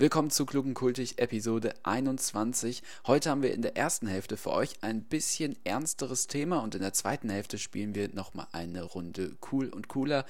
Willkommen 0.00 0.30
zu 0.30 0.46
Klugen 0.46 0.72
Kultig 0.72 1.18
Episode 1.18 1.74
21. 1.82 2.82
Heute 3.06 3.28
haben 3.28 3.42
wir 3.42 3.52
in 3.52 3.60
der 3.60 3.76
ersten 3.76 4.06
Hälfte 4.06 4.38
für 4.38 4.50
euch 4.50 4.82
ein 4.82 5.02
bisschen 5.02 5.58
ernsteres 5.62 6.26
Thema 6.26 6.60
und 6.60 6.74
in 6.74 6.80
der 6.80 6.94
zweiten 6.94 7.28
Hälfte 7.28 7.58
spielen 7.58 7.94
wir 7.94 8.08
nochmal 8.08 8.46
eine 8.52 8.82
Runde 8.82 9.36
cool 9.52 9.68
und 9.68 9.88
cooler. 9.88 10.24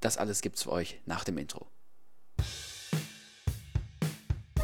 Das 0.00 0.18
alles 0.18 0.42
gibt's 0.42 0.64
für 0.64 0.72
euch 0.72 1.00
nach 1.06 1.24
dem 1.24 1.38
Intro. 1.38 1.66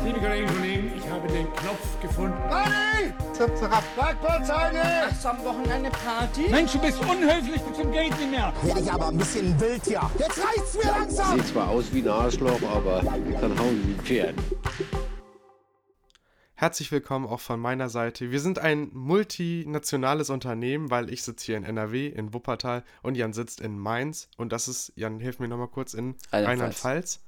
Liebe 0.01 0.19
Kolleginnen 0.19 0.49
und 0.49 0.56
Kollegen, 0.56 0.93
ich 0.97 1.08
habe 1.08 1.29
den 1.29 1.53
Knopf 1.53 2.01
gefunden. 2.01 2.37
Party! 2.49 3.13
Zap, 3.35 3.56
zap, 3.56 3.97
Parkplatzheine! 3.97 4.83
Hast 5.11 5.25
du 5.25 5.29
am 5.29 5.45
Wochenende 5.45 5.90
Party? 5.90 6.49
Mensch, 6.51 6.72
du 6.72 6.79
bist 6.81 6.99
unhöflich 7.01 7.61
bis 7.61 7.76
zum 7.76 7.93
Geht 7.93 8.19
nicht 8.19 8.31
mehr. 8.31 8.53
Werde 8.63 8.81
ich 8.81 8.93
aber 8.93 9.08
ein 9.08 9.19
bisschen 9.19 9.61
wild 9.61 9.85
hier. 9.85 10.11
Jetzt 10.19 10.39
reicht's 10.44 10.75
mir 10.75 10.90
langsam! 10.90 11.39
Sieht 11.39 11.49
zwar 11.49 11.69
aus 11.69 11.93
wie 11.93 12.01
ein 12.01 12.08
Arschloch, 12.08 12.61
aber 12.63 13.03
dann 13.03 13.58
hauen 13.58 13.83
die 13.87 14.03
Pferd. 14.03 14.35
Herzlich 16.55 16.91
willkommen 16.91 17.27
auch 17.27 17.41
von 17.41 17.61
meiner 17.61 17.88
Seite. 17.88 18.30
Wir 18.30 18.41
sind 18.41 18.59
ein 18.59 18.88
multinationales 18.93 20.30
Unternehmen, 20.30 20.91
weil 20.91 21.11
ich 21.11 21.23
sitze 21.23 21.47
hier 21.47 21.57
in 21.59 21.65
NRW, 21.65 22.09
in 22.09 22.33
Wuppertal 22.33 22.83
und 23.02 23.16
Jan 23.16 23.33
sitzt 23.33 23.61
in 23.61 23.79
Mainz. 23.79 24.29
Und 24.37 24.52
das 24.52 24.69
ist, 24.69 24.93
Jan, 24.97 25.21
hilf 25.21 25.38
mir 25.38 25.49
nochmal 25.49 25.69
kurz, 25.69 25.95
in 25.95 26.16
Rheinland-Pfalz. 26.33 27.21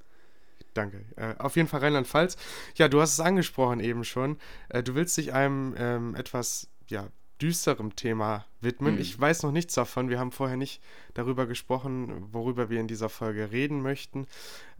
Danke. 0.74 1.04
Äh, 1.16 1.34
auf 1.38 1.56
jeden 1.56 1.68
Fall 1.68 1.80
Rheinland-Pfalz. 1.80 2.36
Ja, 2.76 2.88
du 2.88 3.00
hast 3.00 3.12
es 3.14 3.20
angesprochen 3.20 3.80
eben 3.80 4.04
schon. 4.04 4.38
Äh, 4.68 4.82
du 4.82 4.94
willst 4.94 5.16
dich 5.16 5.32
einem 5.32 5.74
ähm, 5.78 6.14
etwas, 6.14 6.68
ja, 6.88 7.08
düsterem 7.42 7.96
Thema 7.96 8.46
widmen. 8.60 8.94
Mhm. 8.94 9.00
Ich 9.00 9.18
weiß 9.20 9.42
noch 9.42 9.50
nichts 9.50 9.74
davon. 9.74 10.08
Wir 10.08 10.18
haben 10.20 10.30
vorher 10.30 10.56
nicht 10.56 10.80
darüber 11.14 11.46
gesprochen, 11.46 12.32
worüber 12.32 12.70
wir 12.70 12.78
in 12.80 12.86
dieser 12.86 13.08
Folge 13.08 13.50
reden 13.50 13.82
möchten. 13.82 14.26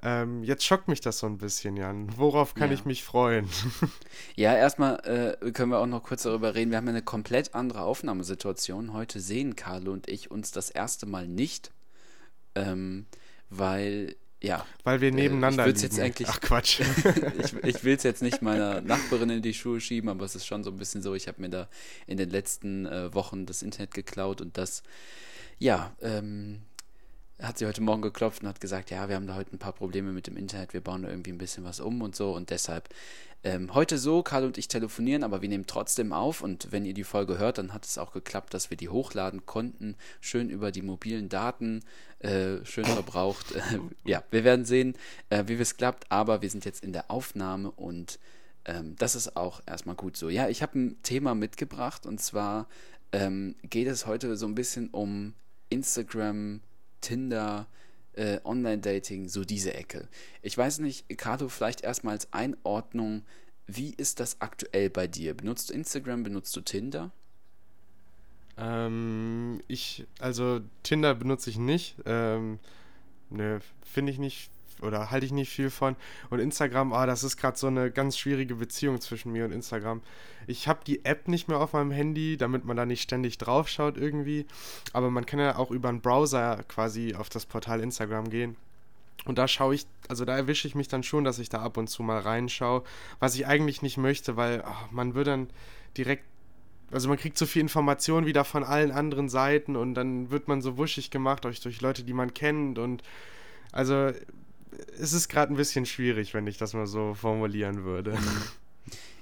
Ähm, 0.03 0.45
jetzt 0.45 0.65
schockt 0.65 0.87
mich 0.89 1.01
das 1.01 1.19
so 1.19 1.27
ein 1.27 1.39
bisschen, 1.39 1.77
Jan. 1.77 2.17
Worauf 2.17 2.55
kann 2.55 2.69
Ja. 2.71 2.75
ich 2.75 2.85
mich 2.85 3.03
freuen? 3.05 3.49
Ja, 4.37 4.55
erstmal 4.55 5.37
äh, 5.43 5.51
können 5.53 5.71
wir 5.71 5.79
auch 5.79 5.87
noch 5.87 6.03
kurz 6.05 6.23
darüber 6.23 6.55
reden. 6.55 6.71
Wir 6.71 6.79
haben 6.79 6.89
eine 6.89 7.03
komplett 7.03 7.55
andere 7.55 7.83
Aufnahmesituation. 7.83 8.93
Heute 8.93 9.21
sehen 9.21 9.57
Carlo 9.57 9.93
und 9.93 10.09
ich 10.09 10.31
uns 10.31 10.51
das 10.53 10.71
erste 10.71 11.07
Mal 11.07 11.27
nicht, 11.29 11.73
ähm, 12.55 13.07
weil, 13.51 14.17
ja, 14.45 14.67
Weil 14.85 15.01
wir 15.01 15.11
nebeneinander 15.11 15.67
ich 15.67 15.81
jetzt 15.83 15.99
eigentlich- 15.99 16.29
Ach 16.29 16.41
Quatsch. 16.41 16.81
ich, 17.39 17.55
ich 17.63 17.85
will 17.85 17.97
es 17.97 18.03
jetzt 18.03 18.23
nicht 18.23 18.43
meiner 18.43 18.81
Nachbarin 18.81 19.31
in 19.31 19.43
die 19.43 19.55
Schuhe 19.55 19.81
schieben, 19.81 20.09
aber 20.11 20.25
es 20.25 20.35
ist 20.35 20.47
schon 20.47 20.63
so 20.65 20.71
ein 20.71 20.77
bisschen 20.77 21.03
so, 21.03 21.15
ich 21.15 21.27
habe 21.29 21.41
mir 21.41 21.49
da 21.49 21.69
in 22.07 22.17
den 22.19 22.31
letzten 22.31 22.87
äh, 22.87 23.13
Wochen 23.15 23.47
das 23.47 23.63
Internet 23.63 23.95
geklaut 23.95 24.41
und 24.41 24.59
das, 24.59 24.83
ja, 25.59 25.95
ähm, 26.03 26.63
hat 27.41 27.59
sie 27.59 27.67
heute 27.67 27.83
Morgen 27.83 28.03
geklopft 28.03 28.43
und 28.43 28.49
hat 28.49 28.61
gesagt, 28.61 28.91
ja, 28.91 29.09
wir 29.09 29.17
haben 29.17 29.27
da 29.27 29.35
heute 29.35 29.55
ein 29.55 29.59
paar 29.59 29.73
Probleme 29.73 30.13
mit 30.13 30.27
dem 30.27 30.37
Internet, 30.37 30.73
wir 30.73 30.81
bauen 30.81 31.03
da 31.03 31.09
irgendwie 31.09 31.33
ein 31.33 31.39
bisschen 31.39 31.65
was 31.65 31.81
um 31.81 32.01
und 32.03 32.15
so 32.15 32.35
und 32.35 32.51
deshalb 32.51 32.89
ähm, 33.43 33.75
heute 33.75 33.99
so, 33.99 34.23
Karl 34.23 34.45
und 34.45 34.57
ich 34.57 34.69
telefonieren, 34.69 35.23
aber 35.23 35.43
wir 35.43 35.51
nehmen 35.51 35.67
trotzdem 35.67 36.15
auf 36.15 36.41
und 36.41 36.73
wenn 36.73 36.87
ihr 36.87 36.95
die 36.95 37.05
Folge 37.05 37.37
hört, 37.37 37.59
dann 37.59 37.75
hat 37.75 37.85
es 37.85 37.99
auch 37.99 38.13
geklappt, 38.13 38.55
dass 38.55 38.71
wir 38.71 38.79
die 38.79 38.89
hochladen 38.89 39.45
konnten, 39.45 39.97
schön 40.23 40.49
über 40.49 40.73
die 40.73 40.81
mobilen 40.81 41.29
Daten, 41.29 41.83
äh, 42.21 42.65
schön 42.65 42.85
verbraucht. 42.85 43.55
Äh, 43.65 43.79
ja, 44.05 44.23
wir 44.31 44.45
werden 44.45 44.65
sehen, 44.65 44.95
äh, 45.31 45.45
wie 45.47 45.55
es 45.55 45.77
klappt, 45.77 46.11
aber 46.11 46.43
wir 46.43 46.51
sind 46.51 46.65
jetzt 46.65 46.83
in 46.83 46.93
der 46.93 47.11
Aufnahme 47.11 47.71
und 47.71 48.19
ähm, 48.65 48.97
das 48.99 49.15
ist 49.15 49.37
auch 49.37 49.63
erstmal 49.67 49.95
gut 49.95 50.17
so. 50.17 50.29
Ja, 50.29 50.49
ich 50.49 50.63
habe 50.63 50.79
ein 50.79 51.03
Thema 51.03 51.35
mitgebracht 51.35 52.07
und 52.07 52.21
zwar 52.21 52.67
ähm, 53.13 53.55
geht 53.63 53.89
es 53.89 54.07
heute 54.07 54.37
so 54.37 54.47
ein 54.47 54.55
bisschen 54.55 54.89
um 54.89 55.35
Instagram, 55.71 56.61
Tinder, 57.05 57.67
äh, 58.15 58.41
Online-Dating, 58.45 59.29
so 59.29 59.45
diese 59.45 59.75
Ecke. 59.75 60.09
Ich 60.43 60.57
weiß 60.57 60.79
nicht, 60.79 61.09
Carlo, 61.19 61.49
vielleicht 61.49 61.83
erstmal 61.83 62.15
als 62.15 62.33
Einordnung, 62.33 63.23
wie 63.67 63.95
ist 63.95 64.21
das 64.21 64.41
aktuell 64.41 64.91
bei 64.91 65.07
dir? 65.07 65.35
Benutzt 65.35 65.71
du 65.71 65.75
Instagram, 65.75 66.23
benutzt 66.23 66.55
du 66.57 66.61
Tinder? 66.61 67.13
ähm, 68.57 69.61
ich, 69.67 70.07
also 70.19 70.61
Tinder 70.83 71.15
benutze 71.15 71.51
ich 71.51 71.59
nicht. 71.59 71.97
Ähm, 72.07 72.59
ne, 73.31 73.61
finde 73.83 74.13
ich 74.13 74.19
nicht 74.19 74.51
oder 74.83 75.11
halte 75.11 75.27
ich 75.27 75.33
nicht 75.33 75.51
viel 75.51 75.71
von. 75.71 75.97
Und 76.31 76.41
Instagram, 76.41 76.93
ah, 76.93 77.07
das 77.07 77.25
ist 77.25 77.37
gerade 77.37 77.57
so 77.57 77.67
eine 77.67 77.91
ganz 77.91 78.19
schwierige 78.19 78.57
Beziehung 78.57 79.01
zwischen 79.01 79.33
mir 79.33 79.45
und 79.45 79.53
Instagram. 79.53 80.03
Ich 80.47 80.69
habe 80.69 80.81
die 80.87 81.05
App 81.05 81.29
nicht 81.29 81.49
mehr 81.49 81.59
auf 81.59 81.73
meinem 81.73 81.91
Handy, 81.91 82.37
damit 82.37 82.65
man 82.65 82.77
da 82.77 82.87
nicht 82.87 83.03
ständig 83.03 83.39
drauf 83.39 83.69
schaut 83.69 83.97
irgendwie. 83.97 84.47
Aber 84.93 85.11
man 85.11 85.27
kann 85.27 85.41
ja 85.41 85.57
auch 85.57 85.71
über 85.71 85.89
einen 85.89 86.01
Browser 86.01 86.63
quasi 86.69 87.15
auf 87.15 87.29
das 87.29 87.47
Portal 87.47 87.81
Instagram 87.81 88.31
gehen. 88.31 88.57
Und 89.25 89.39
da 89.39 89.49
schaue 89.49 89.75
ich, 89.75 89.87
also 90.09 90.25
da 90.25 90.37
erwische 90.37 90.69
ich 90.69 90.75
mich 90.75 90.89
dann 90.89 91.03
schon, 91.03 91.25
dass 91.25 91.39
ich 91.39 91.49
da 91.49 91.63
ab 91.63 91.77
und 91.77 91.89
zu 91.89 92.03
mal 92.03 92.19
reinschaue, 92.19 92.83
was 93.21 93.35
ich 93.35 93.47
eigentlich 93.47 93.81
nicht 93.81 93.97
möchte, 93.97 94.37
weil 94.37 94.63
ach, 94.67 94.91
man 94.91 95.15
wird 95.15 95.29
dann 95.29 95.49
direkt, 95.97 96.25
also 96.91 97.09
man 97.09 97.17
kriegt 97.17 97.39
so 97.39 97.47
viel 97.47 97.63
Information 97.63 98.27
wieder 98.27 98.45
von 98.45 98.65
allen 98.65 98.91
anderen 98.91 99.31
Seiten 99.31 99.77
und 99.77 99.95
dann 99.95 100.31
wird 100.31 100.49
man 100.49 100.61
so 100.61 100.77
wuschig 100.77 101.11
gemacht 101.11 101.45
durch, 101.45 101.61
durch 101.61 101.81
Leute, 101.81 102.05
die 102.05 102.13
man 102.13 102.35
kennt 102.35 102.79
und 102.79 103.03
also 103.73 104.13
es 104.99 105.13
ist 105.13 105.29
gerade 105.29 105.53
ein 105.53 105.57
bisschen 105.57 105.87
schwierig, 105.87 106.35
wenn 106.35 106.47
ich 106.47 106.59
das 106.59 106.75
mal 106.75 106.87
so 106.87 107.15
formulieren 107.15 107.85
würde. 107.85 108.17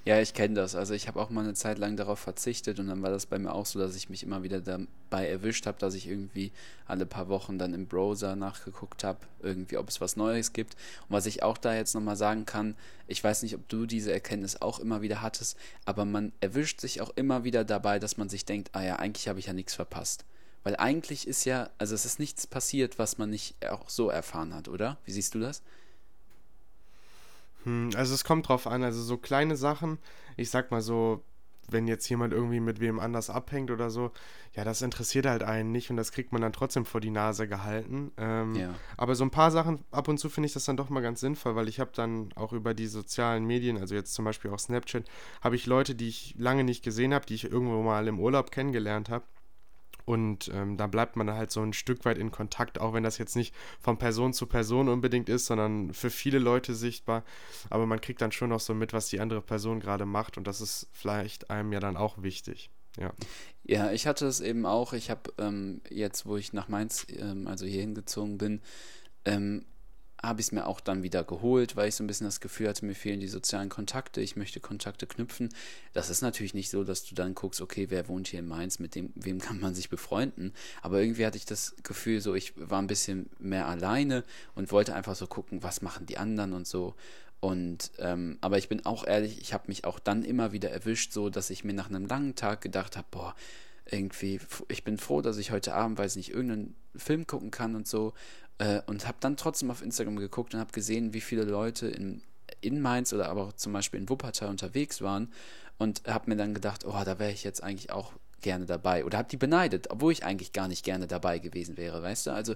Ja, 0.04 0.20
ich 0.20 0.34
kenne 0.34 0.54
das. 0.54 0.74
Also 0.74 0.94
ich 0.94 1.06
habe 1.06 1.20
auch 1.20 1.30
mal 1.30 1.44
eine 1.44 1.54
Zeit 1.54 1.78
lang 1.78 1.96
darauf 1.96 2.18
verzichtet 2.18 2.80
und 2.80 2.88
dann 2.88 3.02
war 3.02 3.10
das 3.12 3.26
bei 3.26 3.38
mir 3.38 3.54
auch 3.54 3.66
so, 3.66 3.78
dass 3.78 3.94
ich 3.94 4.10
mich 4.10 4.24
immer 4.24 4.42
wieder 4.42 4.60
dabei 4.60 5.28
erwischt 5.28 5.66
habe, 5.66 5.78
dass 5.78 5.94
ich 5.94 6.08
irgendwie 6.08 6.50
alle 6.86 7.06
paar 7.06 7.28
Wochen 7.28 7.56
dann 7.56 7.72
im 7.72 7.86
Browser 7.86 8.34
nachgeguckt 8.34 9.04
habe, 9.04 9.20
irgendwie, 9.40 9.76
ob 9.76 9.88
es 9.88 10.00
was 10.00 10.16
Neues 10.16 10.52
gibt. 10.52 10.74
Und 11.02 11.10
was 11.10 11.26
ich 11.26 11.44
auch 11.44 11.56
da 11.56 11.76
jetzt 11.76 11.94
nochmal 11.94 12.16
sagen 12.16 12.46
kann, 12.46 12.74
ich 13.06 13.22
weiß 13.22 13.44
nicht, 13.44 13.54
ob 13.54 13.68
du 13.68 13.86
diese 13.86 14.12
Erkenntnis 14.12 14.60
auch 14.60 14.80
immer 14.80 15.02
wieder 15.02 15.22
hattest, 15.22 15.56
aber 15.84 16.04
man 16.04 16.32
erwischt 16.40 16.80
sich 16.80 17.00
auch 17.00 17.10
immer 17.14 17.44
wieder 17.44 17.64
dabei, 17.64 18.00
dass 18.00 18.16
man 18.16 18.28
sich 18.28 18.44
denkt, 18.44 18.70
ah 18.72 18.82
ja, 18.82 18.96
eigentlich 18.96 19.28
habe 19.28 19.38
ich 19.38 19.46
ja 19.46 19.52
nichts 19.52 19.74
verpasst. 19.74 20.24
Weil 20.64 20.76
eigentlich 20.76 21.26
ist 21.26 21.44
ja, 21.44 21.70
also 21.78 21.94
es 21.94 22.04
ist 22.04 22.18
nichts 22.18 22.46
passiert, 22.46 22.98
was 22.98 23.18
man 23.18 23.30
nicht 23.30 23.56
auch 23.68 23.88
so 23.88 24.08
erfahren 24.10 24.54
hat, 24.54 24.68
oder? 24.68 24.98
Wie 25.04 25.12
siehst 25.12 25.34
du 25.34 25.40
das? 25.40 25.62
Hm, 27.64 27.90
Also 27.96 28.14
es 28.14 28.24
kommt 28.24 28.48
drauf 28.48 28.66
an, 28.66 28.82
also 28.82 29.02
so 29.02 29.16
kleine 29.16 29.56
Sachen, 29.56 29.98
ich 30.36 30.50
sag 30.50 30.70
mal 30.70 30.80
so, 30.82 31.22
wenn 31.68 31.86
jetzt 31.86 32.08
jemand 32.08 32.32
irgendwie 32.32 32.60
mit 32.60 32.80
wem 32.80 32.98
anders 32.98 33.30
abhängt 33.30 33.70
oder 33.70 33.88
so, 33.88 34.10
ja, 34.54 34.64
das 34.64 34.82
interessiert 34.82 35.26
halt 35.26 35.42
einen 35.42 35.72
nicht 35.72 35.90
und 35.90 35.96
das 35.96 36.12
kriegt 36.12 36.32
man 36.32 36.42
dann 36.42 36.52
trotzdem 36.52 36.84
vor 36.84 37.00
die 37.00 37.10
Nase 37.10 37.48
gehalten. 37.48 38.10
Ähm, 38.18 38.54
Ja. 38.56 38.74
Aber 38.96 39.14
so 39.14 39.24
ein 39.24 39.30
paar 39.30 39.50
Sachen, 39.50 39.84
ab 39.90 40.08
und 40.08 40.18
zu 40.18 40.28
finde 40.28 40.48
ich 40.48 40.52
das 40.52 40.64
dann 40.64 40.76
doch 40.76 40.90
mal 40.90 41.00
ganz 41.00 41.20
sinnvoll, 41.20 41.54
weil 41.54 41.68
ich 41.68 41.80
habe 41.80 41.92
dann 41.94 42.30
auch 42.34 42.52
über 42.52 42.74
die 42.74 42.88
sozialen 42.88 43.44
Medien, 43.46 43.78
also 43.78 43.94
jetzt 43.94 44.12
zum 44.12 44.24
Beispiel 44.24 44.50
auch 44.50 44.58
Snapchat, 44.58 45.04
habe 45.40 45.56
ich 45.56 45.66
Leute, 45.66 45.94
die 45.94 46.08
ich 46.08 46.34
lange 46.36 46.64
nicht 46.64 46.82
gesehen 46.82 47.14
habe, 47.14 47.26
die 47.26 47.34
ich 47.34 47.44
irgendwo 47.44 47.80
mal 47.82 48.06
im 48.08 48.20
Urlaub 48.20 48.50
kennengelernt 48.50 49.08
habe. 49.08 49.24
Und 50.04 50.50
ähm, 50.52 50.76
da 50.76 50.86
bleibt 50.86 51.16
man 51.16 51.30
halt 51.30 51.50
so 51.50 51.62
ein 51.62 51.72
Stück 51.72 52.04
weit 52.04 52.18
in 52.18 52.30
Kontakt, 52.30 52.80
auch 52.80 52.92
wenn 52.94 53.02
das 53.02 53.18
jetzt 53.18 53.36
nicht 53.36 53.54
von 53.80 53.98
Person 53.98 54.32
zu 54.32 54.46
Person 54.46 54.88
unbedingt 54.88 55.28
ist, 55.28 55.46
sondern 55.46 55.92
für 55.92 56.10
viele 56.10 56.38
Leute 56.38 56.74
sichtbar. 56.74 57.24
Aber 57.70 57.86
man 57.86 58.00
kriegt 58.00 58.20
dann 58.20 58.32
schon 58.32 58.50
noch 58.50 58.60
so 58.60 58.74
mit, 58.74 58.92
was 58.92 59.08
die 59.08 59.20
andere 59.20 59.42
Person 59.42 59.80
gerade 59.80 60.06
macht 60.06 60.36
und 60.38 60.46
das 60.46 60.60
ist 60.60 60.88
vielleicht 60.92 61.50
einem 61.50 61.72
ja 61.72 61.80
dann 61.80 61.96
auch 61.96 62.22
wichtig. 62.22 62.70
Ja. 62.98 63.12
Ja, 63.64 63.92
ich 63.92 64.06
hatte 64.06 64.26
es 64.26 64.40
eben 64.40 64.66
auch. 64.66 64.92
Ich 64.92 65.10
habe 65.10 65.32
ähm, 65.38 65.80
jetzt, 65.88 66.26
wo 66.26 66.36
ich 66.36 66.52
nach 66.52 66.68
Mainz, 66.68 67.06
ähm, 67.16 67.46
also 67.46 67.64
hier 67.64 67.80
hingezogen 67.80 68.38
bin, 68.38 68.60
ähm, 69.24 69.64
habe 70.22 70.40
ich 70.40 70.46
es 70.46 70.52
mir 70.52 70.66
auch 70.66 70.80
dann 70.80 71.02
wieder 71.02 71.24
geholt, 71.24 71.74
weil 71.74 71.88
ich 71.88 71.96
so 71.96 72.04
ein 72.04 72.06
bisschen 72.06 72.26
das 72.26 72.40
Gefühl 72.40 72.68
hatte, 72.68 72.84
mir 72.84 72.94
fehlen 72.94 73.20
die 73.20 73.28
sozialen 73.28 73.68
Kontakte, 73.68 74.20
ich 74.20 74.36
möchte 74.36 74.60
Kontakte 74.60 75.06
knüpfen. 75.06 75.48
Das 75.92 76.10
ist 76.10 76.22
natürlich 76.22 76.54
nicht 76.54 76.70
so, 76.70 76.84
dass 76.84 77.04
du 77.04 77.14
dann 77.14 77.34
guckst, 77.34 77.60
okay, 77.60 77.86
wer 77.90 78.08
wohnt 78.08 78.28
hier 78.28 78.38
in 78.38 78.46
Mainz, 78.46 78.78
mit 78.78 78.94
dem, 78.94 79.12
wem 79.16 79.40
kann 79.40 79.58
man 79.58 79.74
sich 79.74 79.90
befreunden. 79.90 80.52
Aber 80.80 81.00
irgendwie 81.00 81.26
hatte 81.26 81.38
ich 81.38 81.46
das 81.46 81.74
Gefühl, 81.82 82.20
so 82.20 82.34
ich 82.34 82.52
war 82.56 82.80
ein 82.80 82.86
bisschen 82.86 83.30
mehr 83.38 83.66
alleine 83.66 84.22
und 84.54 84.70
wollte 84.70 84.94
einfach 84.94 85.16
so 85.16 85.26
gucken, 85.26 85.62
was 85.62 85.82
machen 85.82 86.06
die 86.06 86.18
anderen 86.18 86.52
und 86.52 86.66
so. 86.66 86.94
Und 87.40 87.90
ähm, 87.98 88.38
aber 88.40 88.58
ich 88.58 88.68
bin 88.68 88.86
auch 88.86 89.04
ehrlich, 89.04 89.40
ich 89.40 89.52
habe 89.52 89.64
mich 89.66 89.84
auch 89.84 89.98
dann 89.98 90.24
immer 90.24 90.52
wieder 90.52 90.70
erwischt, 90.70 91.12
so 91.12 91.28
dass 91.28 91.50
ich 91.50 91.64
mir 91.64 91.74
nach 91.74 91.88
einem 91.88 92.06
langen 92.06 92.36
Tag 92.36 92.60
gedacht 92.60 92.96
habe, 92.96 93.08
boah, 93.10 93.34
irgendwie, 93.90 94.40
ich 94.68 94.84
bin 94.84 94.98
froh, 94.98 95.22
dass 95.22 95.38
ich 95.38 95.50
heute 95.50 95.74
Abend, 95.74 95.98
weiß 95.98 96.16
nicht, 96.16 96.30
irgendeinen 96.30 96.74
Film 96.96 97.26
gucken 97.26 97.50
kann 97.50 97.74
und 97.74 97.86
so. 97.86 98.12
Äh, 98.58 98.80
und 98.86 99.06
habe 99.06 99.18
dann 99.20 99.36
trotzdem 99.36 99.70
auf 99.70 99.82
Instagram 99.82 100.16
geguckt 100.16 100.54
und 100.54 100.60
habe 100.60 100.72
gesehen, 100.72 101.14
wie 101.14 101.20
viele 101.20 101.44
Leute 101.44 101.88
in, 101.88 102.22
in 102.60 102.80
Mainz 102.80 103.12
oder 103.12 103.28
aber 103.28 103.48
auch 103.48 103.52
zum 103.54 103.72
Beispiel 103.72 104.00
in 104.00 104.08
Wuppertal 104.08 104.48
unterwegs 104.48 105.00
waren. 105.02 105.32
Und 105.78 106.02
habe 106.06 106.30
mir 106.30 106.36
dann 106.36 106.54
gedacht, 106.54 106.84
oh, 106.84 107.02
da 107.04 107.18
wäre 107.18 107.32
ich 107.32 107.42
jetzt 107.42 107.62
eigentlich 107.62 107.90
auch 107.90 108.12
gerne 108.40 108.66
dabei. 108.66 109.04
Oder 109.04 109.18
habe 109.18 109.28
die 109.28 109.36
beneidet, 109.36 109.90
obwohl 109.90 110.12
ich 110.12 110.24
eigentlich 110.24 110.52
gar 110.52 110.68
nicht 110.68 110.84
gerne 110.84 111.06
dabei 111.06 111.38
gewesen 111.38 111.76
wäre, 111.76 112.02
weißt 112.02 112.26
du? 112.26 112.30
Also 112.32 112.54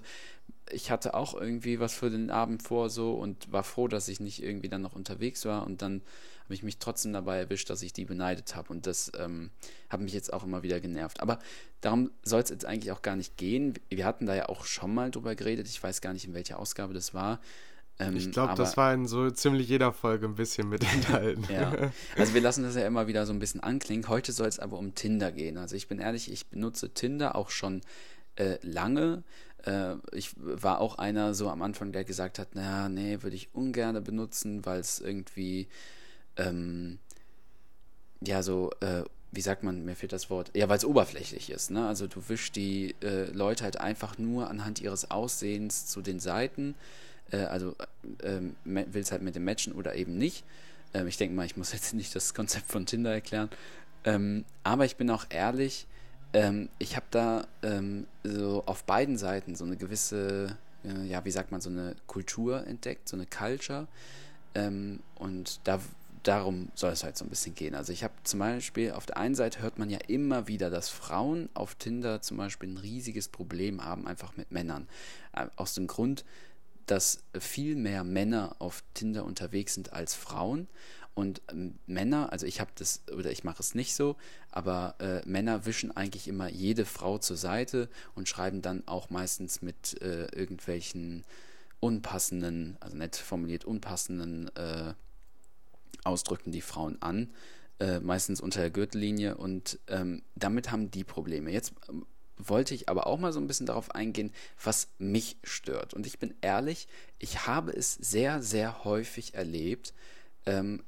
ich 0.69 0.91
hatte 0.91 1.13
auch 1.13 1.33
irgendwie 1.33 1.79
was 1.79 1.93
für 1.93 2.09
den 2.09 2.29
Abend 2.29 2.61
vor 2.61 2.89
so 2.89 3.13
und 3.13 3.51
war 3.51 3.63
froh, 3.63 3.87
dass 3.87 4.07
ich 4.07 4.19
nicht 4.19 4.43
irgendwie 4.43 4.69
dann 4.69 4.81
noch 4.81 4.95
unterwegs 4.95 5.45
war 5.45 5.65
und 5.65 5.81
dann 5.81 6.01
habe 6.47 6.53
ich 6.53 6.63
mich 6.63 6.77
trotzdem 6.77 7.11
dabei 7.11 7.39
erwischt, 7.39 7.69
dass 7.69 7.81
ich 7.81 7.91
die 7.91 8.05
beneidet 8.05 8.55
habe 8.55 8.69
und 8.71 8.87
das 8.87 9.11
ähm, 9.19 9.51
hat 9.89 9.99
mich 9.99 10.13
jetzt 10.13 10.31
auch 10.31 10.45
immer 10.45 10.63
wieder 10.63 10.79
genervt. 10.79 11.19
Aber 11.19 11.39
darum 11.81 12.09
soll 12.23 12.41
es 12.41 12.49
jetzt 12.49 12.65
eigentlich 12.65 12.93
auch 12.93 13.01
gar 13.01 13.17
nicht 13.17 13.35
gehen. 13.35 13.73
Wir 13.89 14.05
hatten 14.05 14.25
da 14.25 14.33
ja 14.33 14.47
auch 14.47 14.63
schon 14.63 14.93
mal 14.93 15.11
drüber 15.11 15.35
geredet, 15.35 15.67
ich 15.67 15.83
weiß 15.83 15.99
gar 15.99 16.13
nicht, 16.13 16.23
in 16.25 16.33
welcher 16.33 16.57
Ausgabe 16.57 16.93
das 16.93 17.13
war. 17.13 17.41
Ähm, 17.99 18.15
Ich 18.15 18.31
glaube, 18.31 18.55
das 18.55 18.77
war 18.77 18.93
in 18.93 19.07
so 19.07 19.29
ziemlich 19.29 19.67
jeder 19.67 19.91
Folge 19.91 20.25
ein 20.25 20.35
bisschen 20.35 20.69
mit 20.69 20.83
enthalten. 20.93 21.43
Ja, 21.51 21.91
also 22.15 22.33
wir 22.33 22.39
lassen 22.39 22.63
das 22.63 22.75
ja 22.75 22.87
immer 22.87 23.07
wieder 23.07 23.25
so 23.25 23.33
ein 23.33 23.39
bisschen 23.39 23.59
anklingen. 23.61 24.07
Heute 24.07 24.31
soll 24.31 24.47
es 24.47 24.57
aber 24.57 24.77
um 24.77 24.95
Tinder 24.95 25.33
gehen. 25.33 25.57
Also 25.57 25.75
ich 25.75 25.89
bin 25.89 25.99
ehrlich, 25.99 26.31
ich 26.31 26.47
benutze 26.47 26.93
Tinder 26.93 27.35
auch 27.35 27.49
schon 27.49 27.81
äh, 28.37 28.57
lange. 28.61 29.23
Äh, 29.65 29.95
ich 30.13 30.31
war 30.37 30.79
auch 30.79 30.97
einer 30.97 31.33
so 31.33 31.49
am 31.49 31.61
Anfang, 31.61 31.91
der 31.91 32.05
gesagt 32.05 32.39
hat, 32.39 32.55
naja, 32.55 32.87
nee, 32.87 33.21
würde 33.21 33.35
ich 33.35 33.53
ungern 33.53 34.01
benutzen, 34.01 34.65
weil 34.65 34.79
es 34.79 34.99
irgendwie, 34.99 35.67
ähm, 36.37 36.99
ja, 38.21 38.41
so, 38.43 38.71
äh, 38.81 39.03
wie 39.31 39.41
sagt 39.41 39.63
man, 39.63 39.85
mir 39.85 39.95
fehlt 39.95 40.13
das 40.13 40.29
Wort, 40.29 40.51
ja, 40.55 40.69
weil 40.69 40.77
es 40.77 40.85
oberflächlich 40.85 41.49
ist, 41.49 41.69
ne? 41.69 41.87
Also 41.87 42.07
du 42.07 42.29
wischst 42.29 42.55
die 42.55 42.95
äh, 43.03 43.25
Leute 43.31 43.63
halt 43.63 43.79
einfach 43.79 44.17
nur 44.17 44.49
anhand 44.49 44.81
ihres 44.81 45.11
Aussehens 45.11 45.85
zu 45.85 46.01
den 46.01 46.19
Seiten, 46.19 46.75
äh, 47.31 47.43
also 47.43 47.75
äh, 48.21 48.37
ähm, 48.37 48.55
willst 48.63 49.11
halt 49.11 49.21
mit 49.21 49.35
dem 49.35 49.43
matchen 49.43 49.73
oder 49.73 49.95
eben 49.95 50.17
nicht. 50.17 50.43
Ähm, 50.93 51.07
ich 51.07 51.17
denke 51.17 51.35
mal, 51.35 51.45
ich 51.45 51.57
muss 51.57 51.73
jetzt 51.73 51.93
nicht 51.93 52.15
das 52.15 52.33
Konzept 52.33 52.71
von 52.71 52.85
Tinder 52.85 53.13
erklären. 53.13 53.49
Ähm, 54.03 54.45
aber 54.63 54.85
ich 54.85 54.95
bin 54.95 55.09
auch 55.09 55.25
ehrlich, 55.29 55.87
ähm, 56.33 56.69
ich 56.79 56.95
habe 56.95 57.05
da 57.11 57.47
ähm, 57.63 58.07
so 58.23 58.63
auf 58.65 58.83
beiden 58.83 59.17
Seiten 59.17 59.55
so 59.55 59.65
eine 59.65 59.77
gewisse, 59.77 60.57
äh, 60.83 61.05
ja, 61.05 61.25
wie 61.25 61.31
sagt 61.31 61.51
man, 61.51 61.61
so 61.61 61.69
eine 61.69 61.95
Kultur 62.07 62.65
entdeckt, 62.65 63.09
so 63.09 63.15
eine 63.17 63.25
Culture. 63.25 63.87
Ähm, 64.55 65.01
und 65.15 65.59
da, 65.65 65.79
darum 66.27 66.69
soll 66.75 66.91
es 66.91 67.03
halt 67.03 67.17
so 67.17 67.25
ein 67.25 67.29
bisschen 67.29 67.55
gehen. 67.55 67.73
Also 67.73 67.93
ich 67.93 68.03
habe 68.03 68.13
zum 68.23 68.39
Beispiel, 68.39 68.91
auf 68.91 69.05
der 69.05 69.17
einen 69.17 69.35
Seite 69.35 69.61
hört 69.61 69.79
man 69.79 69.89
ja 69.89 69.99
immer 70.07 70.47
wieder, 70.47 70.69
dass 70.69 70.89
Frauen 70.89 71.49
auf 71.53 71.75
Tinder 71.75 72.21
zum 72.21 72.37
Beispiel 72.37 72.69
ein 72.69 72.77
riesiges 72.77 73.29
Problem 73.29 73.83
haben, 73.83 74.07
einfach 74.07 74.35
mit 74.35 74.51
Männern. 74.51 74.87
Äh, 75.33 75.47
aus 75.55 75.73
dem 75.73 75.87
Grund, 75.87 76.25
dass 76.85 77.23
viel 77.39 77.75
mehr 77.75 78.03
Männer 78.03 78.55
auf 78.59 78.83
Tinder 78.93 79.23
unterwegs 79.25 79.73
sind 79.73 79.93
als 79.93 80.15
Frauen. 80.15 80.67
Und 81.13 81.41
ähm, 81.49 81.79
Männer, 81.87 82.31
also 82.31 82.45
ich 82.45 82.59
habe 82.59 82.71
das, 82.75 83.01
oder 83.15 83.31
ich 83.31 83.43
mache 83.43 83.61
es 83.61 83.73
nicht 83.73 83.95
so, 83.95 84.17
aber 84.51 84.95
äh, 84.99 85.27
Männer 85.27 85.65
wischen 85.65 85.95
eigentlich 85.95 86.27
immer 86.27 86.49
jede 86.49 86.85
Frau 86.85 87.17
zur 87.17 87.37
Seite 87.37 87.89
und 88.15 88.27
schreiben 88.27 88.61
dann 88.61 88.83
auch 88.85 89.09
meistens 89.09 89.61
mit 89.61 90.01
äh, 90.01 90.25
irgendwelchen 90.25 91.23
unpassenden, 91.79 92.77
also 92.79 92.97
nett 92.97 93.15
formuliert 93.15 93.65
unpassenden 93.65 94.53
äh, 94.55 94.93
Ausdrücken 96.03 96.51
die 96.51 96.61
Frauen 96.61 97.01
an, 97.01 97.31
äh, 97.79 97.99
meistens 97.99 98.41
unter 98.41 98.61
der 98.61 98.71
Gürtellinie 98.71 99.37
und 99.37 99.79
ähm, 99.87 100.23
damit 100.35 100.71
haben 100.71 100.91
die 100.91 101.03
Probleme. 101.03 101.51
Jetzt 101.51 101.73
ähm, 101.89 102.05
wollte 102.37 102.73
ich 102.73 102.87
aber 102.89 103.07
auch 103.07 103.19
mal 103.19 103.33
so 103.33 103.39
ein 103.39 103.47
bisschen 103.47 103.65
darauf 103.65 103.91
eingehen, 103.91 104.31
was 104.63 104.89
mich 104.99 105.37
stört. 105.43 105.93
Und 105.93 106.05
ich 106.05 106.19
bin 106.19 106.33
ehrlich, 106.41 106.87
ich 107.19 107.47
habe 107.47 107.71
es 107.71 107.93
sehr, 107.95 108.41
sehr 108.41 108.83
häufig 108.83 109.33
erlebt, 109.33 109.93
ähm, 110.45 110.83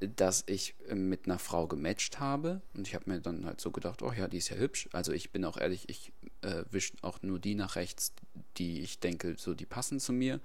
dass 0.00 0.44
ich 0.46 0.74
äh, 0.88 0.94
mit 0.94 1.26
einer 1.26 1.38
Frau 1.38 1.66
gematcht 1.66 2.20
habe 2.20 2.60
und 2.74 2.86
ich 2.86 2.94
habe 2.94 3.10
mir 3.10 3.20
dann 3.20 3.46
halt 3.46 3.60
so 3.60 3.70
gedacht, 3.70 4.02
oh 4.02 4.12
ja, 4.12 4.28
die 4.28 4.38
ist 4.38 4.50
ja 4.50 4.56
hübsch. 4.56 4.88
Also 4.92 5.12
ich 5.12 5.30
bin 5.30 5.44
auch 5.44 5.56
ehrlich, 5.56 5.88
ich 5.88 6.12
äh, 6.42 6.64
wische 6.70 6.94
auch 7.02 7.22
nur 7.22 7.38
die 7.38 7.54
nach 7.54 7.76
rechts, 7.76 8.12
die 8.58 8.80
ich 8.80 9.00
denke, 9.00 9.36
so 9.38 9.54
die 9.54 9.66
passen 9.66 10.00
zu 10.00 10.12
mir 10.12 10.40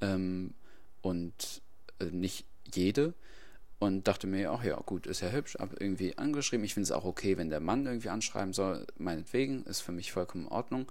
ähm, 0.00 0.54
und 1.02 1.62
äh, 1.98 2.06
nicht 2.06 2.46
jede. 2.74 3.14
Und 3.80 4.08
dachte 4.08 4.26
mir, 4.26 4.50
ach 4.50 4.64
ja, 4.64 4.76
gut, 4.80 5.06
ist 5.06 5.20
ja 5.20 5.30
hübsch, 5.30 5.56
habe 5.60 5.76
irgendwie 5.78 6.18
angeschrieben. 6.18 6.64
Ich 6.64 6.74
finde 6.74 6.84
es 6.84 6.90
auch 6.90 7.04
okay, 7.04 7.38
wenn 7.38 7.48
der 7.48 7.60
Mann 7.60 7.86
irgendwie 7.86 8.08
anschreiben 8.08 8.52
soll, 8.52 8.84
meinetwegen, 8.96 9.62
ist 9.64 9.82
für 9.82 9.92
mich 9.92 10.10
vollkommen 10.10 10.46
in 10.46 10.50
Ordnung. 10.50 10.90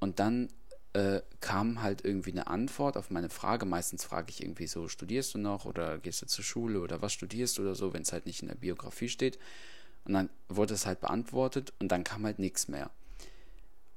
Und 0.00 0.18
dann 0.18 0.48
äh, 0.92 1.20
kam 1.40 1.82
halt 1.82 2.04
irgendwie 2.04 2.32
eine 2.32 2.48
Antwort 2.48 2.96
auf 2.96 3.10
meine 3.10 3.28
Frage. 3.28 3.64
Meistens 3.64 4.04
frage 4.04 4.30
ich 4.30 4.42
irgendwie 4.42 4.66
so, 4.66 4.88
studierst 4.88 5.34
du 5.34 5.38
noch 5.38 5.66
oder 5.66 5.98
gehst 5.98 6.22
du 6.22 6.26
zur 6.26 6.44
Schule 6.44 6.80
oder 6.80 7.00
was 7.00 7.12
studierst 7.12 7.58
du 7.58 7.62
oder 7.62 7.76
so, 7.76 7.92
wenn 7.92 8.02
es 8.02 8.12
halt 8.12 8.26
nicht 8.26 8.42
in 8.42 8.48
der 8.48 8.56
Biografie 8.56 9.08
steht. 9.08 9.38
Und 10.04 10.14
dann 10.14 10.30
wurde 10.48 10.74
es 10.74 10.86
halt 10.86 11.00
beantwortet 11.00 11.74
und 11.80 11.92
dann 11.92 12.02
kam 12.02 12.24
halt 12.24 12.38
nichts 12.38 12.66
mehr. 12.66 12.90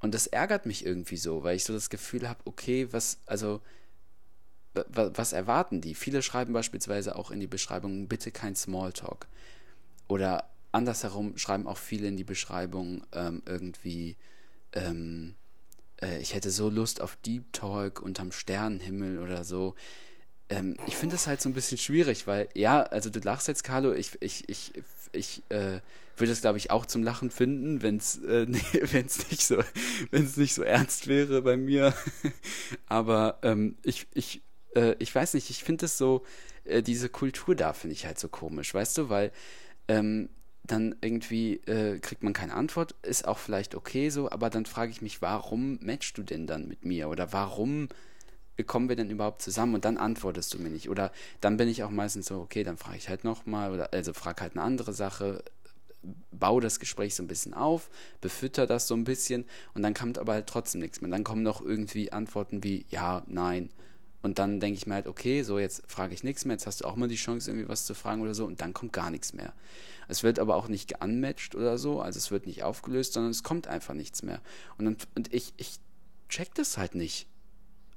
Und 0.00 0.14
das 0.14 0.26
ärgert 0.26 0.66
mich 0.66 0.84
irgendwie 0.84 1.16
so, 1.16 1.42
weil 1.42 1.56
ich 1.56 1.64
so 1.64 1.72
das 1.72 1.90
Gefühl 1.90 2.28
habe, 2.28 2.40
okay, 2.44 2.88
was, 2.90 3.18
also, 3.26 3.60
was 4.74 5.32
erwarten 5.32 5.80
die? 5.80 5.94
Viele 5.94 6.22
schreiben 6.22 6.52
beispielsweise 6.52 7.16
auch 7.16 7.30
in 7.30 7.40
die 7.40 7.46
Beschreibung, 7.46 8.08
bitte 8.08 8.30
kein 8.30 8.54
Smalltalk. 8.54 9.26
Oder 10.06 10.48
andersherum 10.72 11.36
schreiben 11.36 11.66
auch 11.66 11.78
viele 11.78 12.08
in 12.08 12.16
die 12.16 12.24
Beschreibung 12.24 13.04
ähm, 13.12 13.42
irgendwie, 13.46 14.16
ähm, 14.72 15.34
äh, 16.00 16.20
ich 16.20 16.34
hätte 16.34 16.50
so 16.50 16.68
Lust 16.68 17.00
auf 17.00 17.16
Deep 17.16 17.52
Talk 17.52 18.00
unterm 18.00 18.32
Sternenhimmel 18.32 19.18
oder 19.18 19.44
so. 19.44 19.74
Ähm, 20.48 20.76
ich 20.86 20.96
finde 20.96 21.14
das 21.14 21.26
halt 21.26 21.40
so 21.40 21.48
ein 21.48 21.54
bisschen 21.54 21.78
schwierig, 21.78 22.26
weil, 22.26 22.48
ja, 22.54 22.82
also 22.82 23.10
du 23.10 23.20
lachst 23.20 23.48
jetzt, 23.48 23.64
Carlo, 23.64 23.92
ich, 23.92 24.18
ich, 24.20 24.48
ich, 24.48 24.72
ich 25.12 25.42
äh, 25.48 25.80
würde 26.16 26.32
es, 26.32 26.40
glaube 26.40 26.58
ich, 26.58 26.70
auch 26.70 26.86
zum 26.86 27.02
Lachen 27.02 27.30
finden, 27.30 27.82
wenn 27.82 27.96
es 27.96 28.16
äh, 28.22 28.46
nee, 28.48 28.60
nicht, 28.92 29.42
so, 29.42 29.62
nicht 30.12 30.54
so 30.54 30.62
ernst 30.62 31.08
wäre 31.08 31.42
bei 31.42 31.56
mir. 31.56 31.94
Aber 32.86 33.38
ähm, 33.42 33.76
ich, 33.82 34.06
ich, 34.12 34.42
äh, 34.74 34.94
ich 34.98 35.14
weiß 35.14 35.34
nicht, 35.34 35.50
ich 35.50 35.64
finde 35.64 35.86
es 35.86 35.98
so, 35.98 36.24
äh, 36.64 36.82
diese 36.82 37.08
Kultur 37.08 37.54
da 37.54 37.72
finde 37.72 37.94
ich 37.94 38.06
halt 38.06 38.18
so 38.18 38.28
komisch, 38.28 38.74
weißt 38.74 38.98
du, 38.98 39.08
weil 39.08 39.32
ähm, 39.88 40.28
dann 40.64 40.94
irgendwie 41.00 41.54
äh, 41.66 41.98
kriegt 41.98 42.22
man 42.22 42.32
keine 42.32 42.54
Antwort, 42.54 42.94
ist 43.02 43.26
auch 43.26 43.38
vielleicht 43.38 43.74
okay 43.74 44.10
so, 44.10 44.30
aber 44.30 44.50
dann 44.50 44.66
frage 44.66 44.92
ich 44.92 45.02
mich, 45.02 45.22
warum 45.22 45.78
matchst 45.82 46.16
du 46.18 46.22
denn 46.22 46.46
dann 46.46 46.68
mit 46.68 46.84
mir 46.84 47.08
oder 47.08 47.32
warum 47.32 47.88
kommen 48.66 48.90
wir 48.90 48.96
denn 48.96 49.08
überhaupt 49.08 49.40
zusammen 49.40 49.74
und 49.74 49.86
dann 49.86 49.96
antwortest 49.96 50.52
du 50.52 50.58
mir 50.58 50.68
nicht 50.68 50.90
oder 50.90 51.12
dann 51.40 51.56
bin 51.56 51.68
ich 51.68 51.82
auch 51.82 51.90
meistens 51.90 52.26
so, 52.26 52.40
okay, 52.40 52.62
dann 52.62 52.76
frage 52.76 52.98
ich 52.98 53.08
halt 53.08 53.24
nochmal 53.24 53.72
oder 53.72 53.92
also 53.94 54.12
frage 54.12 54.42
halt 54.42 54.52
eine 54.52 54.62
andere 54.62 54.92
Sache, 54.92 55.42
baue 56.30 56.60
das 56.60 56.80
Gespräch 56.80 57.14
so 57.14 57.22
ein 57.22 57.28
bisschen 57.28 57.54
auf, 57.54 57.90
befütter 58.20 58.66
das 58.66 58.86
so 58.86 58.94
ein 58.94 59.04
bisschen 59.04 59.44
und 59.74 59.82
dann 59.82 59.94
kommt 59.94 60.18
aber 60.18 60.34
halt 60.34 60.46
trotzdem 60.46 60.80
nichts 60.80 61.00
mehr. 61.00 61.10
Dann 61.10 61.24
kommen 61.24 61.42
noch 61.42 61.62
irgendwie 61.62 62.12
Antworten 62.12 62.62
wie 62.62 62.86
ja, 62.88 63.22
nein. 63.26 63.70
Und 64.22 64.38
dann 64.38 64.60
denke 64.60 64.76
ich 64.76 64.86
mir 64.86 64.94
halt, 64.94 65.06
okay, 65.06 65.42
so 65.42 65.58
jetzt 65.58 65.82
frage 65.86 66.12
ich 66.12 66.22
nichts 66.24 66.44
mehr, 66.44 66.54
jetzt 66.54 66.66
hast 66.66 66.82
du 66.82 66.84
auch 66.84 66.96
mal 66.96 67.08
die 67.08 67.16
Chance, 67.16 67.50
irgendwie 67.50 67.68
was 67.68 67.86
zu 67.86 67.94
fragen 67.94 68.20
oder 68.20 68.34
so, 68.34 68.44
und 68.44 68.60
dann 68.60 68.74
kommt 68.74 68.92
gar 68.92 69.10
nichts 69.10 69.32
mehr. 69.32 69.54
Es 70.08 70.22
wird 70.22 70.38
aber 70.38 70.56
auch 70.56 70.68
nicht 70.68 70.88
geunmatcht 70.88 71.54
oder 71.54 71.78
so, 71.78 72.00
also 72.02 72.18
es 72.18 72.30
wird 72.30 72.46
nicht 72.46 72.62
aufgelöst, 72.62 73.14
sondern 73.14 73.30
es 73.30 73.42
kommt 73.42 73.66
einfach 73.66 73.94
nichts 73.94 74.22
mehr. 74.22 74.40
Und, 74.76 74.84
dann, 74.84 74.96
und 75.14 75.32
ich, 75.32 75.54
ich 75.56 75.78
check 76.28 76.54
das 76.54 76.76
halt 76.76 76.94
nicht. 76.94 77.26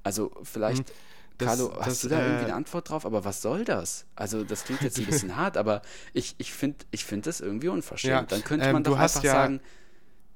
Also 0.03 0.31
vielleicht, 0.43 0.89
Hm, 0.89 0.95
das- 1.39 1.47
Carlo, 1.57 1.73
das, 1.75 1.85
hast 1.85 2.03
du 2.03 2.07
da 2.09 2.19
irgendwie 2.21 2.43
äh, 2.43 2.45
eine 2.45 2.53
Antwort 2.55 2.89
drauf? 2.89 3.05
Aber 3.05 3.25
was 3.25 3.41
soll 3.41 3.65
das? 3.65 4.05
Also 4.15 4.43
das 4.43 4.63
klingt 4.63 4.81
jetzt 4.81 4.97
ein 4.99 5.05
bisschen 5.07 5.35
hart, 5.35 5.57
aber 5.57 5.81
ich, 6.13 6.35
ich 6.37 6.53
finde 6.53 6.85
ich 6.91 7.03
find 7.03 7.25
das 7.25 7.41
irgendwie 7.41 7.67
unverschämt. 7.69 8.11
Ja, 8.13 8.21
Dann 8.23 8.43
könnte 8.43 8.67
ähm, 8.67 8.73
man 8.73 8.83
du 8.83 8.91
doch 8.91 8.99
einfach 8.99 9.23
ja- 9.23 9.31
sagen, 9.33 9.59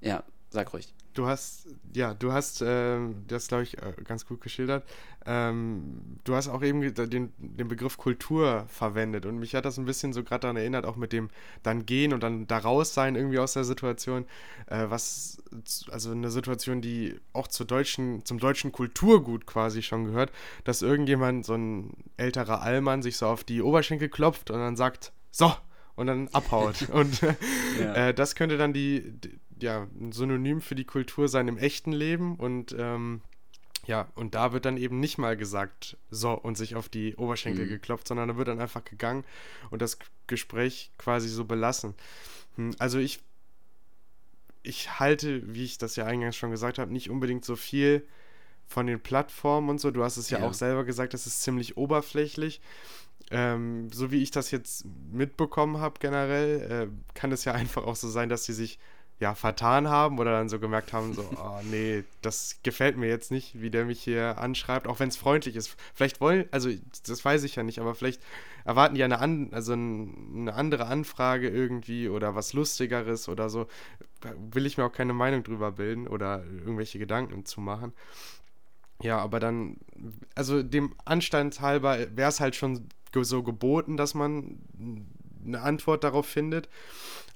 ja, 0.02 0.24
sag 0.50 0.74
ruhig. 0.74 0.94
Du 1.18 1.26
hast, 1.26 1.68
ja, 1.96 2.14
du 2.14 2.32
hast 2.32 2.64
ähm, 2.64 3.24
das, 3.28 3.48
glaube 3.48 3.64
ich, 3.64 3.76
äh, 3.80 3.94
ganz 4.04 4.28
gut 4.28 4.40
geschildert. 4.40 4.88
Ähm, 5.26 6.20
du 6.26 6.36
hast 6.36 6.48
auch 6.48 6.62
eben 6.62 6.94
den, 6.94 7.34
den 7.40 7.68
Begriff 7.68 7.98
Kultur 7.98 8.66
verwendet 8.68 9.26
und 9.26 9.40
mich 9.40 9.56
hat 9.56 9.66
das 9.66 9.80
ein 9.80 9.86
bisschen 9.86 10.14
so 10.14 10.24
gerade 10.24 10.42
daran 10.42 10.58
erinnert, 10.58 10.86
auch 10.86 10.96
mit 10.96 11.14
dem 11.14 11.30
dann 11.64 11.88
gehen 11.88 12.14
und 12.14 12.22
dann 12.22 12.46
da 12.46 12.60
raus 12.60 12.94
sein 12.94 13.16
irgendwie 13.16 13.40
aus 13.40 13.54
der 13.54 13.64
Situation, 13.64 14.26
äh, 14.68 14.86
was, 14.90 15.42
also 15.90 16.12
eine 16.12 16.30
Situation, 16.30 16.82
die 16.82 17.20
auch 17.34 17.48
zur 17.48 17.66
deutschen, 17.66 18.24
zum 18.24 18.38
deutschen 18.38 18.72
Kulturgut 18.72 19.48
quasi 19.48 19.82
schon 19.82 20.06
gehört, 20.06 20.32
dass 20.66 20.84
irgendjemand, 20.84 21.48
so 21.48 21.56
ein 21.56 21.94
älterer 22.18 22.62
Allmann, 22.62 23.02
sich 23.02 23.18
so 23.18 23.26
auf 23.26 23.44
die 23.44 23.64
Oberschenkel 23.64 24.10
klopft 24.10 24.52
und 24.52 24.60
dann 24.60 24.76
sagt, 24.76 25.14
so, 25.32 25.52
und 25.96 26.06
dann 26.06 26.28
abhaut. 26.28 26.90
und 26.94 27.22
Ja. 27.82 27.94
äh, 28.10 28.14
das 28.14 28.36
könnte 28.36 28.58
dann 28.58 28.72
die, 28.72 29.20
ja, 29.62 29.88
ein 30.00 30.12
Synonym 30.12 30.62
für 30.62 30.76
die 30.76 30.86
Kultur 30.86 31.28
sein 31.28 31.48
im 31.48 31.58
echten 31.58 31.92
Leben 31.92 32.36
und 32.36 32.76
ähm, 32.78 33.22
ja, 33.86 34.10
und 34.16 34.36
da 34.36 34.52
wird 34.52 34.66
dann 34.66 34.76
eben 34.78 35.00
nicht 35.00 35.18
mal 35.18 35.38
gesagt, 35.38 35.96
so, 36.12 36.32
und 36.34 36.58
sich 36.58 36.76
auf 36.76 36.90
die 36.90 37.16
Oberschenkel 37.16 37.66
Mhm. 37.66 37.70
geklopft, 37.70 38.08
sondern 38.08 38.28
da 38.28 38.36
wird 38.38 38.50
dann 38.50 38.60
einfach 38.60 38.84
gegangen 38.84 39.24
und 39.70 39.82
das 39.82 39.98
Gespräch 40.28 40.92
quasi 40.98 41.30
so 41.30 41.46
belassen. 41.46 41.94
Hm, 42.58 42.76
Also 42.80 43.00
ich, 43.00 43.22
ich 44.64 45.00
halte, 45.00 45.54
wie 45.54 45.64
ich 45.64 45.78
das 45.78 45.96
ja 45.96 46.06
eingangs 46.06 46.36
schon 46.36 46.52
gesagt 46.52 46.80
habe, 46.80 46.92
nicht 46.92 47.10
unbedingt 47.10 47.46
so 47.46 47.56
viel 47.56 48.06
von 48.68 48.86
den 48.88 49.00
Plattformen 49.00 49.70
und 49.70 49.80
so. 49.80 49.92
Du 49.92 50.04
hast 50.04 50.18
es 50.18 50.30
ja, 50.30 50.40
Ja. 50.40 50.46
auch 50.46 50.54
selber 50.54 50.84
gesagt, 50.84 51.14
das 51.14 51.26
ist 51.26 51.42
ziemlich 51.44 51.78
oberflächlich. 51.78 52.60
Ähm, 53.32 53.90
so 53.92 54.12
wie 54.12 54.22
ich 54.22 54.32
das 54.32 54.52
jetzt 54.52 54.86
mitbekommen 55.12 55.78
habe 55.80 56.00
generell, 56.00 56.90
äh, 56.90 57.14
kann 57.14 57.32
es 57.32 57.46
ja 57.46 57.54
einfach 57.54 57.86
auch 57.86 57.96
so 57.96 58.10
sein, 58.10 58.28
dass 58.30 58.44
sie 58.46 58.54
sich 58.54 58.80
ja 59.20 59.34
vertan 59.34 59.88
haben 59.88 60.20
oder 60.20 60.32
dann 60.32 60.50
so 60.50 60.60
gemerkt 60.60 60.94
haben, 60.94 61.14
so, 61.14 61.22
oh 61.38 61.60
nee, 61.64 62.04
das 62.22 62.60
gefällt 62.64 62.98
mir 62.98 63.08
jetzt 63.08 63.32
nicht, 63.32 63.62
wie 63.62 63.70
der 63.70 63.86
mich 63.86 64.02
hier 64.02 64.38
anschreibt, 64.38 64.88
auch 64.88 65.00
wenn 65.00 65.10
es 65.10 65.18
freundlich 65.18 65.56
ist. 65.56 65.76
Vielleicht 65.94 66.22
wollen, 66.22 66.46
also 66.52 66.70
das 67.06 67.24
weiß 67.24 67.44
ich 67.44 67.56
ja 67.56 67.64
nicht, 67.64 67.80
aber 67.80 67.96
vielleicht 67.96 68.22
erwarten 68.64 68.96
die 68.96 69.04
eine, 69.04 69.20
an, 69.20 69.50
also 69.52 69.74
ein, 69.74 70.34
eine 70.36 70.54
andere 70.54 70.86
Anfrage 70.86 71.50
irgendwie 71.50 72.10
oder 72.10 72.36
was 72.36 72.54
Lustigeres 72.54 73.30
oder 73.30 73.50
so. 73.50 73.68
Da 74.22 74.34
will 74.52 74.66
ich 74.66 74.78
mir 74.78 74.86
auch 74.86 74.92
keine 74.92 75.14
Meinung 75.14 75.44
drüber 75.44 75.72
bilden 75.72 76.08
oder 76.08 76.44
irgendwelche 76.44 77.00
Gedanken 77.00 77.46
zu 77.46 77.62
machen. 77.62 77.94
Ja, 79.02 79.20
aber 79.20 79.40
dann, 79.40 79.78
also 80.36 80.64
dem 80.64 80.96
Anstand 81.06 81.62
halber 81.62 81.98
wäre 82.16 82.30
es 82.30 82.40
halt 82.40 82.56
schon 82.56 82.90
so 83.20 83.42
geboten, 83.42 83.98
dass 83.98 84.14
man 84.14 84.60
eine 85.46 85.62
Antwort 85.62 86.04
darauf 86.04 86.28
findet. 86.28 86.70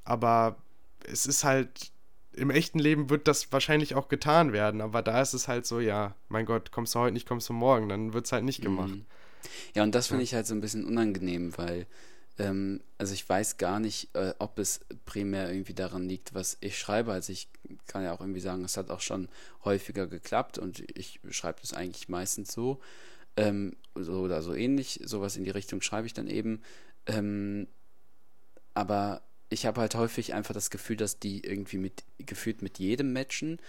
Aber 0.04 0.58
es 1.06 1.26
ist 1.26 1.44
halt, 1.44 1.92
im 2.34 2.50
echten 2.50 2.80
Leben 2.80 3.10
wird 3.10 3.28
das 3.28 3.52
wahrscheinlich 3.52 3.96
auch 3.96 4.08
getan 4.08 4.54
werden. 4.54 4.82
Aber 4.82 5.02
da 5.02 5.22
ist 5.22 5.34
es 5.34 5.48
halt 5.48 5.66
so, 5.66 5.80
ja, 5.80 6.16
mein 6.30 6.46
Gott, 6.46 6.72
kommst 6.72 6.96
du 6.96 7.00
heute 7.00 7.14
nicht, 7.14 7.28
kommst 7.28 7.50
du 7.50 7.54
morgen. 7.54 7.90
Dann 7.90 8.14
wird 8.14 8.26
es 8.26 8.32
halt 8.32 8.44
nicht 8.44 8.62
gemacht. 8.62 8.90
Mhm. 8.90 9.06
Ja, 9.76 9.84
und 9.84 9.96
das 9.96 10.08
finde 10.08 10.24
ich 10.24 10.34
halt 10.34 10.48
so 10.48 10.54
ein 10.54 10.62
bisschen 10.62 10.86
unangenehm, 10.86 11.58
weil, 11.58 11.88
ähm, 12.38 12.82
also 12.98 13.14
ich 13.14 13.28
weiß 13.28 13.58
gar 13.58 13.80
nicht, 13.80 14.16
äh, 14.16 14.34
ob 14.40 14.60
es 14.60 14.82
primär 15.06 15.52
irgendwie 15.52 15.74
daran 15.74 16.08
liegt, 16.08 16.34
was 16.34 16.58
ich 16.62 16.78
schreibe. 16.78 17.12
Also 17.12 17.34
ich 17.34 17.50
kann 17.88 18.04
ja 18.04 18.14
auch 18.14 18.22
irgendwie 18.22 18.40
sagen, 18.40 18.64
es 18.64 18.78
hat 18.78 18.92
auch 18.92 19.02
schon 19.02 19.28
häufiger 19.66 20.08
geklappt 20.08 20.58
und 20.58 20.84
ich 20.98 21.20
schreibe 21.32 21.60
das 21.62 21.74
eigentlich 21.74 22.08
meistens 22.08 22.54
so, 22.54 22.80
ähm, 23.36 23.76
so 23.96 24.22
oder 24.22 24.42
so 24.42 24.54
ähnlich. 24.54 25.02
Sowas 25.04 25.36
in 25.38 25.44
die 25.44 25.50
Richtung 25.50 25.82
schreibe 25.82 26.08
ich 26.08 26.14
dann 26.14 26.28
eben. 26.28 26.62
Ähm, 27.08 27.68
aber 28.74 29.22
ich 29.52 29.66
habe 29.66 29.82
halt 29.82 29.96
häufig 29.96 30.34
einfach 30.34 30.54
das 30.54 30.70
Gefühl, 30.70 30.96
dass 30.96 31.20
die 31.20 31.44
irgendwie 31.44 31.78
mit, 31.78 32.04
gefühlt 32.20 32.62
mit 32.62 32.80
jedem 32.80 33.12
matchen 33.12 33.60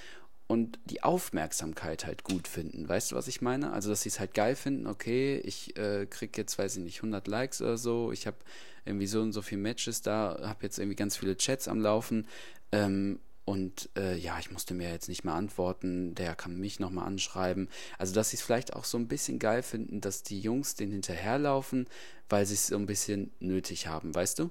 und 0.47 0.79
die 0.85 1.03
Aufmerksamkeit 1.03 2.07
halt 2.07 2.23
gut 2.23 2.47
finden. 2.47 2.89
Weißt 2.89 3.11
du, 3.11 3.17
was 3.17 3.27
ich 3.27 3.43
meine? 3.43 3.73
Also, 3.73 3.91
dass 3.91 4.03
sie 4.03 4.09
es 4.09 4.21
halt 4.21 4.33
geil 4.33 4.55
finden, 4.55 4.87
okay, 4.87 5.39
ich 5.45 5.77
äh, 5.77 6.07
krieg 6.07 6.39
jetzt, 6.39 6.57
weiß 6.57 6.77
ich 6.77 6.85
nicht, 6.85 6.99
100 6.99 7.27
Likes 7.27 7.61
oder 7.61 7.77
so, 7.77 8.13
ich 8.13 8.29
habe 8.29 8.37
irgendwie 8.85 9.09
so 9.09 9.21
und 9.21 9.33
so 9.33 9.43
viele 9.43 9.61
Matches 9.61 10.03
da, 10.03 10.39
habe 10.43 10.63
jetzt 10.63 10.79
irgendwie 10.79 10.97
ganz 10.97 11.17
viele 11.17 11.37
Chats 11.37 11.67
am 11.67 11.81
Laufen 11.81 12.29
ähm, 12.71 13.19
und 13.45 13.91
äh, 13.97 14.17
ja, 14.17 14.39
ich 14.39 14.53
musste 14.53 14.75
mir 14.75 14.89
jetzt 14.89 15.09
nicht 15.09 15.25
mehr 15.25 15.35
antworten, 15.35 16.15
der 16.15 16.37
kann 16.37 16.61
mich 16.61 16.79
nochmal 16.79 17.09
anschreiben. 17.09 17.69
Also, 17.99 18.15
dass 18.15 18.31
sie 18.31 18.37
es 18.37 18.43
vielleicht 18.43 18.75
auch 18.75 18.85
so 18.85 18.99
ein 18.99 19.09
bisschen 19.09 19.41
geil 19.41 19.65
finden, 19.65 20.01
dass 20.01 20.23
die 20.23 20.41
Jungs 20.41 20.77
den 20.77 20.93
hinterherlaufen, 20.93 21.89
weil 22.29 22.47
sie 22.47 22.55
es 22.55 22.69
so 22.69 22.77
ein 22.77 22.87
bisschen 22.87 23.33
nötig 23.41 23.89
haben, 23.89 24.15
weißt 24.15 24.39
du? 24.39 24.51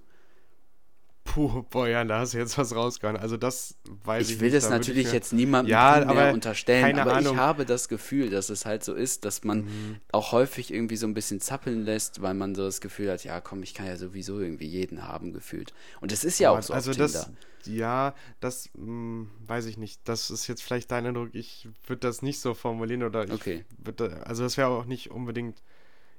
Puh, 1.24 1.64
boah, 1.70 1.88
ja, 1.88 2.04
da 2.04 2.20
hast 2.20 2.34
du 2.34 2.38
jetzt 2.40 2.58
was 2.58 2.76
rausgehauen. 2.76 3.16
Also 3.18 3.38
das 3.38 3.78
weiß 3.86 4.30
ich, 4.30 4.38
Ich 4.38 4.40
will 4.40 4.50
nicht. 4.50 4.62
das 4.62 4.70
natürlich 4.70 5.06
mir- 5.06 5.14
jetzt 5.14 5.34
niemandem 5.34 5.70
Ja, 5.70 6.06
aber 6.06 6.28
unterstellen, 6.30 7.00
aber 7.00 7.14
Ahnung. 7.14 7.34
ich 7.34 7.36
habe 7.38 7.66
das 7.66 7.88
Gefühl, 7.88 8.30
dass 8.30 8.50
es 8.50 8.66
halt 8.66 8.84
so 8.84 8.94
ist, 8.94 9.26
dass 9.26 9.44
man 9.44 9.64
Mhm. 9.64 10.02
auch 10.12 10.32
häufig 10.34 10.72
irgendwie 10.74 10.98
so 10.98 11.08
ein 11.08 11.14
bisschen 11.14 11.40
zappeln 11.40 11.84
lässt, 11.86 12.22
weil 12.22 12.34
man 12.34 12.54
so 12.54 12.64
das 12.64 12.82
Gefühl 12.82 13.10
hat, 13.12 13.24
ja 13.24 13.40
komm, 13.42 13.64
ich 13.64 13.74
kann 13.74 13.88
ja 13.88 13.98
sowieso 13.98 14.40
irgendwie 14.40 14.68
jeden 14.68 15.08
haben 15.08 15.34
gefühlt. 15.34 15.74
Und 16.02 16.12
es 16.12 16.24
ist 16.24 16.40
ja 16.40 16.50
Boah, 16.50 16.58
auch 16.58 16.62
so 16.62 16.74
also 16.74 16.94
das, 16.94 17.32
ja, 17.66 18.16
das 18.40 18.70
hm, 18.76 19.30
weiß 19.46 19.66
ich 19.68 19.78
nicht. 19.78 20.02
Das 20.06 20.30
ist 20.32 20.48
jetzt 20.48 20.64
vielleicht 20.64 20.90
dein 20.92 21.06
Eindruck. 21.06 21.30
Ich 21.34 21.68
würde 21.86 22.00
das 22.00 22.22
nicht 22.24 22.40
so 22.40 22.54
formulieren 22.56 23.04
oder 23.04 23.28
ich 23.30 23.42
Okay. 23.42 23.66
würd 23.78 24.00
da, 24.00 24.06
also 24.24 24.44
das 24.44 24.58
wäre 24.58 24.70
auch 24.70 24.86
nicht 24.86 25.12
unbedingt 25.12 25.62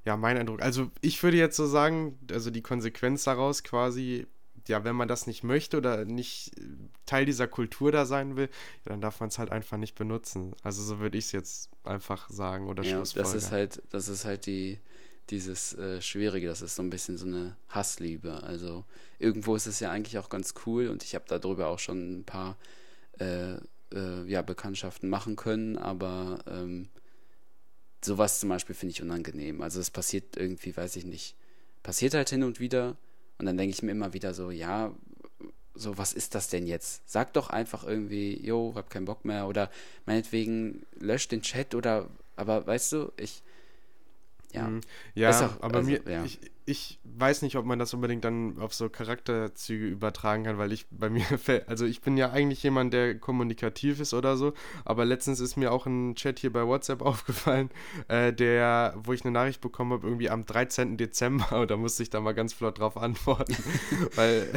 ja 0.05 0.17
mein 0.17 0.39
Eindruck. 0.39 0.63
Also 0.63 0.91
ich 1.03 1.23
würde 1.23 1.39
jetzt 1.39 1.57
so 1.57 1.67
sagen, 1.67 2.19
also 2.33 2.51
die 2.51 2.63
Konsequenz 2.63 3.25
daraus 3.25 3.65
quasi, 3.65 4.27
ja, 4.69 4.85
wenn 4.85 4.97
man 4.97 5.09
das 5.09 5.27
nicht 5.27 5.43
möchte 5.43 5.77
oder 5.77 6.05
nicht 6.05 6.59
äh, 6.59 6.63
Teil 7.07 7.27
dieser 7.27 7.49
Kultur 7.49 7.93
da 7.93 8.07
sein 8.07 8.37
will, 8.37 8.49
dann 8.85 9.01
darf 9.01 9.21
man 9.21 9.29
es 9.29 9.39
halt 9.39 9.51
einfach 9.51 9.77
nicht 9.77 9.95
benutzen. 9.95 10.55
Also 10.63 10.83
so 10.83 10.99
würde 11.01 11.19
ich 11.19 11.27
es 11.27 11.33
jetzt 11.33 11.71
einfach 11.85 12.29
sagen 12.31 12.69
oder 12.69 12.85
Ja, 12.85 13.01
das 13.01 13.35
ist 13.35 13.51
halt, 13.51 13.83
das 13.91 14.09
ist 14.09 14.25
halt 14.25 14.47
die, 14.47 14.79
dieses 15.31 15.75
äh, 15.75 16.01
Schwierige, 16.01 16.47
das 16.47 16.63
ist 16.63 16.77
so 16.77 16.83
ein 16.83 16.91
bisschen 16.91 17.19
so 17.19 17.27
eine 17.27 17.57
Hassliebe. 17.69 18.43
Also 18.43 18.85
irgendwo 19.19 19.57
ist 19.57 19.67
es 19.67 19.81
ja 19.81 19.91
eigentlich 19.91 20.19
auch 20.19 20.29
ganz 20.29 20.55
cool 20.67 20.89
und 20.89 21.03
ich 21.05 21.15
habe 21.15 21.25
darüber 21.29 21.69
auch 21.69 21.79
schon 21.79 22.21
ein 22.21 22.25
paar 22.25 22.57
äh, 23.19 23.55
äh, 23.93 24.25
ja, 24.27 24.43
Bekanntschaften 24.43 25.09
machen 25.09 25.37
können, 25.37 25.77
aber 25.77 26.41
ähm, 26.47 26.89
sowas 28.05 28.41
zum 28.41 28.49
Beispiel 28.49 28.75
finde 28.75 28.93
ich 28.93 29.03
unangenehm. 29.03 29.63
Also 29.63 29.81
es 29.81 29.91
passiert 29.91 30.37
irgendwie, 30.37 30.77
weiß 30.77 30.97
ich 30.97 31.05
nicht, 31.05 31.37
passiert 31.83 32.15
halt 32.15 32.31
hin 32.31 32.43
und 32.43 32.61
wieder 32.61 32.97
und 33.39 33.47
dann 33.47 33.57
denke 33.57 33.75
ich 33.75 33.83
mir 33.83 33.93
immer 33.93 34.13
wieder 34.13 34.35
so, 34.35 34.51
ja, 34.51 34.93
so, 35.75 35.97
was 35.97 36.13
ist 36.13 36.35
das 36.35 36.49
denn 36.49 36.67
jetzt? 36.67 37.03
Sag 37.11 37.33
doch 37.33 37.49
einfach 37.49 37.85
irgendwie, 37.85 38.39
jo, 38.45 38.73
hab 38.75 38.91
keinen 38.91 39.07
Bock 39.07 39.25
mehr 39.25 39.47
oder 39.47 39.71
meinetwegen 40.05 40.85
lösch 40.99 41.29
den 41.29 41.43
Chat 41.43 41.75
oder, 41.75 42.09
aber 42.37 42.67
weißt 42.67 42.93
du, 42.93 43.13
ich, 43.17 43.43
ja, 44.53 44.69
Mhm. 44.69 44.81
Ja, 45.15 45.31
auch- 45.31 45.63
aber 45.63 45.79
also, 45.79 45.91
mir, 45.91 46.01
ja. 46.09 46.25
ich, 46.25 46.41
ich 46.65 47.01
weiß 47.05 47.43
nicht, 47.43 47.57
ob 47.57 47.65
man 47.67 47.79
das 47.79 47.93
unbedingt 47.93 48.25
dann 48.25 48.59
auf 48.61 48.73
so 48.73 48.89
Charakterzüge 48.89 49.87
übertragen 49.87 50.45
kann, 50.45 50.59
weil 50.59 50.73
ich 50.73 50.87
bei 50.91 51.11
mir, 51.11 51.25
also 51.67 51.85
ich 51.87 52.01
bin 52.03 52.17
ja 52.17 52.31
eigentlich 52.31 52.63
jemand, 52.63 52.93
der 52.95 53.19
kommunikativ 53.19 53.99
ist 54.01 54.15
oder 54.15 54.37
so, 54.37 54.53
aber 54.85 55.05
letztens 55.05 55.41
ist 55.41 55.57
mir 55.57 55.73
auch 55.73 55.87
ein 55.87 56.15
Chat 56.15 56.39
hier 56.39 56.53
bei 56.53 56.67
WhatsApp 56.67 57.03
aufgefallen, 57.03 57.71
äh, 58.09 58.33
der, 58.33 58.95
wo 58.97 59.13
ich 59.13 59.25
eine 59.25 59.33
Nachricht 59.33 59.61
bekommen 59.61 59.93
habe, 59.93 60.07
irgendwie 60.07 60.31
am 60.31 60.47
13. 60.47 60.97
Dezember 60.97 61.61
und 61.61 61.71
da 61.71 61.77
musste 61.77 62.03
ich 62.03 62.11
da 62.11 62.21
mal 62.21 62.33
ganz 62.33 62.53
flott 62.53 62.79
drauf 62.79 62.97
antworten, 62.97 63.57
weil 64.15 64.49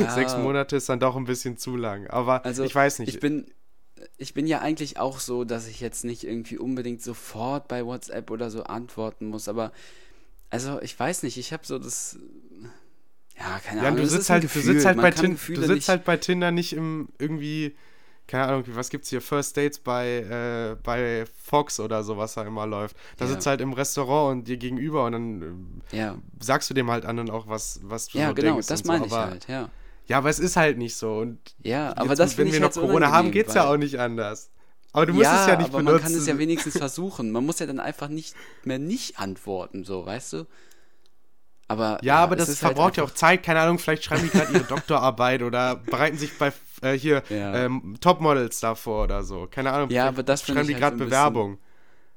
Ja. 0.00 0.10
sechs 0.10 0.36
Monate 0.36 0.76
ist 0.76 0.88
dann 0.88 1.00
doch 1.00 1.16
ein 1.16 1.24
bisschen 1.24 1.56
zu 1.56 1.76
lang, 1.76 2.06
aber 2.06 2.44
Also 2.44 2.62
ich 2.64 2.74
weiß 2.74 3.00
nicht. 3.00 3.08
Ich 3.14 3.20
bin, 3.20 3.46
ich 4.18 4.34
bin 4.34 4.46
ja 4.46 4.60
eigentlich 4.60 4.98
auch 4.98 5.20
so, 5.20 5.44
dass 5.44 5.66
ich 5.66 5.80
jetzt 5.80 6.04
nicht 6.04 6.24
irgendwie 6.24 6.58
unbedingt 6.58 7.02
sofort 7.02 7.68
bei 7.68 7.84
WhatsApp 7.86 8.30
oder 8.30 8.50
so 8.50 8.64
antworten 8.64 9.26
muss, 9.28 9.48
aber 9.48 9.72
also 10.50 10.80
ich 10.82 10.98
weiß 10.98 11.24
nicht, 11.24 11.36
ich 11.38 11.52
habe 11.52 11.66
so 11.66 11.78
das, 11.78 12.18
ja, 13.38 13.60
keine 13.64 13.80
Ja, 13.82 13.86
Ahnung. 13.88 13.96
du 13.98 14.02
das 14.02 14.12
sitzt 14.12 14.30
halt, 14.30 14.42
du 14.42 14.46
Gefühl, 14.48 14.64
sitzt 14.74 14.84
halt 14.86 14.96
man 14.96 15.02
bei 15.04 15.10
Tinder, 15.10 15.38
du 15.46 15.54
sitzt 15.54 15.68
nicht- 15.74 15.88
halt 15.88 16.04
bei 16.04 16.16
Tinder 16.16 16.50
nicht 16.50 16.72
im 16.72 17.08
irgendwie, 17.18 17.76
keine 18.26 18.44
Ahnung, 18.44 18.64
was 18.68 18.90
gibt's 18.90 19.08
hier, 19.10 19.20
First 19.22 19.56
Dates 19.56 19.78
bei, 19.78 20.18
äh, 20.18 20.76
bei 20.82 21.24
Fox 21.42 21.78
oder 21.80 22.02
so, 22.02 22.16
was 22.16 22.34
da 22.34 22.42
immer 22.44 22.66
läuft. 22.66 22.96
Da 23.16 23.26
Ja. 23.26 23.32
sitzt 23.32 23.46
halt 23.46 23.60
im 23.60 23.72
Restaurant 23.72 24.32
und 24.38 24.48
dir 24.48 24.56
gegenüber 24.56 25.06
und 25.06 25.12
dann 25.12 25.42
ähm, 25.42 25.82
Ja, 25.92 26.16
sagst 26.40 26.68
du 26.70 26.74
dem 26.74 26.90
halt 26.90 27.04
anderen 27.04 27.30
auch 27.30 27.46
was, 27.48 27.80
was 27.84 28.08
du 28.08 28.18
ja, 28.18 28.28
so 28.28 28.34
genau, 28.34 28.54
denkst. 28.54 28.66
das 28.66 28.80
und 28.80 28.86
so, 28.86 28.92
meine 28.92 29.06
ich 29.06 29.12
aber, 29.12 29.30
halt, 29.30 29.48
ja. 29.48 29.70
Ja, 30.08 30.18
aber 30.18 30.30
es 30.30 30.38
ist 30.38 30.56
halt 30.56 30.78
nicht 30.78 30.96
so 30.96 31.18
und 31.18 31.38
Ja, 31.62 31.90
aber 31.96 32.08
jetzt, 32.10 32.18
das 32.18 32.30
wenn 32.38 32.46
finde 32.46 32.52
wir 32.52 32.56
ich 32.58 32.62
noch 32.62 32.82
halt 32.82 32.86
Corona 32.86 33.06
haben, 33.06 33.12
unangenehm, 33.12 33.32
geht's 33.32 33.54
ja 33.54 33.68
auch 33.68 33.76
nicht 33.76 34.00
anders. 34.00 34.50
Aber 34.92 35.04
du 35.06 35.12
musst 35.12 35.26
es 35.30 35.46
ja 35.46 35.56
nicht 35.56 35.68
aber 35.68 35.78
benutzen. 35.78 35.84
man 35.84 36.02
kann 36.02 36.14
es 36.14 36.26
ja 36.26 36.38
wenigstens 36.38 36.78
versuchen. 36.78 37.30
Man 37.30 37.44
muss 37.44 37.58
ja 37.58 37.66
dann 37.66 37.78
einfach 37.78 38.08
nicht 38.08 38.34
mehr 38.64 38.78
nicht 38.78 39.18
antworten, 39.18 39.84
so, 39.84 40.06
weißt 40.06 40.32
du? 40.32 40.46
Aber 41.68 41.98
Ja, 42.02 42.16
aber 42.16 42.34
es 42.36 42.40
das 42.40 42.48
ist 42.48 42.62
halt 42.62 42.74
verbraucht 42.76 42.96
ja 42.96 43.04
auch 43.04 43.10
Zeit. 43.10 43.42
Keine 43.42 43.60
Ahnung, 43.60 43.78
vielleicht 43.78 44.02
schreiben 44.02 44.22
die 44.24 44.30
gerade 44.30 44.52
ihre 44.54 44.64
Doktorarbeit 44.64 45.42
oder 45.42 45.76
bereiten 45.76 46.16
sich 46.16 46.36
bei 46.38 46.52
äh, 46.80 46.94
hier 46.94 47.22
Ja. 47.28 47.54
ähm, 47.54 47.96
Topmodels 48.00 48.60
davor 48.60 49.04
oder 49.04 49.22
so. 49.22 49.46
Keine 49.50 49.72
Ahnung. 49.72 49.90
Ja, 49.90 50.08
aber 50.08 50.22
das 50.22 50.46
schreiben 50.46 50.60
ich 50.62 50.66
die 50.68 50.72
halt 50.74 50.82
gerade 50.82 50.98
so 50.98 51.04
Bewerbung. 51.04 51.58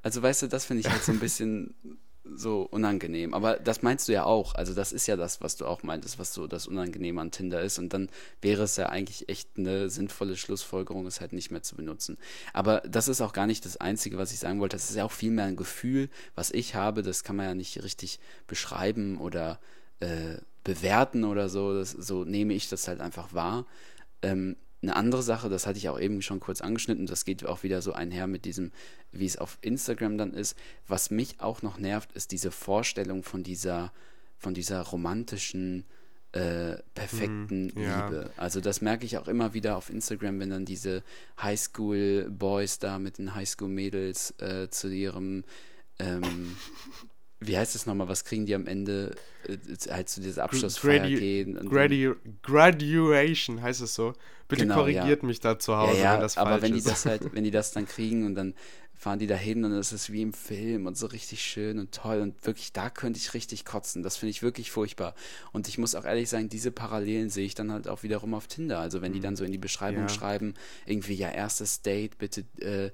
Also 0.02 0.22
weißt 0.22 0.42
du, 0.42 0.46
das 0.48 0.64
finde 0.64 0.80
ich 0.80 0.90
halt 0.90 1.04
so 1.04 1.12
ein 1.12 1.18
bisschen 1.18 1.74
so 2.24 2.62
unangenehm. 2.62 3.34
Aber 3.34 3.56
das 3.56 3.82
meinst 3.82 4.08
du 4.08 4.12
ja 4.12 4.24
auch. 4.24 4.54
Also 4.54 4.74
das 4.74 4.92
ist 4.92 5.06
ja 5.06 5.16
das, 5.16 5.40
was 5.40 5.56
du 5.56 5.66
auch 5.66 5.82
meintest, 5.82 6.18
was 6.18 6.32
so 6.32 6.46
das 6.46 6.66
Unangenehme 6.66 7.20
an 7.20 7.30
Tinder 7.30 7.60
ist. 7.60 7.78
Und 7.78 7.92
dann 7.92 8.08
wäre 8.40 8.62
es 8.62 8.76
ja 8.76 8.88
eigentlich 8.88 9.28
echt 9.28 9.50
eine 9.56 9.90
sinnvolle 9.90 10.36
Schlussfolgerung, 10.36 11.06
es 11.06 11.20
halt 11.20 11.32
nicht 11.32 11.50
mehr 11.50 11.62
zu 11.62 11.76
benutzen. 11.76 12.18
Aber 12.52 12.80
das 12.80 13.08
ist 13.08 13.20
auch 13.20 13.32
gar 13.32 13.46
nicht 13.46 13.64
das 13.64 13.76
Einzige, 13.76 14.18
was 14.18 14.32
ich 14.32 14.38
sagen 14.38 14.60
wollte. 14.60 14.76
Das 14.76 14.90
ist 14.90 14.96
ja 14.96 15.04
auch 15.04 15.12
vielmehr 15.12 15.46
ein 15.46 15.56
Gefühl, 15.56 16.08
was 16.34 16.50
ich 16.50 16.74
habe. 16.74 17.02
Das 17.02 17.24
kann 17.24 17.36
man 17.36 17.46
ja 17.46 17.54
nicht 17.54 17.82
richtig 17.82 18.20
beschreiben 18.46 19.18
oder 19.18 19.58
äh, 20.00 20.36
bewerten 20.64 21.24
oder 21.24 21.48
so. 21.48 21.74
Das, 21.74 21.90
so 21.90 22.24
nehme 22.24 22.54
ich 22.54 22.68
das 22.68 22.86
halt 22.86 23.00
einfach 23.00 23.34
wahr. 23.34 23.66
Ähm, 24.22 24.56
eine 24.82 24.96
andere 24.96 25.22
Sache, 25.22 25.48
das 25.48 25.66
hatte 25.66 25.78
ich 25.78 25.88
auch 25.88 25.98
eben 25.98 26.22
schon 26.22 26.40
kurz 26.40 26.60
angeschnitten, 26.60 27.06
das 27.06 27.24
geht 27.24 27.46
auch 27.46 27.62
wieder 27.62 27.82
so 27.82 27.92
einher 27.92 28.26
mit 28.26 28.44
diesem, 28.44 28.72
wie 29.12 29.26
es 29.26 29.36
auf 29.38 29.58
Instagram 29.60 30.18
dann 30.18 30.34
ist. 30.34 30.56
Was 30.88 31.10
mich 31.10 31.40
auch 31.40 31.62
noch 31.62 31.78
nervt, 31.78 32.12
ist 32.12 32.32
diese 32.32 32.50
Vorstellung 32.50 33.22
von 33.22 33.42
dieser, 33.42 33.92
von 34.38 34.54
dieser 34.54 34.82
romantischen, 34.82 35.84
äh, 36.32 36.78
perfekten 36.94 37.66
Mhm, 37.74 37.82
ja. 37.82 38.06
Liebe. 38.06 38.30
Also 38.36 38.60
das 38.60 38.80
merke 38.80 39.04
ich 39.04 39.18
auch 39.18 39.28
immer 39.28 39.52
wieder 39.54 39.76
auf 39.76 39.90
Instagram, 39.90 40.40
wenn 40.40 40.50
dann 40.50 40.64
diese 40.64 41.02
Highschool-Boys 41.40 42.78
da 42.78 42.98
mit 42.98 43.18
den 43.18 43.34
Highschool-Mädels 43.34 44.34
äh, 44.38 44.68
zu 44.70 44.88
ihrem 44.88 45.44
ähm, 45.98 46.56
wie 47.46 47.56
heißt 47.58 47.74
es 47.74 47.86
nochmal, 47.86 48.08
was 48.08 48.24
kriegen 48.24 48.46
die 48.46 48.54
am 48.54 48.66
Ende, 48.66 49.14
äh, 49.48 49.56
halt 49.90 50.08
zu 50.08 50.20
dieser 50.20 50.44
Abschlussfeier 50.44 51.04
Gradu- 51.06 51.18
gehen? 51.18 51.68
Gradu 51.68 52.14
Graduation 52.42 53.62
heißt 53.62 53.80
es 53.82 53.94
so. 53.94 54.12
Bitte 54.48 54.62
Genau, 54.64 54.76
korrigiert 54.76 55.22
mich 55.22 55.40
da 55.40 55.58
zu 55.58 55.76
Hause, 55.76 55.98
ja, 55.98 56.04
ja, 56.04 56.14
wenn 56.14 56.20
das 56.20 56.36
aber 56.36 56.50
falsch 56.50 56.62
wenn 56.62 56.72
die 56.72 56.78
ist. 56.78 56.86
das 56.88 57.06
halt, 57.06 57.22
wenn 57.34 57.44
die 57.44 57.50
das 57.50 57.72
dann 57.72 57.86
kriegen 57.86 58.26
und 58.26 58.34
dann 58.34 58.54
fahren 58.94 59.18
die 59.18 59.26
da 59.26 59.34
hin 59.34 59.64
und 59.64 59.72
es 59.72 59.92
ist 59.92 60.12
wie 60.12 60.22
im 60.22 60.32
Film 60.32 60.86
und 60.86 60.96
so 60.96 61.06
richtig 61.06 61.42
schön 61.42 61.80
und 61.80 61.92
toll 61.92 62.20
und 62.20 62.46
wirklich, 62.46 62.72
da 62.72 62.88
könnte 62.88 63.18
ich 63.18 63.34
richtig 63.34 63.64
kotzen. 63.64 64.04
Das 64.04 64.16
finde 64.16 64.30
ich 64.30 64.42
wirklich 64.42 64.70
furchtbar. 64.70 65.14
Und 65.52 65.66
ich 65.66 65.76
muss 65.78 65.96
auch 65.96 66.04
ehrlich 66.04 66.28
sagen, 66.28 66.48
diese 66.48 66.70
Parallelen 66.70 67.28
sehe 67.28 67.44
ich 67.46 67.56
dann 67.56 67.72
halt 67.72 67.88
auch 67.88 68.04
wiederum 68.04 68.32
auf 68.34 68.46
Tinder. 68.46 68.78
Also 68.78 69.02
wenn 69.02 69.12
die 69.12 69.18
dann 69.20 69.34
so 69.34 69.44
in 69.44 69.50
die 69.50 69.58
Beschreibung 69.58 70.02
Ja. 70.02 70.08
schreiben, 70.08 70.54
irgendwie 70.86 71.14
ja 71.14 71.30
erstes 71.30 71.82
Date, 71.82 72.16
bitte 72.18 72.44
äh, 72.60 72.90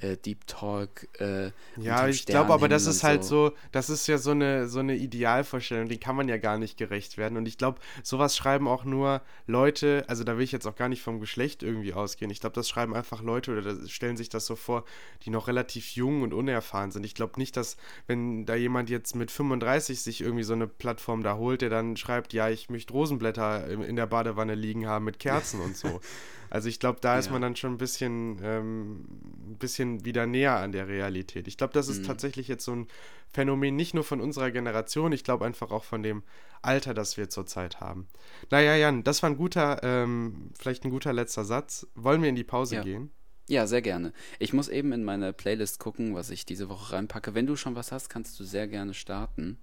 äh, 0.00 0.16
Deep 0.16 0.46
Talk. 0.46 1.08
Äh, 1.20 1.50
Ja, 1.76 2.08
ich 2.08 2.26
glaube 2.26 2.52
aber, 2.52 2.68
das 2.68 2.86
ist 2.86 3.02
halt 3.04 3.24
so, 3.24 3.52
das 3.72 3.90
ist 3.90 4.06
ja 4.06 4.18
so 4.18 4.30
eine, 4.30 4.68
so 4.68 4.80
eine 4.80 4.96
Idealvorstellung, 4.96 5.88
die 5.88 5.98
kann 5.98 6.16
man 6.16 6.28
ja 6.28 6.36
gar 6.36 6.58
nicht 6.58 6.76
gerecht 6.76 7.18
werden. 7.18 7.36
Und 7.36 7.46
ich 7.46 7.58
glaube, 7.58 7.80
sowas 8.02 8.36
schreiben 8.36 8.68
auch 8.68 8.84
nur 8.84 9.22
Leute, 9.46 10.04
also 10.08 10.24
da 10.24 10.36
will 10.36 10.44
ich 10.44 10.52
jetzt 10.52 10.66
auch 10.66 10.76
gar 10.76 10.88
nicht 10.88 11.02
vom 11.02 11.20
Geschlecht 11.20 11.62
irgendwie 11.62 11.94
ausgehen. 11.94 12.30
Ich 12.30 12.40
glaube, 12.40 12.54
das 12.54 12.68
schreiben 12.68 12.94
einfach 12.94 13.22
Leute 13.22 13.56
oder 13.58 13.88
stellen 13.88 14.16
sich 14.16 14.28
das 14.28 14.46
so 14.46 14.56
vor, 14.56 14.84
die 15.24 15.30
noch 15.30 15.48
relativ 15.48 15.90
jung 15.92 16.22
und 16.22 16.32
unerfahren 16.32 16.90
sind. 16.90 17.04
Ich 17.04 17.14
glaube 17.14 17.38
nicht, 17.38 17.56
dass, 17.56 17.76
wenn 18.06 18.46
da 18.46 18.54
jemand 18.54 18.90
jetzt 18.90 19.14
mit 19.16 19.30
35 19.30 20.00
sich 20.00 20.20
irgendwie 20.20 20.44
so 20.44 20.52
eine 20.52 20.66
Plattform 20.66 21.22
da 21.22 21.36
holt, 21.36 21.62
der 21.62 21.70
dann 21.70 21.96
schreibt, 21.96 22.32
ja, 22.32 22.48
ich 22.48 22.70
möchte 22.70 22.92
Rosenblätter 22.92 23.68
in 23.68 23.96
der 23.96 24.06
Badewanne 24.06 24.54
liegen 24.54 24.86
haben 24.86 25.04
mit 25.04 25.18
Kerzen 25.18 25.60
und 25.60 25.76
so. 25.76 26.00
Also 26.50 26.68
ich 26.68 26.80
glaube, 26.80 26.98
da 27.00 27.18
ist 27.18 27.26
Ja. 27.26 27.32
man 27.32 27.42
dann 27.42 27.56
schon 27.56 27.72
ein 27.74 27.78
bisschen, 27.78 28.38
ähm, 28.42 29.04
ein 29.50 29.56
bisschen 29.58 30.04
wieder 30.04 30.26
näher 30.26 30.56
an 30.56 30.72
der 30.72 30.88
Realität. 30.88 31.48
Ich 31.48 31.56
glaube, 31.56 31.72
das 31.72 31.88
ist 31.88 32.02
Mhm. 32.02 32.06
tatsächlich 32.06 32.48
jetzt 32.48 32.64
so 32.64 32.72
ein 32.74 32.86
Phänomen 33.30 33.76
nicht 33.76 33.94
nur 33.94 34.04
von 34.04 34.20
unserer 34.20 34.50
Generation, 34.50 35.12
ich 35.12 35.24
glaube 35.24 35.44
einfach 35.44 35.70
auch 35.70 35.84
von 35.84 36.02
dem 36.02 36.22
Alter, 36.62 36.94
das 36.94 37.16
wir 37.16 37.28
zurzeit 37.28 37.80
haben. 37.80 38.08
Naja, 38.50 38.74
Jan, 38.76 39.04
das 39.04 39.22
war 39.22 39.30
ein 39.30 39.36
guter, 39.36 39.80
ähm, 39.82 40.50
vielleicht 40.58 40.84
ein 40.84 40.90
guter 40.90 41.12
letzter 41.12 41.44
Satz. 41.44 41.86
Wollen 41.94 42.22
wir 42.22 42.28
in 42.30 42.36
die 42.36 42.44
Pause 42.44 42.76
Ja. 42.76 42.82
gehen? 42.82 43.10
Ja, 43.50 43.66
sehr 43.66 43.80
gerne. 43.80 44.12
Ich 44.38 44.52
muss 44.52 44.68
eben 44.68 44.92
in 44.92 45.04
meine 45.04 45.32
Playlist 45.32 45.78
gucken, 45.78 46.14
was 46.14 46.28
ich 46.30 46.44
diese 46.44 46.68
Woche 46.68 46.92
reinpacke. 46.92 47.34
Wenn 47.34 47.46
du 47.46 47.56
schon 47.56 47.74
was 47.76 47.92
hast, 47.92 48.10
kannst 48.10 48.38
du 48.40 48.44
sehr 48.44 48.68
gerne 48.68 48.92
starten. 48.92 49.58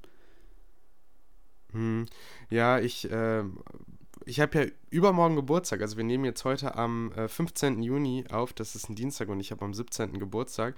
Hm, 1.72 2.06
ja, 2.50 2.80
ich, 2.80 3.08
ähm, 3.12 3.60
ich 4.26 4.40
habe 4.40 4.60
ja 4.60 4.66
übermorgen 4.90 5.36
Geburtstag. 5.36 5.82
Also 5.82 5.98
wir 5.98 6.04
nehmen 6.04 6.26
jetzt 6.26 6.44
heute 6.46 6.76
am 6.76 7.12
äh, 7.14 7.28
15. 7.28 7.82
Juni 7.82 8.26
auf. 8.30 8.54
Das 8.54 8.76
ist 8.76 8.90
ein 8.90 8.96
Dienstag 8.96 9.30
und 9.30 9.40
ich 9.40 9.52
habe 9.52 9.64
am 9.64 9.74
17. 9.74 10.20
Geburtstag. 10.20 10.76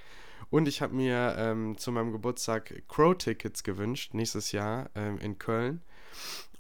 Und 0.50 0.68
ich 0.68 0.82
habe 0.82 0.96
mir 0.96 1.36
ähm, 1.38 1.78
zu 1.78 1.92
meinem 1.92 2.12
Geburtstag 2.12 2.84
Crow-Tickets 2.88 3.64
gewünscht, 3.64 4.14
nächstes 4.14 4.52
Jahr 4.52 4.90
ähm, 4.96 5.18
in 5.20 5.38
Köln. 5.38 5.82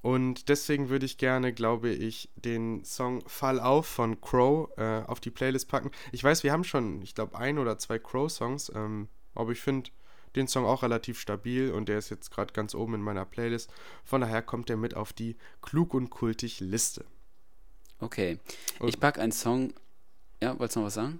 Und 0.01 0.47
deswegen 0.49 0.89
würde 0.89 1.05
ich 1.05 1.17
gerne, 1.17 1.53
glaube 1.53 1.89
ich, 1.89 2.29
den 2.35 2.83
Song 2.85 3.27
Fall 3.27 3.59
auf 3.59 3.85
von 3.87 4.21
Crow 4.21 4.69
äh, 4.77 5.01
auf 5.01 5.19
die 5.19 5.31
Playlist 5.31 5.67
packen. 5.67 5.91
Ich 6.11 6.23
weiß, 6.23 6.43
wir 6.43 6.51
haben 6.51 6.63
schon, 6.63 7.01
ich 7.01 7.15
glaube, 7.15 7.37
ein 7.37 7.57
oder 7.57 7.77
zwei 7.77 7.99
Crow-Songs, 7.99 8.71
ähm, 8.75 9.09
aber 9.35 9.51
ich 9.51 9.59
finde 9.59 9.89
den 10.35 10.47
Song 10.47 10.65
auch 10.65 10.83
relativ 10.83 11.19
stabil 11.19 11.71
und 11.71 11.89
der 11.89 11.97
ist 11.97 12.09
jetzt 12.09 12.31
gerade 12.31 12.53
ganz 12.53 12.75
oben 12.75 12.95
in 12.95 13.01
meiner 13.01 13.25
Playlist. 13.25 13.71
Von 14.03 14.21
daher 14.21 14.41
kommt 14.41 14.69
er 14.69 14.77
mit 14.77 14.95
auf 14.95 15.13
die 15.13 15.35
Klug 15.61 15.93
und 15.93 16.09
Kultig 16.09 16.59
Liste. 16.59 17.05
Okay. 17.99 18.39
Und- 18.79 18.89
Ich 18.89 18.99
packe 18.99 19.21
einen 19.21 19.31
Song. 19.31 19.73
Ja, 20.41 20.57
wolltest 20.59 20.75
du 20.75 20.79
noch 20.81 20.87
was 20.87 20.93
sagen? 20.93 21.19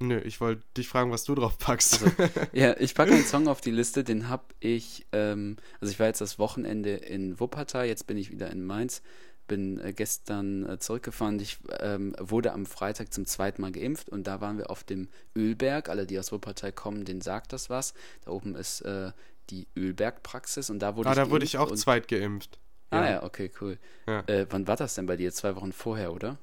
Nö, 0.00 0.18
ich 0.18 0.40
wollte 0.40 0.62
dich 0.76 0.88
fragen, 0.88 1.10
was 1.12 1.24
du 1.24 1.34
drauf 1.34 1.56
packst. 1.58 2.00
Ja, 2.52 2.76
ich 2.78 2.94
packe 2.94 3.12
einen 3.12 3.24
Song 3.24 3.46
auf 3.48 3.60
die 3.60 3.70
Liste, 3.70 4.02
den 4.04 4.28
habe 4.28 4.44
ich, 4.60 5.06
ähm, 5.12 5.56
also 5.80 5.92
ich 5.92 6.00
war 6.00 6.06
jetzt 6.08 6.20
das 6.20 6.38
Wochenende 6.38 6.90
in 6.94 7.38
Wuppertal, 7.38 7.86
jetzt 7.86 8.06
bin 8.06 8.16
ich 8.16 8.30
wieder 8.30 8.50
in 8.50 8.64
Mainz, 8.64 9.02
bin 9.46 9.78
äh, 9.80 9.92
gestern 9.92 10.68
äh, 10.68 10.78
zurückgefahren. 10.78 11.38
Ich 11.40 11.58
ähm, 11.80 12.14
wurde 12.18 12.52
am 12.52 12.66
Freitag 12.66 13.12
zum 13.12 13.26
zweiten 13.26 13.60
Mal 13.62 13.72
geimpft 13.72 14.08
und 14.08 14.26
da 14.26 14.40
waren 14.40 14.58
wir 14.58 14.70
auf 14.70 14.84
dem 14.84 15.08
Ölberg. 15.36 15.88
Alle, 15.88 16.06
die 16.06 16.18
aus 16.18 16.32
Wuppertal 16.32 16.72
kommen, 16.72 17.04
denen 17.04 17.20
sagt 17.20 17.52
das 17.52 17.70
was. 17.70 17.94
Da 18.24 18.30
oben 18.30 18.54
ist 18.54 18.80
äh, 18.82 19.12
die 19.50 19.66
Ölbergpraxis 19.76 20.70
und 20.70 20.78
da 20.80 20.96
wurde 20.96 21.08
ah, 21.08 21.12
ich 21.12 21.18
da 21.18 21.30
wurde 21.30 21.44
ich 21.44 21.58
auch 21.58 21.72
zweit 21.74 22.08
geimpft. 22.08 22.58
Ah 22.90 23.10
ja, 23.10 23.22
okay, 23.24 23.50
cool. 23.60 23.78
Ja. 24.06 24.20
Äh, 24.26 24.46
wann 24.50 24.66
war 24.68 24.76
das 24.76 24.94
denn 24.94 25.06
bei 25.06 25.16
dir? 25.16 25.32
Zwei 25.32 25.56
Wochen 25.56 25.72
vorher, 25.72 26.12
oder? 26.12 26.38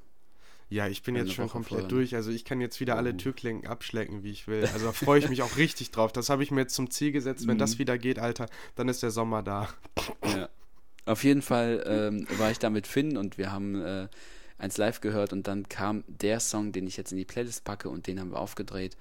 Ja, 0.68 0.86
ich 0.88 1.02
bin 1.02 1.14
Eine 1.16 1.24
jetzt 1.24 1.34
schon 1.34 1.44
Woche 1.46 1.52
komplett 1.52 1.80
vorher. 1.80 1.88
durch. 1.88 2.14
Also 2.14 2.30
ich 2.30 2.44
kann 2.44 2.60
jetzt 2.60 2.80
wieder 2.80 2.96
alle 2.96 3.10
Oh. 3.10 3.16
Türklinken 3.16 3.68
abschlecken, 3.68 4.22
wie 4.22 4.30
ich 4.30 4.48
will. 4.48 4.66
Also 4.72 4.86
da 4.86 4.92
freue 4.92 5.18
ich 5.18 5.28
mich 5.28 5.42
auch 5.42 5.56
richtig 5.56 5.90
drauf. 5.90 6.12
Das 6.12 6.30
habe 6.30 6.42
ich 6.42 6.50
mir 6.50 6.62
jetzt 6.62 6.74
zum 6.74 6.90
Ziel 6.90 7.12
gesetzt. 7.12 7.46
Wenn 7.46 7.56
Mhm. 7.56 7.60
das 7.60 7.78
wieder 7.78 7.98
geht, 7.98 8.18
Alter, 8.18 8.46
dann 8.76 8.88
ist 8.88 9.02
der 9.02 9.10
Sommer 9.10 9.42
da. 9.42 9.68
Ja. 10.24 10.48
Auf 11.04 11.24
jeden 11.24 11.42
Fall 11.42 11.82
ähm, 11.86 12.26
war 12.38 12.50
ich 12.50 12.58
da 12.58 12.70
mit 12.70 12.86
Finn 12.86 13.16
und 13.16 13.36
wir 13.38 13.50
haben 13.50 13.82
äh, 13.82 14.08
eins 14.58 14.76
live 14.76 15.00
gehört 15.00 15.32
und 15.32 15.48
dann 15.48 15.68
kam 15.68 16.04
der 16.06 16.38
Song, 16.38 16.72
den 16.72 16.86
ich 16.86 16.96
jetzt 16.96 17.10
in 17.10 17.18
die 17.18 17.24
Playlist 17.24 17.64
packe 17.64 17.88
und 17.88 18.06
den 18.06 18.20
haben 18.20 18.30
wir 18.30 18.38
aufgedreht. 18.38 18.96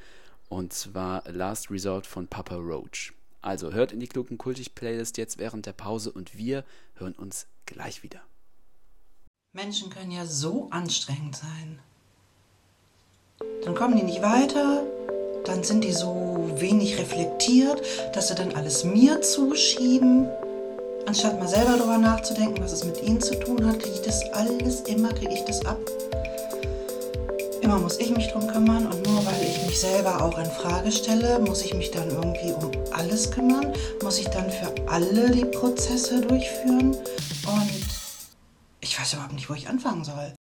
Und 0.49 0.73
zwar 0.73 1.23
Last 1.31 1.69
Resort 1.69 2.07
von 2.07 2.27
Papa 2.27 2.55
Roach. 2.55 3.13
Also 3.41 3.71
hört 3.71 3.91
in 3.91 3.99
die 3.99 4.07
klugen 4.07 4.37
kultig 4.37 4.75
Playlist 4.75 5.17
jetzt 5.17 5.37
während 5.37 5.65
der 5.65 5.73
Pause 5.73 6.11
und 6.11 6.37
wir 6.37 6.63
hören 6.95 7.13
uns 7.13 7.47
gleich 7.65 8.03
wieder. 8.03 8.21
Menschen 9.53 9.89
können 9.89 10.11
ja 10.11 10.25
so 10.25 10.69
anstrengend 10.71 11.35
sein. 11.35 11.79
Dann 13.63 13.75
kommen 13.75 13.97
die 13.97 14.03
nicht 14.03 14.21
weiter, 14.21 14.83
dann 15.45 15.63
sind 15.63 15.83
die 15.83 15.91
so 15.91 16.51
wenig 16.55 16.97
reflektiert, 16.97 17.81
dass 18.13 18.27
sie 18.27 18.35
dann 18.35 18.53
alles 18.53 18.83
mir 18.83 19.21
zuschieben. 19.21 20.27
Anstatt 21.05 21.39
mal 21.39 21.47
selber 21.47 21.77
darüber 21.77 21.97
nachzudenken, 21.97 22.63
was 22.63 22.71
es 22.71 22.83
mit 22.85 23.01
ihnen 23.03 23.21
zu 23.21 23.39
tun 23.39 23.65
hat, 23.65 23.79
kriege 23.79 23.95
ich 23.95 24.01
das 24.01 24.21
alles, 24.33 24.81
immer 24.81 25.09
kriege 25.09 25.33
ich 25.33 25.43
das 25.45 25.65
ab. 25.65 25.79
Immer 27.61 27.79
muss 27.79 27.99
ich 27.99 28.15
mich 28.15 28.27
drum 28.29 28.47
kümmern 28.47 28.87
und 28.87 29.05
nur 29.05 29.25
weil 29.25 29.41
ich 29.41 29.65
mich 29.65 29.79
selber 29.79 30.21
auch 30.21 30.37
in 30.37 30.45
Frage 30.45 30.91
stelle, 30.91 31.39
muss 31.39 31.63
ich 31.63 31.73
mich 31.73 31.91
dann 31.91 32.09
irgendwie 32.09 32.53
um 32.53 32.71
alles 32.91 33.29
kümmern, 33.31 33.73
muss 34.01 34.19
ich 34.19 34.27
dann 34.29 34.49
für 34.49 34.73
alle 34.87 35.29
die 35.31 35.45
Prozesse 35.45 36.21
durchführen 36.21 36.91
und 36.91 37.85
ich 38.79 38.99
weiß 38.99 39.13
überhaupt 39.13 39.33
nicht, 39.33 39.49
wo 39.49 39.53
ich 39.53 39.67
anfangen 39.67 40.03
soll. 40.03 40.33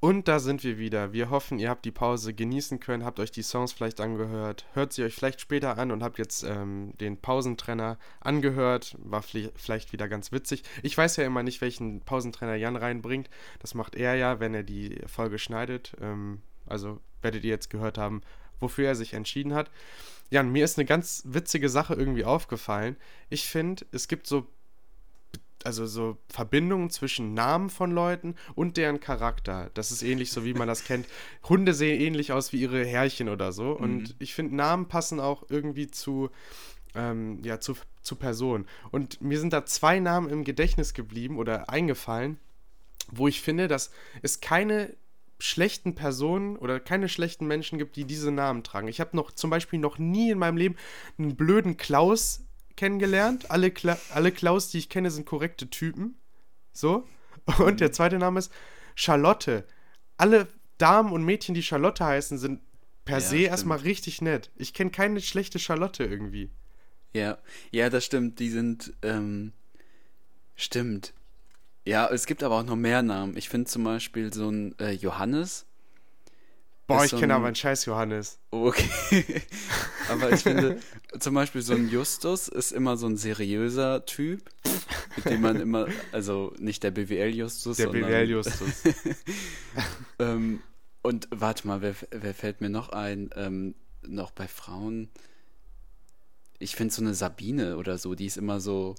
Und 0.00 0.28
da 0.28 0.38
sind 0.38 0.62
wir 0.62 0.78
wieder. 0.78 1.12
Wir 1.12 1.28
hoffen, 1.28 1.58
ihr 1.58 1.68
habt 1.68 1.84
die 1.84 1.90
Pause 1.90 2.32
genießen 2.32 2.78
können, 2.78 3.04
habt 3.04 3.18
euch 3.18 3.32
die 3.32 3.42
Songs 3.42 3.72
vielleicht 3.72 4.00
angehört, 4.00 4.64
hört 4.74 4.92
sie 4.92 5.02
euch 5.02 5.14
vielleicht 5.14 5.40
später 5.40 5.76
an 5.76 5.90
und 5.90 6.04
habt 6.04 6.18
jetzt 6.18 6.44
ähm, 6.44 6.92
den 7.00 7.16
Pausentrenner 7.16 7.98
angehört. 8.20 8.96
War 9.00 9.22
vielleicht 9.22 9.92
wieder 9.92 10.08
ganz 10.08 10.30
witzig. 10.30 10.62
Ich 10.84 10.96
weiß 10.96 11.16
ja 11.16 11.24
immer 11.24 11.42
nicht, 11.42 11.60
welchen 11.62 12.00
Pausentrenner 12.02 12.54
Jan 12.54 12.76
reinbringt. 12.76 13.28
Das 13.58 13.74
macht 13.74 13.96
er 13.96 14.14
ja, 14.14 14.38
wenn 14.38 14.54
er 14.54 14.62
die 14.62 15.00
Folge 15.06 15.40
schneidet. 15.40 15.96
Ähm, 16.00 16.42
also 16.66 17.00
werdet 17.20 17.42
ihr 17.42 17.50
jetzt 17.50 17.70
gehört 17.70 17.98
haben, 17.98 18.20
wofür 18.60 18.86
er 18.86 18.94
sich 18.94 19.14
entschieden 19.14 19.52
hat. 19.52 19.68
Jan, 20.30 20.52
mir 20.52 20.64
ist 20.64 20.78
eine 20.78 20.84
ganz 20.84 21.22
witzige 21.26 21.68
Sache 21.68 21.94
irgendwie 21.94 22.24
aufgefallen. 22.24 22.96
Ich 23.30 23.48
finde, 23.48 23.84
es 23.90 24.06
gibt 24.06 24.28
so 24.28 24.46
also 25.68 25.84
so 25.84 26.16
Verbindungen 26.30 26.88
zwischen 26.88 27.34
Namen 27.34 27.68
von 27.68 27.90
Leuten 27.90 28.36
und 28.54 28.78
deren 28.78 29.00
Charakter. 29.00 29.70
Das 29.74 29.90
ist 29.90 30.02
ähnlich 30.02 30.32
so, 30.32 30.46
wie 30.46 30.54
man 30.54 30.66
das 30.66 30.84
kennt. 30.84 31.06
Hunde 31.46 31.74
sehen 31.74 32.00
ähnlich 32.00 32.32
aus 32.32 32.54
wie 32.54 32.62
ihre 32.62 32.86
Herrchen 32.86 33.28
oder 33.28 33.52
so. 33.52 33.72
Und 33.72 34.16
ich 34.18 34.34
finde, 34.34 34.56
Namen 34.56 34.88
passen 34.88 35.20
auch 35.20 35.44
irgendwie 35.50 35.90
zu, 35.90 36.30
ähm, 36.94 37.42
ja, 37.44 37.60
zu, 37.60 37.74
zu 38.00 38.16
Personen. 38.16 38.66
Und 38.90 39.20
mir 39.20 39.38
sind 39.38 39.52
da 39.52 39.66
zwei 39.66 40.00
Namen 40.00 40.30
im 40.30 40.42
Gedächtnis 40.42 40.94
geblieben 40.94 41.36
oder 41.36 41.68
eingefallen, 41.68 42.38
wo 43.12 43.28
ich 43.28 43.42
finde, 43.42 43.68
dass 43.68 43.90
es 44.22 44.40
keine 44.40 44.96
schlechten 45.38 45.94
Personen 45.94 46.56
oder 46.56 46.80
keine 46.80 47.10
schlechten 47.10 47.46
Menschen 47.46 47.78
gibt, 47.78 47.96
die 47.96 48.06
diese 48.06 48.32
Namen 48.32 48.64
tragen. 48.64 48.88
Ich 48.88 49.00
habe 49.00 49.14
noch 49.14 49.32
zum 49.32 49.50
Beispiel 49.50 49.78
noch 49.78 49.98
nie 49.98 50.30
in 50.30 50.38
meinem 50.38 50.56
Leben 50.56 50.76
einen 51.18 51.36
blöden 51.36 51.76
Klaus 51.76 52.47
kennengelernt. 52.78 53.50
Alle, 53.50 53.70
Kla 53.70 53.98
alle 54.14 54.32
Klaus, 54.32 54.70
die 54.70 54.78
ich 54.78 54.88
kenne, 54.88 55.10
sind 55.10 55.26
korrekte 55.26 55.68
Typen. 55.68 56.16
So. 56.72 57.06
Und 57.58 57.80
der 57.80 57.92
zweite 57.92 58.18
Name 58.18 58.38
ist 58.38 58.50
Charlotte. 58.94 59.66
Alle 60.16 60.48
Damen 60.78 61.12
und 61.12 61.24
Mädchen, 61.24 61.54
die 61.54 61.62
Charlotte 61.62 62.04
heißen, 62.04 62.38
sind 62.38 62.60
per 63.04 63.16
Ja, 63.18 63.20
se 63.20 63.36
stimmt. 63.36 63.48
erstmal 63.48 63.78
richtig 63.78 64.22
nett. 64.22 64.50
Ich 64.56 64.72
kenne 64.74 64.90
keine 64.90 65.20
schlechte 65.20 65.58
Charlotte 65.58 66.04
irgendwie. 66.04 66.50
Ja, 67.12 67.38
ja, 67.70 67.90
das 67.90 68.04
stimmt. 68.04 68.38
Die 68.38 68.50
sind, 68.50 68.94
ähm, 69.02 69.52
stimmt. 70.54 71.14
Ja, 71.86 72.06
es 72.10 72.26
gibt 72.26 72.42
aber 72.42 72.56
auch 72.56 72.64
noch 72.64 72.76
mehr 72.76 73.02
Namen. 73.02 73.36
Ich 73.36 73.48
finde 73.48 73.66
zum 73.70 73.82
Beispiel 73.84 74.32
so 74.32 74.50
ein 74.50 74.78
äh, 74.78 74.92
Johannes. 74.92 75.66
Boah, 76.88 77.04
ich 77.04 77.10
so 77.10 77.18
kenne 77.18 77.34
aber 77.34 77.46
einen 77.46 77.54
Scheiß 77.54 77.84
Johannes. 77.84 78.40
Oh, 78.50 78.68
Okay. 78.68 79.42
Aber 80.08 80.32
ich 80.32 80.40
finde, 80.42 80.80
zum 81.20 81.34
Beispiel 81.34 81.60
so 81.60 81.74
ein 81.74 81.90
Justus 81.90 82.48
ist 82.48 82.72
immer 82.72 82.96
so 82.96 83.06
ein 83.06 83.18
seriöser 83.18 84.06
Typ, 84.06 84.48
mit 85.16 85.26
dem 85.26 85.42
man 85.42 85.60
immer, 85.60 85.86
also 86.12 86.54
nicht 86.58 86.82
der 86.82 86.90
BWL-Justus, 86.92 87.76
Der 87.76 87.88
BWL-Justus. 87.88 88.84
ähm, 90.18 90.60
und 91.02 91.28
warte 91.30 91.66
mal, 91.66 91.82
wer, 91.82 91.94
wer 92.10 92.32
fällt 92.34 92.62
mir 92.62 92.70
noch 92.70 92.88
ein? 92.88 93.28
Ähm, 93.36 93.74
noch 94.02 94.30
bei 94.30 94.48
Frauen? 94.48 95.10
Ich 96.58 96.74
finde 96.74 96.94
so 96.94 97.02
eine 97.02 97.12
Sabine 97.14 97.76
oder 97.76 97.98
so, 97.98 98.14
die 98.14 98.26
ist 98.26 98.38
immer 98.38 98.60
so 98.60 98.94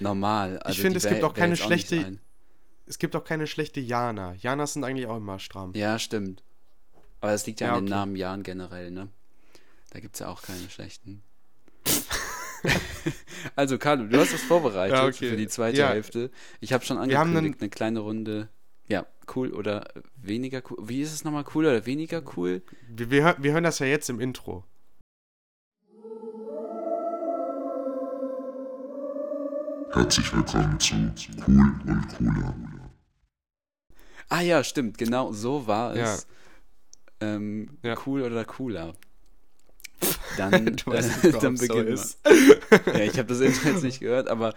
normal. 0.00 0.58
Also 0.58 0.82
finde, 0.82 0.98
die 0.98 1.06
es 1.06 1.08
gibt 1.12 1.22
auch 1.22 1.34
keine 1.34 1.54
schlechte- 1.56 1.98
ein. 2.04 2.20
es 2.86 2.98
gibt 2.98 3.14
auch 3.14 3.22
keine 3.24 3.46
schlechte 3.46 3.78
Jana. 3.80 4.34
Janas 4.34 4.72
sind 4.72 4.82
eigentlich 4.82 5.06
auch 5.06 5.18
immer 5.18 5.38
stramm. 5.38 5.72
Ja, 5.76 6.00
stimmt. 6.00 6.42
Aber 7.22 7.30
das 7.30 7.46
liegt 7.46 7.60
ja, 7.60 7.68
Ja, 7.68 7.72
an 7.74 7.84
den 7.84 7.84
okay. 7.92 7.98
Namen 8.00 8.16
Jan 8.16 8.42
generell, 8.42 8.90
ne? 8.90 9.08
Da 9.90 10.00
gibt 10.00 10.14
es 10.16 10.20
ja 10.20 10.28
auch 10.28 10.42
keine 10.42 10.68
schlechten. 10.68 11.22
also, 13.56 13.78
Carlo, 13.78 14.06
du 14.06 14.18
hast 14.18 14.32
es 14.32 14.42
vorbereitet 14.42 14.96
Ja, 14.96 15.06
okay. 15.06 15.30
für 15.30 15.36
die 15.36 15.46
zweite 15.46 15.78
Ja. 15.78 15.90
Hälfte. 15.90 16.32
Ich 16.60 16.72
habe 16.72 16.84
schon 16.84 16.98
angekündigt, 16.98 17.36
einen- 17.36 17.60
eine 17.60 17.70
kleine 17.70 18.00
Runde 18.00 18.48
Ja, 18.88 19.06
cool 19.36 19.52
oder 19.52 19.86
weniger 20.16 20.62
cool. 20.68 20.78
Wie 20.88 21.00
ist 21.00 21.12
es 21.12 21.22
nochmal 21.22 21.44
cool 21.54 21.64
oder 21.66 21.86
weniger 21.86 22.22
cool? 22.36 22.62
Wir, 22.88 23.10
wir, 23.12 23.36
wir 23.38 23.52
hören 23.52 23.62
das 23.64 23.78
ja 23.78 23.86
jetzt 23.86 24.10
im 24.10 24.18
Intro. 24.18 24.64
Herzlich 29.90 30.32
willkommen 30.32 30.80
zu 30.80 30.94
Cool 31.46 31.72
und 31.86 32.08
Cooler. 32.16 32.54
Ah 34.28 34.40
ja, 34.40 34.64
stimmt, 34.64 34.96
genau 34.98 35.32
so 35.32 35.66
war 35.66 35.94
Ja. 35.96 36.16
Ähm, 37.22 37.78
Ja. 37.82 37.96
Cool 38.06 38.22
oder 38.22 38.44
cooler. 38.44 38.94
Dann, 40.36 40.76
Du 40.76 40.86
weißt 40.86 41.24
äh, 41.24 41.32
dann 41.32 41.54
ob's 41.54 41.66
so 41.66 41.74
mal. 41.74 41.84
ja, 42.98 43.04
ich 43.04 43.18
habe 43.18 43.28
das 43.28 43.40
Intro 43.40 43.68
jetzt 43.68 43.84
nicht 43.84 44.00
gehört, 44.00 44.28
aber 44.28 44.54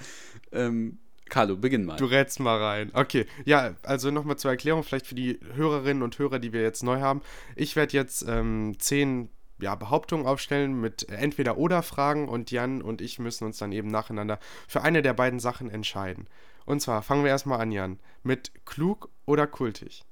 ähm, 0.51 0.97
Carlo, 1.29 1.55
beginn 1.57 1.85
mal. 1.85 1.97
Du 1.97 2.05
rätst 2.05 2.39
mal 2.39 2.61
rein. 2.61 2.91
Okay, 2.93 3.25
ja, 3.45 3.75
also 3.83 4.11
nochmal 4.11 4.37
zur 4.37 4.51
Erklärung, 4.51 4.83
vielleicht 4.83 5.07
für 5.07 5.15
die 5.15 5.39
Hörerinnen 5.53 6.03
und 6.03 6.17
Hörer, 6.17 6.39
die 6.39 6.53
wir 6.53 6.61
jetzt 6.61 6.83
neu 6.83 6.99
haben. 6.99 7.21
Ich 7.55 7.75
werde 7.75 7.93
jetzt 7.93 8.25
ähm, 8.27 8.75
zehn 8.79 9.29
ja, 9.59 9.75
Behauptungen 9.75 10.25
aufstellen 10.25 10.79
mit 10.79 11.09
entweder 11.09 11.57
oder 11.57 11.81
Fragen 11.81 12.27
und 12.27 12.51
Jan 12.51 12.81
und 12.81 13.01
ich 13.01 13.19
müssen 13.19 13.45
uns 13.45 13.57
dann 13.57 13.71
eben 13.71 13.87
nacheinander 13.87 14.39
für 14.67 14.81
eine 14.81 15.01
der 15.01 15.13
beiden 15.13 15.39
Sachen 15.39 15.69
entscheiden. 15.69 16.27
Und 16.65 16.81
zwar 16.81 17.01
fangen 17.03 17.23
wir 17.23 17.31
erstmal 17.31 17.59
an, 17.59 17.71
Jan, 17.71 17.99
mit 18.23 18.51
klug 18.65 19.09
oder 19.25 19.47
kultig. 19.47 20.03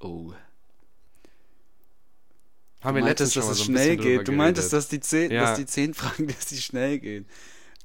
Oh. 0.00 0.32
Haben 2.80 2.96
du 2.98 3.04
wir 3.04 3.08
schon 3.08 3.16
dass 3.16 3.36
es 3.36 3.58
so 3.58 3.64
schnell 3.64 3.96
geht. 3.96 4.28
Du 4.28 4.32
meintest, 4.32 4.72
dass 4.72 4.88
die, 4.88 5.00
zehn, 5.00 5.30
Ja. 5.30 5.42
dass 5.42 5.58
die 5.58 5.66
zehn 5.66 5.94
Fragen, 5.94 6.28
dass 6.28 6.46
die 6.46 6.58
schnell 6.58 6.98
gehen. 6.98 7.26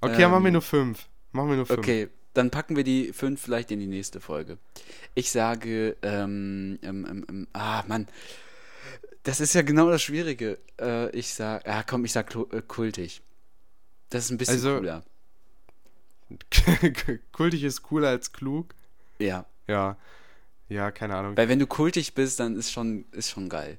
Okay, 0.01 0.21
ja, 0.21 0.29
machen 0.29 0.43
wir 0.43 0.47
ähm, 0.49 0.53
nur 0.53 0.61
fünf. 0.61 1.07
Machen 1.31 1.49
wir 1.49 1.55
nur 1.55 1.65
fünf. 1.65 1.79
Okay, 1.79 2.09
dann 2.33 2.51
packen 2.51 2.75
wir 2.75 2.83
die 2.83 3.11
fünf 3.13 3.41
vielleicht 3.41 3.71
in 3.71 3.79
die 3.79 3.87
nächste 3.87 4.19
Folge. 4.19 4.57
Ich 5.15 5.31
sage, 5.31 5.95
ähm, 6.01 6.77
ähm, 6.83 7.05
ähm, 7.09 7.25
ähm, 7.29 7.47
ah, 7.53 7.83
Mann. 7.87 8.07
Das 9.23 9.39
ist 9.39 9.53
ja 9.53 9.61
genau 9.61 9.89
das 9.89 10.01
Schwierige. 10.03 10.59
Äh, 10.79 11.09
ich 11.11 11.33
sag, 11.33 11.65
ja 11.65 11.83
komm, 11.83 12.05
ich 12.05 12.11
sag 12.11 12.35
äh, 12.35 12.61
kultig. 12.67 13.21
Das 14.09 14.25
ist 14.25 14.31
ein 14.31 14.37
bisschen 14.37 14.55
Also- 14.55 14.77
cooler. 14.77 15.03
kultig 17.31 17.63
ist 17.63 17.81
cooler 17.83 18.09
als 18.09 18.31
klug. 18.31 18.73
Ja. 19.19 19.45
Ja. 19.67 19.97
Ja, 20.69 20.91
keine 20.91 21.15
Ahnung. 21.15 21.37
Weil 21.37 21.49
wenn 21.49 21.59
du 21.59 21.67
kultig 21.67 22.13
bist, 22.15 22.39
dann 22.39 22.55
ist 22.55 22.71
schon, 22.71 23.05
ist 23.11 23.29
schon 23.29 23.49
geil. 23.49 23.77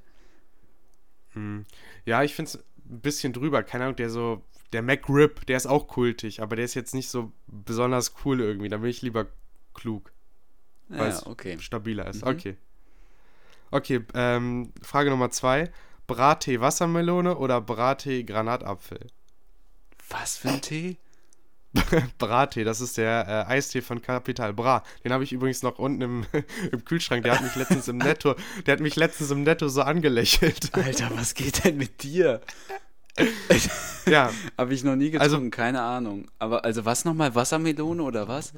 Ja, 2.04 2.22
ich 2.22 2.34
finde 2.34 2.50
es 2.50 2.56
ein 2.56 3.00
bisschen 3.00 3.32
drüber. 3.32 3.62
Keine 3.62 3.84
Ahnung, 3.84 3.96
der 3.96 4.10
so, 4.10 4.42
der 4.72 4.82
MacRib, 4.82 5.46
der 5.46 5.56
ist 5.56 5.66
auch 5.66 5.88
kultig, 5.88 6.40
aber 6.42 6.56
der 6.56 6.64
ist 6.64 6.74
jetzt 6.74 6.94
nicht 6.94 7.08
so 7.08 7.32
besonders 7.46 8.14
cool 8.24 8.40
irgendwie. 8.40 8.68
Da 8.68 8.78
bin 8.78 8.90
ich 8.90 9.02
lieber 9.02 9.26
klug, 9.74 10.12
weil 10.88 11.08
Ja, 11.10 11.16
es 11.18 11.26
okay. 11.26 11.58
stabiler 11.58 12.06
ist. 12.06 12.24
Mhm. 12.24 12.30
Okay. 12.30 12.56
Okay, 13.70 14.04
ähm, 14.14 14.72
Frage 14.82 15.10
Nummer 15.10 15.30
zwei. 15.30 15.70
Brattee 16.06 16.60
Wassermelone 16.60 17.36
oder 17.38 17.60
Brattee 17.60 18.24
Granatapfel? 18.24 19.06
Was 20.10 20.36
für 20.36 20.50
ein 20.50 20.60
Tee? 20.60 20.98
Brattee, 22.18 22.64
das 22.64 22.80
ist 22.80 22.96
der 22.96 23.46
äh, 23.48 23.52
Eistee 23.52 23.82
von 23.82 24.00
Capital 24.00 24.52
Bra. 24.52 24.82
Den 25.04 25.12
habe 25.12 25.24
ich 25.24 25.32
übrigens 25.32 25.62
noch 25.62 25.78
unten 25.78 26.00
im, 26.02 26.26
im 26.72 26.84
Kühlschrank. 26.84 27.24
Der 27.24 27.34
hat 27.34 27.42
mich 27.42 27.56
letztens 27.56 27.88
im 27.88 27.98
Netto, 27.98 28.34
der 28.66 28.72
hat 28.72 28.80
mich 28.80 28.96
letztens 28.96 29.30
im 29.30 29.42
Netto 29.42 29.68
so 29.68 29.82
angelächelt. 29.82 30.70
Alter, 30.76 31.10
was 31.14 31.34
geht 31.34 31.64
denn 31.64 31.76
mit 31.76 32.02
dir? 32.02 32.40
ja, 34.06 34.30
Habe 34.58 34.74
ich 34.74 34.82
noch 34.84 34.96
nie 34.96 35.16
Also- 35.18 35.36
getrunken, 35.36 35.50
keine 35.50 35.82
Ahnung. 35.82 36.30
Aber 36.38 36.64
also 36.64 36.84
was 36.84 37.04
nochmal? 37.04 37.34
Wassermelone 37.34 38.02
oder 38.02 38.26
was? 38.28 38.52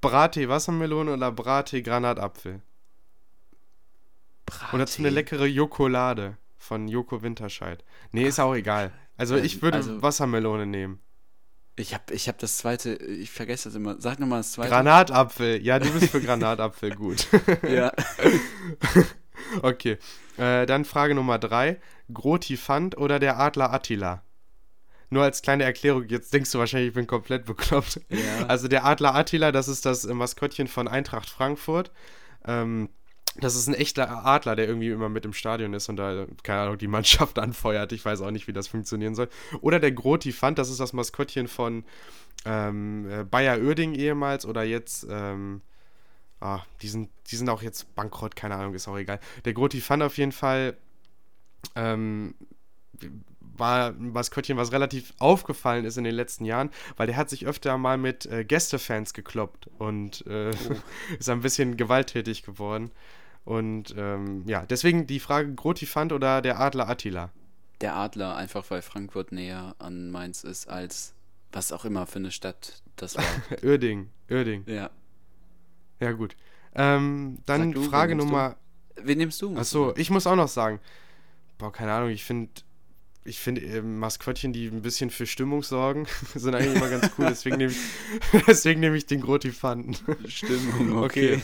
Brattee 0.00 0.48
Wassermelone 0.48 1.12
oder 1.14 1.32
Brattee 1.32 1.82
Granatapfel? 1.82 2.60
Und 4.72 4.78
dazu 4.78 4.98
eine 5.00 5.08
Brattee. 5.08 5.14
leckere 5.14 5.46
Jokolade 5.46 6.36
von 6.56 6.88
Joko 6.88 7.22
Winterscheid. 7.22 7.84
Nee, 8.12 8.26
ist 8.26 8.38
auch 8.40 8.54
egal. 8.54 8.92
Also 9.16 9.36
Ähm, 9.36 9.44
ich 9.44 9.62
würde 9.62 9.78
also- 9.78 10.02
Wassermelone 10.02 10.66
nehmen. 10.66 11.00
Ich 11.78 11.92
habe 11.92 12.14
ich 12.14 12.26
hab 12.28 12.38
das 12.38 12.56
zweite, 12.56 12.94
ich 12.94 13.30
vergesse 13.30 13.68
das 13.68 13.76
immer. 13.76 14.00
Sag 14.00 14.18
nochmal 14.18 14.40
das 14.40 14.52
zweite. 14.52 14.70
Granatapfel. 14.70 15.62
Ja, 15.62 15.78
du 15.78 15.90
bist 15.90 16.10
für 16.10 16.22
Granatapfel 16.22 16.90
gut. 16.96 17.26
Ja. 17.68 17.92
okay. 19.62 19.98
Äh, 20.38 20.64
dann 20.64 20.86
Frage 20.86 21.14
Nummer 21.14 21.38
drei. 21.38 21.78
Grotifant 22.12 22.96
oder 22.96 23.18
der 23.18 23.38
Adler 23.38 23.72
Attila? 23.72 24.22
Nur 25.10 25.22
als 25.22 25.42
kleine 25.42 25.64
Erklärung, 25.64 26.08
jetzt 26.08 26.32
denkst 26.32 26.50
du 26.50 26.58
wahrscheinlich, 26.58 26.88
ich 26.88 26.94
bin 26.94 27.06
komplett 27.06 27.44
bekloppt. 27.44 28.00
Ja. 28.08 28.46
Also 28.48 28.68
der 28.68 28.84
Adler 28.84 29.14
Attila, 29.14 29.52
das 29.52 29.68
ist 29.68 29.86
das 29.86 30.04
Maskottchen 30.04 30.66
von 30.66 30.88
Eintracht 30.88 31.28
Frankfurt. 31.28 31.92
Ähm, 32.44 32.88
das 33.40 33.56
ist 33.56 33.66
ein 33.68 33.74
echter 33.74 34.24
Adler, 34.24 34.56
der 34.56 34.68
irgendwie 34.68 34.90
immer 34.90 35.08
mit 35.08 35.24
im 35.24 35.32
Stadion 35.32 35.74
ist 35.74 35.88
und 35.88 35.96
da, 35.96 36.26
keine 36.42 36.62
Ahnung, 36.62 36.78
die 36.78 36.88
Mannschaft 36.88 37.38
anfeuert. 37.38 37.92
Ich 37.92 38.04
weiß 38.04 38.20
auch 38.20 38.30
nicht, 38.30 38.48
wie 38.48 38.52
das 38.52 38.68
funktionieren 38.68 39.14
soll. 39.14 39.28
Oder 39.60 39.80
der 39.80 39.92
Grotifant, 39.92 40.58
das 40.58 40.70
ist 40.70 40.80
das 40.80 40.92
Maskottchen 40.92 41.48
von 41.48 41.84
ähm, 42.44 43.08
äh, 43.10 43.24
Bayer 43.24 43.58
Oerding 43.58 43.94
ehemals 43.94 44.46
oder 44.46 44.62
jetzt, 44.62 45.06
ähm, 45.10 45.62
ah, 46.40 46.60
die 46.82 46.88
sind, 46.88 47.10
die 47.30 47.36
sind 47.36 47.48
auch 47.48 47.62
jetzt 47.62 47.94
bankrott, 47.94 48.36
keine 48.36 48.56
Ahnung, 48.56 48.74
ist 48.74 48.88
auch 48.88 48.98
egal. 48.98 49.20
Der 49.44 49.52
Grotifant 49.52 50.02
auf 50.02 50.16
jeden 50.16 50.32
Fall 50.32 50.76
ähm, 51.74 52.34
war 53.58 53.88
ein 53.88 54.12
Maskottchen, 54.12 54.56
was 54.56 54.72
relativ 54.72 55.12
aufgefallen 55.18 55.84
ist 55.84 55.96
in 55.96 56.04
den 56.04 56.14
letzten 56.14 56.44
Jahren, 56.44 56.70
weil 56.96 57.06
der 57.06 57.16
hat 57.16 57.30
sich 57.30 57.46
öfter 57.46 57.76
mal 57.78 57.98
mit 57.98 58.26
äh, 58.26 58.44
Gästefans 58.44 59.12
gekloppt 59.12 59.68
und 59.78 60.26
äh, 60.26 60.50
ist 61.18 61.28
ein 61.28 61.40
bisschen 61.40 61.76
gewalttätig 61.76 62.42
geworden. 62.42 62.90
Und 63.46 63.94
ähm, 63.96 64.42
ja, 64.46 64.66
deswegen 64.66 65.06
die 65.06 65.20
Frage 65.20 65.54
Grotifant 65.54 66.12
oder 66.12 66.42
der 66.42 66.58
Adler 66.60 66.88
Attila? 66.88 67.30
Der 67.80 67.94
Adler, 67.94 68.34
einfach 68.36 68.68
weil 68.70 68.82
Frankfurt 68.82 69.30
näher 69.32 69.74
an 69.78 70.10
Mainz 70.10 70.42
ist 70.44 70.68
als 70.68 71.14
was 71.52 71.70
auch 71.72 71.84
immer 71.84 72.06
für 72.06 72.18
eine 72.18 72.32
Stadt 72.32 72.82
das 72.96 73.16
war. 73.16 73.24
Oerding, 73.62 74.10
Oerding. 74.28 74.64
ja. 74.66 74.90
Ja, 76.00 76.12
gut. 76.12 76.36
Ähm, 76.74 77.38
dann 77.46 77.72
du, 77.72 77.82
Frage 77.84 78.16
Nummer. 78.16 78.56
Wen 78.96 79.16
nimmst 79.18 79.40
du? 79.40 79.56
Achso, 79.56 79.94
ich 79.96 80.10
muss 80.10 80.26
auch 80.26 80.36
noch 80.36 80.48
sagen. 80.48 80.80
Boah, 81.56 81.72
keine 81.72 81.92
Ahnung, 81.92 82.10
ich 82.10 82.24
finde. 82.24 82.50
Ich 83.24 83.40
finde 83.40 83.62
ähm, 83.62 83.98
Maskottchen, 83.98 84.52
die 84.52 84.66
ein 84.68 84.82
bisschen 84.82 85.10
für 85.10 85.26
Stimmung 85.26 85.62
sorgen, 85.62 86.06
sind 86.34 86.54
eigentlich 86.54 86.76
immer 86.76 86.88
ganz 86.90 87.10
cool. 87.18 87.26
Deswegen 87.28 87.56
nehme 87.56 87.72
ich, 87.72 87.78
deswegen 88.46 88.80
nehme 88.80 88.96
ich 88.96 89.06
den 89.06 89.20
Grotifanten. 89.20 89.96
Stimmung, 90.28 90.98
Okay. 90.98 91.40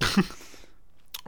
okay. 0.00 0.22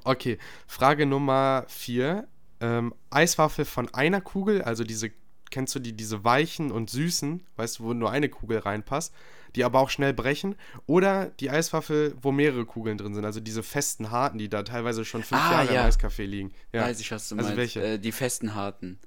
Okay, 0.05 0.39
Frage 0.67 1.07
Nummer 1.07 1.65
vier. 1.69 2.27
Ähm, 2.61 2.95
Eiswaffel 3.11 3.65
von 3.65 3.93
einer 3.93 4.21
Kugel, 4.21 4.63
also 4.63 4.85
diese, 4.85 5.11
kennst 5.51 5.75
du 5.75 5.81
die, 5.81 5.95
diese 5.95 6.23
weichen 6.25 6.71
und 6.71 6.91
süßen, 6.91 7.45
weißt 7.57 7.79
du, 7.81 7.85
wo 7.85 7.93
nur 7.93 8.11
eine 8.13 8.29
Kugel 8.29 8.59
reinpasst, 8.59 9.13
die 9.57 9.65
aber 9.65 9.81
auch 9.81 9.91
schnell 9.91 10.15
brechen. 10.15 10.55
Oder 10.87 11.27
die 11.41 11.51
Eiswaffel, 11.51 12.15
wo 12.23 12.31
mehrere 12.31 12.65
Kugeln 12.65 12.99
drin 12.99 13.15
sind, 13.15 13.25
also 13.25 13.41
diese 13.41 13.65
festen 13.65 14.13
harten, 14.13 14.39
die 14.39 14.49
da 14.49 14.63
teilweise 14.63 15.05
schon 15.05 15.25
fünf 15.25 15.41
Ah, 15.43 15.51
Jahre 15.65 15.75
ja. 15.75 15.83
im 15.85 15.91
Eiscafé 15.91 16.25
liegen. 16.25 16.53
Ja. 16.73 16.83
Weiß 16.83 17.01
ich, 17.01 17.11
was 17.11 17.29
du 17.29 17.35
Also 17.35 17.49
meinst. 17.49 17.59
welche? 17.59 17.83
Äh, 17.83 17.99
die 17.99 18.13
festen 18.13 18.55
Harten. 18.55 19.01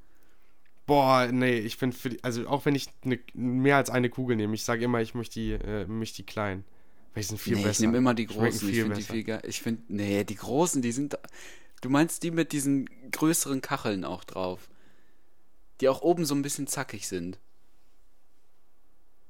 Boah, 0.85 1.27
nee, 1.31 1.57
ich 1.57 1.79
bin 1.79 1.93
für 1.93 2.09
die, 2.09 2.23
also 2.23 2.47
auch 2.47 2.65
wenn 2.65 2.75
ich 2.75 2.89
ne, 3.03 3.19
mehr 3.33 3.77
als 3.77 3.89
eine 3.89 4.09
Kugel 4.09 4.35
nehme, 4.35 4.53
ich 4.53 4.63
sage 4.65 4.83
immer, 4.83 5.01
ich 5.01 5.15
möchte 5.15 5.39
die, 5.39 5.53
äh, 5.53 5.87
möchte 5.87 6.17
die 6.17 6.25
kleinen. 6.25 6.63
Die 7.15 7.23
sind 7.23 7.39
viel 7.39 7.55
nee, 7.55 7.63
besser. 7.63 7.71
ich 7.71 7.79
nehme 7.79 7.97
immer 7.97 8.13
die 8.13 8.25
großen. 8.25 8.69
Ich 8.69 8.79
finde 8.79 8.95
die 8.95 9.01
viel 9.03 9.23
geil. 9.23 9.41
Ich 9.47 9.61
finde, 9.61 9.81
nee, 9.87 10.23
die 10.23 10.35
großen, 10.35 10.81
die 10.81 10.91
sind. 10.91 11.17
Du 11.81 11.89
meinst 11.89 12.23
die 12.23 12.31
mit 12.31 12.51
diesen 12.51 12.89
größeren 13.11 13.61
Kacheln 13.61 14.03
auch 14.05 14.23
drauf. 14.23 14.69
Die 15.81 15.87
auch 15.89 16.01
oben 16.01 16.25
so 16.25 16.35
ein 16.35 16.41
bisschen 16.41 16.67
zackig 16.67 17.07
sind. 17.07 17.39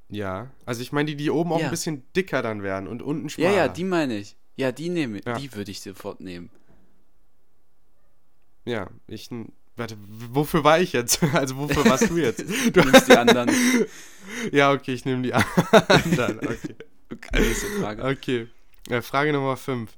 Ja, 0.10 0.52
also 0.66 0.82
ich 0.82 0.92
meine, 0.92 1.08
die, 1.08 1.16
die 1.16 1.32
oben 1.32 1.52
auch 1.52 1.60
Ja. 1.60 1.66
ein 1.66 1.72
bisschen 1.72 2.04
dicker 2.16 2.42
dann 2.42 2.62
werden 2.64 2.88
und 2.88 3.02
unten 3.02 3.30
schmaler. 3.30 3.50
Ja, 3.50 3.56
ja, 3.58 3.68
die 3.68 3.84
meine 3.84 4.18
ich. 4.18 4.36
Ja, 4.56 4.72
die 4.72 4.90
nehme 4.90 5.20
Ja. 5.26 5.38
Die 5.38 5.54
würde 5.54 5.72
ich 5.72 5.82
sofort 5.82 6.20
nehmen. 6.22 6.50
Ja, 8.66 8.90
ich. 9.08 9.30
Warte, 9.78 9.98
wofür 10.32 10.64
war 10.64 10.80
ich 10.80 10.94
jetzt? 10.94 11.22
Also 11.34 11.58
wofür 11.58 11.86
warst 11.86 12.10
du 12.10 12.18
jetzt? 12.18 12.44
Du 12.74 12.82
nimmst 12.82 13.08
die 13.10 13.18
anderen. 13.18 13.52
ja, 14.52 14.72
okay, 14.72 14.94
ich 14.94 15.06
nehme 15.06 15.24
die 15.24 15.34
anderen. 15.34 16.40
Okay. 16.40 16.76
Okay, 17.16 17.42
nächste 17.42 17.68
Frage. 17.80 18.04
okay. 18.04 18.48
Äh, 18.90 19.02
Frage 19.02 19.34
Nummer 19.34 19.58
5. 19.58 19.92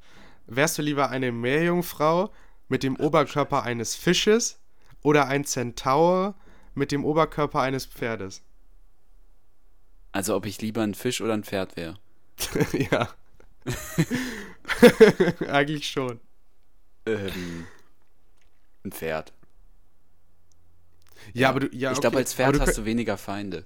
Wärst 0.48 0.78
du 0.78 0.82
lieber 0.82 1.10
eine 1.10 1.32
Meerjungfrau 1.32 2.32
mit 2.70 2.84
dem 2.84 2.96
Oberkörper 2.96 3.64
eines 3.64 3.96
Fisches 3.96 4.60
oder 5.02 5.28
ein 5.28 5.46
Zentaur 5.46 6.36
mit 6.74 6.92
dem 6.92 7.04
Oberkörper 7.04 7.62
eines 7.62 7.86
Pferdes? 7.86 8.42
Also, 10.12 10.36
ob 10.36 10.46
ich 10.46 10.62
lieber 10.62 10.84
ein 10.84 10.94
Fisch 10.94 11.22
oder 11.22 11.34
ein 11.34 11.44
Pferd 11.44 11.76
wäre. 11.76 11.96
ja. 12.92 13.10
Eigentlich 15.48 15.90
schon. 15.90 16.20
Ähm, 17.06 17.68
ein 18.84 18.92
Pferd. 18.92 19.34
Ja, 21.34 21.50
aber 21.50 21.62
du. 21.62 21.76
Ja, 21.76 21.92
ich 21.92 22.00
glaube, 22.00 22.16
okay, 22.16 22.24
als 22.24 22.34
Pferd 22.34 22.60
hast 22.60 22.78
du 22.78 22.86
weniger 22.86 23.18
Feinde. 23.18 23.66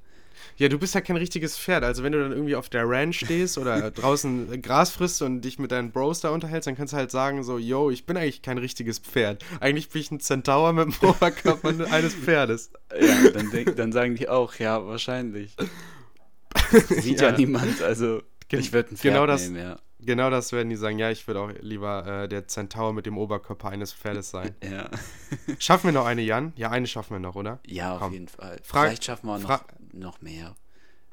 Ja, 0.62 0.70
du 0.70 0.78
bist 0.78 0.94
ja 0.94 1.02
kein 1.02 1.18
richtiges 1.18 1.58
Pferd. 1.58 1.84
Also 1.84 2.04
wenn 2.04 2.12
du 2.12 2.20
dann 2.22 2.32
irgendwie 2.32 2.56
auf 2.56 2.70
der 2.70 2.88
Ranch 2.88 3.18
stehst 3.26 3.58
oder 3.58 3.90
draußen 3.92 4.62
Gras 4.62 4.92
frisst 4.92 5.22
und 5.24 5.42
dich 5.42 5.58
mit 5.58 5.72
deinen 5.72 5.92
Bros 5.92 6.20
da 6.20 6.30
unterhältst, 6.30 6.68
dann 6.68 6.76
kannst 6.78 6.94
du 6.94 6.98
halt 6.98 7.10
sagen 7.10 7.42
so, 7.44 7.58
yo, 7.58 7.90
ich 7.90 8.06
bin 8.06 8.16
eigentlich 8.16 8.44
kein 8.44 8.60
richtiges 8.60 9.00
Pferd. 9.00 9.44
Eigentlich 9.60 9.90
bin 9.90 10.02
ich 10.02 10.12
ein 10.12 10.20
Centaur 10.20 10.72
mit 10.74 10.86
dem 10.86 10.94
Oberkörper 11.10 11.70
eines 11.92 12.14
Pferdes. 12.14 12.72
Ja, 13.00 13.32
dann, 13.32 13.50
denk, 13.50 13.76
dann 13.76 13.92
sagen 13.92 14.16
die 14.16 14.30
auch, 14.30 14.54
ja, 14.56 14.86
wahrscheinlich. 14.86 15.56
Sieht 16.90 17.22
ja, 17.22 17.30
Ja. 17.32 17.38
niemand, 17.38 17.82
also 17.82 18.22
ich 18.50 18.72
würde 18.72 18.90
ein 18.92 18.98
Pferd 18.98 19.14
genau 19.14 19.26
das- 19.26 19.44
nehmen, 19.50 19.58
ja. 19.64 19.78
Genau 20.04 20.32
das 20.32 20.52
werden 20.52 20.70
die 20.72 20.76
sagen, 20.78 20.98
ja, 20.98 21.12
ich 21.12 21.28
würde 21.28 21.40
auch 21.42 21.52
lieber 21.62 22.24
äh, 22.24 22.28
der 22.28 22.48
Centaur 22.48 22.92
mit 22.92 23.06
dem 23.06 23.20
Oberkörper 23.20 23.70
eines 23.70 23.94
Pferdes 23.94 24.32
sein. 24.32 24.56
Ja, 24.64 24.90
Schaffen 25.60 25.90
wir 25.90 25.92
noch 25.92 26.08
eine, 26.08 26.24
Jan? 26.24 26.54
Ja, 26.56 26.72
eine 26.72 26.88
schaffen 26.88 27.14
wir 27.14 27.20
noch, 27.20 27.36
oder? 27.36 27.60
ja 27.68 27.94
auf 27.94 28.00
Komm. 28.02 28.14
jeden 28.14 28.28
Fall. 28.28 28.60
Frag- 28.64 28.88
Vielleicht 28.88 29.06
schaffen 29.06 29.28
wir 29.28 29.38
noch, 29.38 29.46
fra- 29.48 29.64
noch 29.94 30.22
mehr. 30.22 30.56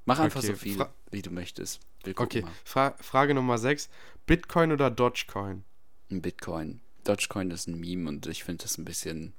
Mach 0.04 0.18
einfach 0.20 0.40
Okay, 0.40 0.48
so 0.48 0.54
viel, 0.56 0.76
fra- 0.76 0.92
wie 1.10 1.22
du 1.22 1.30
möchtest. 1.30 1.80
Okay. 2.16 2.44
Fra 2.64 2.94
Frage 3.00 3.34
Nummer 3.34 3.58
6. 3.58 3.88
Bitcoin 4.26 4.72
oder 4.72 4.90
Dogecoin? 4.90 5.64
Bitcoin. 6.08 6.80
Dogecoin 7.04 7.50
ist 7.50 7.66
ein 7.68 7.78
Meme 7.78 8.08
und 8.08 8.26
ich 8.26 8.44
finde 8.44 8.62
das 8.64 8.78
ein 8.78 8.84
bisschen 8.84 9.34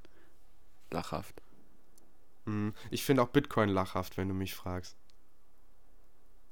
lachhaft. 0.92 1.42
Hm, 2.46 2.74
Ich 2.92 3.04
finde 3.04 3.22
auch 3.24 3.30
Bitcoin 3.30 3.70
lachhaft, 3.70 4.18
wenn 4.18 4.28
du 4.28 4.34
mich 4.34 4.54
fragst. 4.56 4.96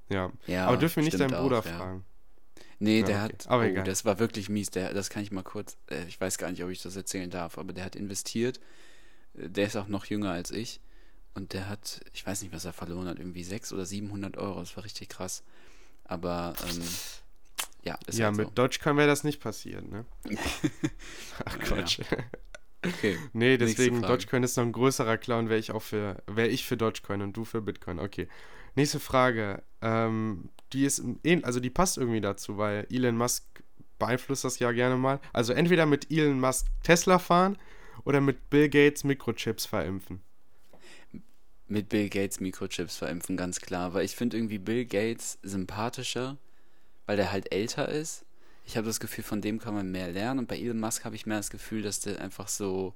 Ja, 0.10 0.32
Ja, 0.48 0.68
aber 0.68 0.78
dürfen 0.78 0.98
wir 0.98 1.04
nicht 1.04 1.20
deinen 1.20 1.32
Bruder 1.32 1.60
auch, 1.60 1.66
ja. 1.66 1.78
fragen? 1.78 2.06
Nee, 2.80 3.00
Ja, 3.02 3.06
der 3.06 3.24
okay. 3.26 3.34
hat, 3.34 3.48
Aber 3.48 3.64
oh, 3.64 3.66
egal. 3.66 3.84
das 3.84 4.06
war 4.06 4.20
wirklich 4.20 4.50
mies, 4.50 4.70
der, 4.70 4.94
das 4.94 5.10
kann 5.10 5.24
ich 5.24 5.32
mal 5.32 5.44
kurz, 5.44 5.78
äh, 5.90 6.06
ich 6.06 6.20
weiß 6.22 6.38
gar 6.38 6.50
nicht, 6.52 6.64
ob 6.64 6.70
ich 6.70 6.82
das 6.82 6.96
erzählen 6.96 7.30
darf, 7.30 7.58
aber 7.58 7.74
der 7.74 7.84
hat 7.86 7.96
investiert, 7.96 8.60
Äh, 9.36 9.50
der 9.50 9.68
ist 9.68 9.76
auch 9.76 9.88
noch 9.88 10.06
jünger 10.06 10.32
als 10.32 10.52
ich 10.52 10.80
und 11.38 11.54
der 11.54 11.70
hat, 11.70 12.02
ich 12.14 12.26
weiß 12.26 12.42
nicht, 12.42 12.52
was 12.52 12.66
er 12.66 12.74
verloren 12.74 13.08
hat, 13.08 13.20
irgendwie 13.20 13.44
600 13.44 13.74
oder 13.80 13.86
700 13.86 14.38
Euro, 14.38 14.60
das 14.60 14.76
war 14.76 14.84
richtig 14.84 15.10
krass. 15.10 15.44
Aber, 16.04 16.56
ähm, 16.68 16.82
ja, 17.84 17.98
ist 18.08 18.18
ja, 18.18 18.26
halt 18.26 18.38
mit 18.38 18.48
so. 18.48 18.54
Dogecoin 18.54 18.98
wäre 18.98 19.08
das 19.08 19.24
nicht 19.24 19.40
passiert, 19.40 19.88
ne? 19.90 20.06
Ach 21.46 21.60
Quatsch. 21.60 22.00
Okay. 22.86 23.18
Nee, 23.34 23.58
deswegen. 23.58 24.02
Dogecoin 24.02 24.44
ist 24.44 24.58
noch 24.58 24.64
ein 24.64 24.72
größerer 24.72 25.18
Clown, 25.18 25.50
wäre 25.50 25.60
ich 25.60 25.72
auch 25.72 25.82
für, 25.82 26.24
wäre 26.28 26.48
ich 26.48 26.66
für 26.66 26.76
Dogecoin 26.76 27.22
und 27.22 27.34
du 27.38 27.46
für 27.46 27.62
Bitcoin. 27.62 28.00
Okay. 28.00 28.28
Nächste 28.76 29.00
Frage. 29.00 29.64
Ähm, 29.82 30.50
die 30.74 30.86
ist, 30.86 31.04
also 31.44 31.60
die 31.60 31.70
passt 31.70 31.98
irgendwie 31.98 32.22
dazu, 32.22 32.58
weil 32.58 32.88
Elon 32.90 33.18
Musk 33.18 33.44
beeinflusst 34.00 34.44
das 34.44 34.60
ja 34.60 34.72
gerne 34.72 34.98
mal. 34.98 35.20
Also 35.34 35.54
entweder 35.54 35.86
mit 35.86 36.12
Elon 36.12 36.40
Musk 36.40 36.68
Tesla 36.84 37.20
fahren 37.20 37.58
oder 38.06 38.22
mit 38.22 38.50
Bill 38.50 38.70
Gates 38.70 39.04
Mikrochips 39.04 39.66
verimpfen. 39.66 40.22
Mit 41.70 41.90
Bill 41.90 42.10
Gates 42.10 42.40
Mikrochips 42.40 42.98
verimpfen, 42.98 43.36
ganz 43.38 43.60
klar. 43.60 43.94
Weil 43.94 44.06
ich 44.06 44.16
finde 44.16 44.38
irgendwie 44.38 44.58
Bill 44.60 44.86
Gates 44.86 45.38
sympathischer, 45.44 46.38
weil 47.06 47.18
der 47.18 47.32
halt 47.32 47.52
älter 47.52 47.90
ist. 47.90 48.24
Ich 48.66 48.78
habe 48.78 48.88
das 48.88 49.00
Gefühl, 49.00 49.24
von 49.24 49.42
dem 49.42 49.60
kann 49.60 49.74
man 49.74 49.92
mehr 49.92 50.10
lernen. 50.12 50.40
Und 50.40 50.48
bei 50.48 50.58
Elon 50.58 50.80
Musk 50.80 51.04
habe 51.06 51.16
ich 51.16 51.26
mehr 51.26 51.38
das 51.38 51.50
Gefühl, 51.50 51.82
dass 51.82 52.00
der 52.00 52.22
einfach 52.22 52.48
so 52.48 52.94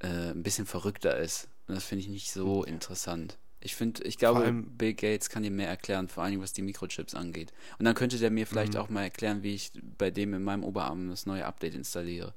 äh, 0.00 0.30
ein 0.32 0.42
bisschen 0.42 0.66
verrückter 0.66 1.16
ist. 1.18 1.48
Und 1.66 1.74
das 1.76 1.84
finde 1.84 2.02
ich 2.04 2.08
nicht 2.10 2.30
so 2.30 2.64
interessant. 2.64 3.38
Ich 3.60 3.74
finde, 3.74 4.02
ich 4.04 4.18
glaube, 4.18 4.40
allem- 4.40 4.76
Bill 4.76 4.92
Gates 4.92 5.30
kann 5.30 5.42
dir 5.42 5.50
mehr 5.50 5.68
erklären, 5.68 6.08
vor 6.08 6.22
allem 6.24 6.42
was 6.42 6.52
die 6.52 6.60
Mikrochips 6.60 7.14
angeht. 7.14 7.52
Und 7.78 7.86
dann 7.86 7.94
könnte 7.94 8.18
der 8.18 8.30
mir 8.30 8.46
vielleicht 8.46 8.74
Mhm. 8.74 8.78
auch 8.80 8.88
mal 8.90 9.02
erklären, 9.04 9.42
wie 9.42 9.54
ich 9.54 9.72
bei 9.96 10.10
dem 10.10 10.34
in 10.34 10.42
meinem 10.42 10.64
Oberarm 10.64 11.08
das 11.08 11.24
neue 11.24 11.46
Update 11.46 11.74
installiere. 11.74 12.34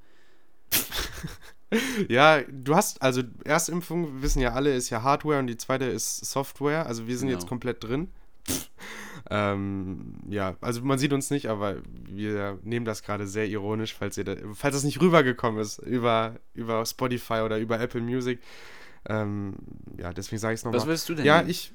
Ja, 2.08 2.40
du 2.50 2.74
hast, 2.74 3.02
also 3.02 3.22
Erstimpfung, 3.44 4.22
wissen 4.22 4.40
ja 4.40 4.52
alle, 4.54 4.74
ist 4.74 4.90
ja 4.90 5.02
Hardware 5.02 5.38
und 5.38 5.46
die 5.48 5.56
zweite 5.56 5.84
ist 5.84 6.24
Software. 6.24 6.86
Also 6.86 7.06
wir 7.06 7.18
sind 7.18 7.28
Genau. 7.28 7.38
jetzt 7.38 7.48
komplett 7.48 7.84
drin. 7.84 8.10
ähm, 9.30 10.14
ja, 10.28 10.56
also 10.60 10.80
man 10.82 10.98
sieht 10.98 11.12
uns 11.12 11.30
nicht, 11.30 11.46
aber 11.48 11.76
wir 12.08 12.58
nehmen 12.62 12.86
das 12.86 13.02
gerade 13.02 13.26
sehr 13.26 13.46
ironisch, 13.46 13.94
falls 13.94 14.16
ihr 14.16 14.24
da, 14.24 14.36
falls 14.54 14.74
das 14.76 14.84
nicht 14.84 15.00
rübergekommen 15.00 15.60
ist 15.60 15.78
über, 15.80 16.36
über 16.54 16.84
Spotify 16.86 17.40
oder 17.44 17.58
über 17.58 17.78
Apple 17.78 18.00
Music. 18.00 18.40
Ähm, 19.06 19.54
ja, 19.98 20.12
deswegen 20.12 20.38
sage 20.40 20.54
ich 20.54 20.60
es 20.60 20.64
nochmal. 20.64 20.80
Was 20.80 20.86
würdest 20.86 21.08
du 21.08 21.14
denn 21.14 21.26
Ja, 21.26 21.42
ich, 21.46 21.72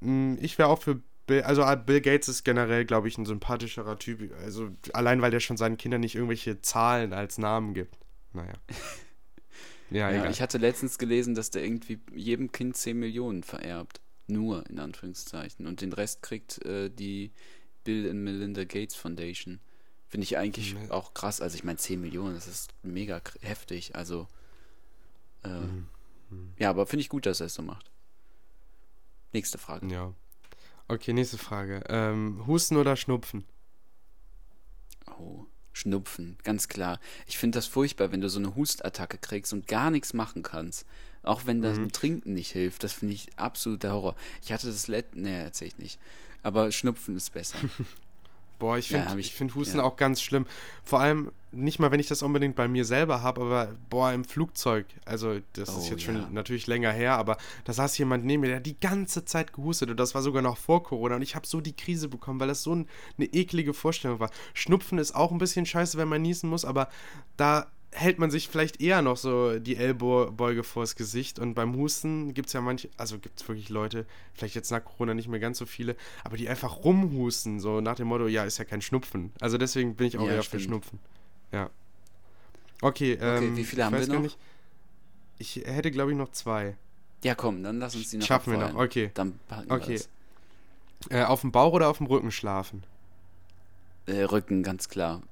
mh, 0.00 0.38
ich 0.40 0.58
wäre 0.58 0.68
auch 0.68 0.82
für 0.82 1.00
Bill, 1.26 1.42
also 1.42 1.62
äh, 1.62 1.76
Bill 1.76 2.00
Gates 2.00 2.28
ist 2.28 2.44
generell, 2.44 2.84
glaube 2.84 3.08
ich, 3.08 3.16
ein 3.18 3.26
sympathischerer 3.26 3.98
Typ. 3.98 4.30
Also 4.44 4.68
allein, 4.92 5.22
weil 5.22 5.30
der 5.30 5.40
schon 5.40 5.56
seinen 5.56 5.76
Kindern 5.78 6.00
nicht 6.02 6.14
irgendwelche 6.14 6.60
Zahlen 6.60 7.12
als 7.12 7.38
Namen 7.38 7.72
gibt. 7.74 7.96
Naja. 8.32 8.52
Ja, 9.90 10.10
Ja, 10.10 10.28
ich 10.30 10.40
hatte 10.42 10.58
letztens 10.58 10.98
gelesen, 10.98 11.34
dass 11.34 11.50
der 11.50 11.64
irgendwie 11.64 12.00
jedem 12.14 12.50
Kind 12.52 12.76
10 12.76 12.98
Millionen 12.98 13.42
vererbt. 13.42 14.00
Nur, 14.28 14.68
in 14.68 14.80
Anführungszeichen. 14.80 15.66
Und 15.66 15.80
den 15.82 15.92
Rest 15.92 16.22
kriegt 16.22 16.64
äh, 16.64 16.90
die 16.90 17.30
Bill 17.84 18.10
and 18.10 18.20
Melinda 18.24 18.64
Gates 18.64 18.96
Foundation. 18.96 19.60
Finde 20.08 20.24
ich 20.24 20.36
eigentlich 20.36 20.74
Mhm. 20.74 20.90
auch 20.90 21.14
krass. 21.14 21.40
Also 21.40 21.54
ich 21.56 21.62
meine, 21.62 21.78
10 21.78 22.00
Millionen, 22.00 22.34
das 22.34 22.48
ist 22.48 22.74
mega 22.82 23.20
heftig. 23.40 23.94
Also, 23.94 24.26
äh, 25.44 25.48
Mhm. 25.60 25.86
ja, 26.58 26.70
aber 26.70 26.86
finde 26.86 27.02
ich 27.02 27.08
gut, 27.08 27.24
dass 27.26 27.38
er 27.40 27.46
es 27.46 27.54
so 27.54 27.62
macht. 27.62 27.90
Nächste 29.32 29.58
Frage. 29.58 29.86
Ja. 29.86 30.12
Okay, 30.88 31.12
nächste 31.12 31.38
Frage. 31.38 31.84
Ähm, 31.88 32.44
Husten 32.48 32.76
oder 32.76 32.96
Schnupfen? 32.96 33.44
Oh, 35.18 35.46
Schnupfen, 35.76 36.38
ganz 36.42 36.68
klar. 36.68 36.98
Ich 37.26 37.36
finde 37.36 37.58
das 37.58 37.66
furchtbar, 37.66 38.10
wenn 38.10 38.22
du 38.22 38.30
so 38.30 38.38
eine 38.38 38.54
Hustattacke 38.56 39.18
kriegst 39.18 39.52
und 39.52 39.68
gar 39.68 39.90
nichts 39.90 40.14
machen 40.14 40.42
kannst. 40.42 40.86
Auch 41.22 41.44
wenn 41.44 41.60
das 41.60 41.76
Mhm. 41.78 41.92
Trinken 41.92 42.32
nicht 42.32 42.50
hilft. 42.52 42.82
Das 42.82 42.94
finde 42.94 43.12
ich 43.12 43.28
absoluter 43.36 43.92
Horror. 43.92 44.16
Ich 44.42 44.52
hatte 44.52 44.68
das 44.68 44.88
letzte, 44.88 45.20
nee, 45.20 45.42
erzähl 45.42 45.68
ich 45.68 45.76
nicht. 45.76 45.98
Aber 46.42 46.72
Schnupfen 46.72 47.14
ist 47.16 47.30
besser. 47.34 47.58
Boah, 48.58 48.78
ich 48.78 48.90
Ja, 48.90 49.02
finde 49.02 49.20
ich, 49.20 49.26
ich- 49.28 49.34
find 49.34 49.54
Husten 49.54 49.78
ja. 49.78 49.84
auch 49.84 49.96
ganz 49.96 50.20
schlimm. 50.22 50.46
Vor 50.84 51.00
allem 51.00 51.30
nicht 51.52 51.78
mal, 51.78 51.90
wenn 51.90 52.00
ich 52.00 52.06
das 52.08 52.22
unbedingt 52.22 52.54
bei 52.54 52.68
mir 52.68 52.84
selber 52.84 53.22
habe, 53.22 53.40
aber 53.40 53.74
boah, 53.88 54.12
im 54.12 54.24
Flugzeug. 54.24 54.84
Also, 55.06 55.38
das 55.54 55.70
ist 55.70 55.74
Oh, 55.88 55.90
jetzt 55.90 56.02
ja. 56.06 56.12
schon 56.12 56.34
natürlich 56.34 56.66
länger 56.66 56.92
her, 56.92 57.16
aber 57.16 57.38
da 57.64 57.72
saß 57.72 57.96
jemand 57.98 58.24
neben 58.26 58.42
mir, 58.42 58.48
der 58.48 58.56
hat 58.56 58.66
die 58.66 58.78
ganze 58.78 59.24
Zeit 59.24 59.52
gehustet 59.54 59.88
und 59.90 59.98
das 59.98 60.14
war 60.14 60.20
sogar 60.22 60.42
noch 60.42 60.58
vor 60.58 60.82
Corona 60.82 61.16
und 61.16 61.22
ich 61.22 61.34
habe 61.34 61.46
so 61.46 61.60
die 61.62 61.74
Krise 61.74 62.08
bekommen, 62.08 62.40
weil 62.40 62.48
das 62.48 62.62
so 62.62 62.74
ein, 62.74 62.88
eine 63.16 63.26
eklige 63.26 63.72
Vorstellung 63.72 64.20
war. 64.20 64.30
Schnupfen 64.52 64.98
ist 64.98 65.14
auch 65.14 65.32
ein 65.32 65.38
bisschen 65.38 65.64
scheiße, 65.64 65.96
wenn 65.96 66.08
man 66.08 66.20
niesen 66.20 66.50
muss, 66.50 66.64
aber 66.66 66.88
da 67.38 67.66
hält 67.96 68.18
man 68.18 68.30
sich 68.30 68.48
vielleicht 68.48 68.80
eher 68.80 69.00
noch 69.00 69.16
so 69.16 69.58
die 69.58 69.76
Ellbeuge 69.76 70.62
vors 70.62 70.96
Gesicht 70.96 71.38
und 71.38 71.54
beim 71.54 71.74
Husten 71.74 72.34
gibt 72.34 72.48
es 72.48 72.52
ja 72.52 72.60
manche, 72.60 72.90
also 72.98 73.18
gibt 73.18 73.40
es 73.40 73.48
wirklich 73.48 73.70
Leute, 73.70 74.04
vielleicht 74.34 74.54
jetzt 74.54 74.70
nach 74.70 74.84
Corona 74.84 75.14
nicht 75.14 75.28
mehr 75.28 75.40
ganz 75.40 75.56
so 75.56 75.64
viele, 75.64 75.96
aber 76.22 76.36
die 76.36 76.46
einfach 76.48 76.84
rumhusten, 76.84 77.58
so 77.58 77.80
nach 77.80 77.94
dem 77.96 78.08
Motto, 78.08 78.26
ja, 78.26 78.44
ist 78.44 78.58
ja 78.58 78.64
kein 78.64 78.82
Schnupfen. 78.82 79.32
Also 79.40 79.56
deswegen 79.56 79.94
bin 79.96 80.08
ich 80.08 80.18
auch 80.18 80.26
Ja, 80.26 80.34
eher 80.34 80.42
stimmt. 80.42 80.62
für 80.62 80.68
Schnupfen. 80.68 80.98
Ja. 81.52 81.70
Okay, 82.82 83.14
ähm, 83.18 83.56
wie 83.56 83.64
viele 83.64 83.82
ich 83.82 83.86
haben 83.86 83.98
wir 83.98 84.06
noch? 84.14 84.20
Nicht, 84.20 84.38
ich 85.38 85.56
hätte, 85.64 85.90
glaube 85.90 86.10
ich, 86.12 86.18
noch 86.18 86.30
zwei. 86.32 86.76
Ja, 87.24 87.34
komm, 87.34 87.62
dann 87.62 87.78
lass 87.78 87.96
uns 87.96 88.10
die 88.10 88.18
noch 88.18 88.26
Schaffen 88.26 88.52
wir 88.52 88.58
noch, 88.58 88.74
okay. 88.74 89.10
Dann 89.14 89.38
packen 89.48 89.72
Okay. 89.72 89.88
wir 89.88 89.96
das. 89.96 90.08
Äh, 91.10 91.24
auf 91.24 91.40
dem 91.40 91.50
Bauch 91.52 91.72
oder 91.72 91.88
auf 91.88 91.96
dem 91.96 92.06
Rücken 92.06 92.30
schlafen? 92.30 92.82
Äh, 94.06 94.22
Rücken, 94.24 94.62
ganz 94.62 94.88
klar. 94.90 95.22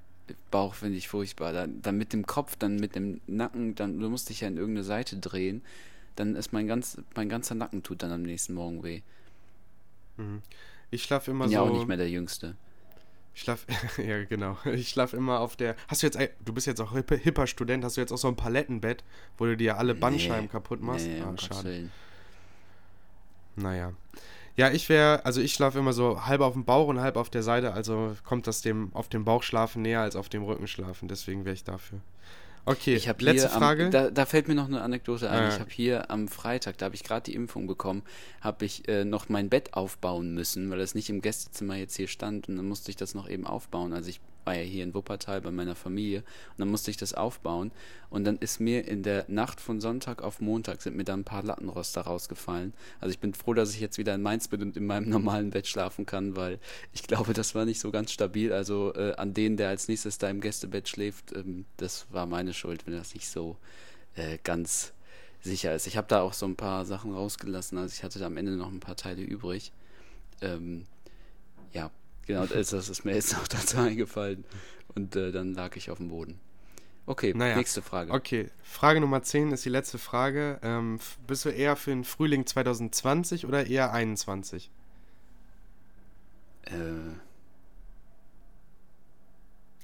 Bauch 0.50 0.74
finde 0.74 0.96
ich 0.96 1.08
furchtbar. 1.08 1.52
Dann, 1.52 1.82
dann 1.82 1.96
mit 1.96 2.12
dem 2.12 2.26
Kopf, 2.26 2.56
dann 2.56 2.76
mit 2.76 2.94
dem 2.94 3.20
Nacken, 3.26 3.74
dann 3.74 3.98
du 3.98 4.08
musst 4.08 4.28
dich 4.28 4.40
ja 4.40 4.48
in 4.48 4.56
irgendeine 4.56 4.84
Seite 4.84 5.16
drehen. 5.18 5.62
Dann 6.16 6.37
ist 6.37 6.52
mein 6.52 6.66
ganz, 6.66 6.98
mein 7.14 7.28
ganzer 7.28 7.54
Nacken 7.54 7.82
tut 7.82 8.02
dann 8.02 8.12
am 8.12 8.22
nächsten 8.22 8.54
Morgen 8.54 8.82
weh. 8.82 9.02
Ich 10.90 11.02
schlafe 11.02 11.30
immer 11.30 11.44
Bin 11.44 11.52
ja 11.52 11.60
so. 11.60 11.66
auch 11.66 11.72
nicht 11.72 11.88
mehr 11.88 11.96
der 11.96 12.08
Jüngste. 12.08 12.56
Ich 13.34 13.40
schlaf, 13.42 13.66
ja 13.98 14.24
genau. 14.24 14.56
Ich 14.64 14.90
schlaf 14.90 15.12
immer 15.12 15.40
auf 15.40 15.56
der. 15.56 15.74
Hast 15.88 16.02
du 16.02 16.06
jetzt, 16.06 16.18
du 16.44 16.52
bist 16.52 16.66
jetzt 16.66 16.80
auch 16.80 16.92
hipper, 16.92 17.46
Student, 17.46 17.84
hast 17.84 17.96
du 17.96 18.00
jetzt 18.00 18.12
auch 18.12 18.18
so 18.18 18.28
ein 18.28 18.37
Palettenbett, 18.37 19.02
wo 19.38 19.44
du 19.44 19.56
dir 19.56 19.76
alle 19.76 19.94
Bandscheiben 19.94 20.44
Nee, 20.44 20.48
kaputt 20.48 20.80
machst? 20.80 21.06
Nee, 21.06 21.20
ah, 21.20 21.34
schade. 21.37 21.90
Naja. 23.56 23.92
Ja, 24.56 24.70
ich 24.70 24.88
wäre, 24.88 25.24
also 25.24 25.40
ich 25.40 25.52
schlafe 25.52 25.78
immer 25.78 25.92
so 25.92 26.26
halb 26.26 26.40
auf 26.40 26.52
dem 26.52 26.64
Bauch 26.64 26.86
und 26.88 27.00
halb 27.00 27.16
auf 27.16 27.28
der 27.28 27.42
Seite, 27.42 27.72
also 27.72 28.14
kommt 28.24 28.46
das 28.46 28.62
dem 28.62 28.90
auf 28.94 29.08
dem 29.08 29.24
Bauch 29.24 29.42
schlafen 29.42 29.82
näher 29.82 30.00
als 30.00 30.14
auf 30.14 30.28
dem 30.28 30.44
Rücken 30.44 30.68
schlafen, 30.68 31.08
deswegen 31.08 31.44
wäre 31.44 31.54
ich 31.54 31.64
dafür. 31.64 32.00
Okay, 32.66 32.94
Ich 32.94 33.08
habe 33.08 33.22
letzte 33.22 33.48
hier 33.48 33.58
Frage. 33.58 33.86
Am, 33.86 33.90
da, 33.90 34.10
da 34.10 34.24
fällt 34.24 34.48
mir 34.48 34.54
noch 34.54 34.68
eine 34.68 34.80
Anekdote 34.80 35.28
ein. 35.28 35.38
Ah, 35.38 35.42
ja. 35.42 35.48
Ich 35.48 35.60
habe 35.60 35.70
hier 35.70 36.10
am 36.10 36.28
Freitag, 36.28 36.78
da 36.78 36.86
habe 36.86 36.94
ich 36.94 37.04
gerade 37.04 37.24
die 37.24 37.34
Impfung 37.34 37.66
bekommen, 37.66 38.02
habe 38.40 38.64
ich 38.64 38.88
äh, 38.88 39.04
noch 39.04 39.28
mein 39.28 39.50
Bett 39.50 39.74
aufbauen 39.74 40.32
müssen, 40.32 40.70
weil 40.70 40.80
es 40.80 40.94
nicht 40.94 41.10
im 41.10 41.20
Gästezimmer 41.20 41.76
jetzt 41.76 41.96
hier 41.96 42.08
stand 42.08 42.48
und 42.48 42.56
dann 42.56 42.66
musste 42.66 42.90
ich 42.90 42.96
das 42.96 43.14
noch 43.14 43.28
eben 43.28 43.46
aufbauen. 43.46 43.92
Also 43.92 44.08
ich 44.08 44.20
war 44.44 44.54
ja 44.54 44.62
hier 44.62 44.85
in 44.85 44.94
Wuppertal 44.94 45.40
bei 45.40 45.50
meiner 45.50 45.74
Familie 45.74 46.20
und 46.20 46.59
dann 46.59 46.68
musste 46.68 46.90
ich 46.90 46.96
das 46.96 47.14
aufbauen 47.14 47.72
und 48.11 48.24
dann 48.24 48.37
ist 48.38 48.61
mir 48.61 48.87
in 48.87 49.02
der 49.02 49.24
Nacht 49.28 49.61
von 49.61 49.80
Sonntag 49.80 50.22
auf 50.22 50.40
Montag 50.40 50.83
sind 50.83 50.96
mir 50.96 51.04
da 51.04 51.14
ein 51.14 51.24
paar 51.24 51.42
Lattenroster 51.42 52.02
rausgefallen. 52.02 52.72
Also 53.00 53.12
ich 53.12 53.18
bin 53.18 53.35
froh, 53.35 53.54
dass 53.54 53.74
ich 53.74 53.80
jetzt 53.80 53.98
wieder 53.98 54.14
in 54.14 54.22
Mainz 54.22 54.48
bin 54.48 54.62
und 54.62 54.76
in 54.76 54.87
meinem 54.87 55.09
normalen 55.09 55.50
Bett 55.50 55.66
schlafen 55.66 56.07
kann, 56.07 56.37
weil 56.37 56.59
ich 56.92 57.02
glaube, 57.02 57.33
das 57.33 57.54
war 57.54 57.64
nicht 57.64 57.80
so 57.80 57.90
ganz 57.90 58.12
stabil. 58.12 58.52
Also 58.52 58.94
äh, 58.94 59.14
an 59.16 59.35
den, 59.35 59.57
der 59.57 59.68
als 59.68 59.88
nächstes 59.88 60.18
da 60.18 60.28
im 60.28 60.40
Gästebett 60.40 60.88
schläft, 60.88 61.33
ähm, 61.33 61.64
das 61.76 62.07
war 62.11 62.26
meine 62.26 62.54
Schuld, 62.54 62.87
wenn 62.87 62.94
das 62.94 63.14
nicht 63.14 63.28
so 63.28 63.57
äh, 64.14 64.38
ganz 64.44 64.92
sicher 65.40 65.74
ist. 65.74 65.87
Ich 65.87 65.96
habe 65.96 66.07
da 66.09 66.20
auch 66.22 66.33
so 66.33 66.46
ein 66.46 66.57
paar 66.57 66.85
Sachen 66.85 67.12
rausgelassen, 67.12 67.78
also 67.78 67.92
ich 67.92 68.02
hatte 68.02 68.18
da 68.18 68.26
am 68.26 68.37
Ende 68.37 68.52
noch 68.52 68.70
ein 68.70 68.80
paar 68.80 68.96
Teile 68.96 69.22
übrig. 69.22 69.72
Ähm, 70.40 70.87
ja, 71.72 71.90
genau, 72.26 72.46
das, 72.46 72.72
ist 72.72 73.04
mir 73.04 73.14
jetzt 73.14 73.32
noch 73.32 73.48
dazu 73.48 73.78
eingefallen. 73.78 74.44
Und 74.94 75.16
äh, 75.16 75.32
dann 75.32 75.54
lag 75.54 75.76
ich 75.76 75.90
auf 75.90 75.98
dem 75.98 76.08
Boden. 76.08 76.40
Okay, 77.06 77.34
Naja. 77.34 77.56
nächste 77.56 77.82
Frage. 77.82 78.12
Okay, 78.12 78.48
Frage 78.62 79.00
Nummer 79.00 79.22
10 79.22 79.52
ist 79.52 79.64
die 79.64 79.70
letzte 79.70 79.98
Frage. 79.98 80.58
Ähm, 80.62 80.98
bist 81.26 81.44
du 81.44 81.50
eher 81.50 81.76
für 81.76 81.90
den 81.90 82.04
Frühling 82.04 82.46
2020 82.46 83.44
oder 83.46 83.66
eher 83.66 83.92
21? 83.92 84.70
Äh, 86.62 86.72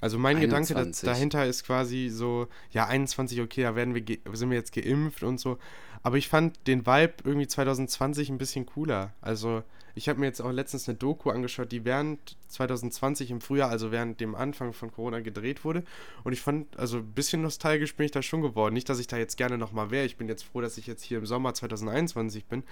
Also 0.01 0.17
mein 0.17 0.39
Gedanke 0.39 0.73
da, 0.73 0.79
21. 0.79 1.05
dahinter 1.05 1.45
ist 1.45 1.63
quasi 1.63 2.09
so, 2.09 2.47
ja 2.71 2.87
21, 2.87 3.39
okay, 3.39 3.61
da 3.61 3.75
werden 3.75 3.93
wir 3.93 4.03
sind 4.33 4.49
wir 4.49 4.57
jetzt 4.57 4.73
geimpft 4.73 5.21
und 5.21 5.39
so. 5.39 5.59
Aber 6.03 6.17
ich 6.17 6.29
fand 6.29 6.67
den 6.67 6.85
Vibe 6.85 7.13
irgendwie 7.23 7.47
2020 7.47 8.29
ein 8.29 8.37
bisschen 8.37 8.65
cooler. 8.65 9.13
Also 9.21 9.63
ich 9.93 10.09
habe 10.09 10.19
mir 10.19 10.25
jetzt 10.25 10.41
auch 10.41 10.51
letztens 10.51 10.87
eine 10.87 10.97
Doku 10.97 11.29
angeschaut, 11.29 11.71
die 11.71 11.85
während 11.85 12.37
2020 12.47 13.31
im 13.31 13.41
Frühjahr, 13.41 13.69
also 13.69 13.91
während 13.91 14.19
dem 14.19 14.35
Anfang 14.35 14.73
von 14.73 14.91
Corona 14.91 15.19
gedreht 15.19 15.63
wurde. 15.63 15.83
Und 16.23 16.33
ich 16.33 16.41
fand, 16.41 16.77
also 16.79 16.97
ein 16.97 17.11
bisschen 17.11 17.41
nostalgisch 17.41 17.95
bin 17.95 18.05
ich 18.05 18.11
da 18.11 18.21
schon 18.21 18.41
geworden. 18.41 18.73
Nicht, 18.73 18.89
dass 18.89 18.99
ich 18.99 19.07
da 19.07 19.17
jetzt 19.17 19.37
gerne 19.37 19.57
nochmal 19.57 19.91
wäre. 19.91 20.05
Ich 20.05 20.17
bin 20.17 20.27
jetzt 20.27 20.43
froh, 20.43 20.61
dass 20.61 20.77
ich 20.77 20.87
jetzt 20.87 21.03
hier 21.03 21.19
im 21.19 21.25
Sommer 21.25 21.53
2021 21.53 22.45
bin. 22.45 22.63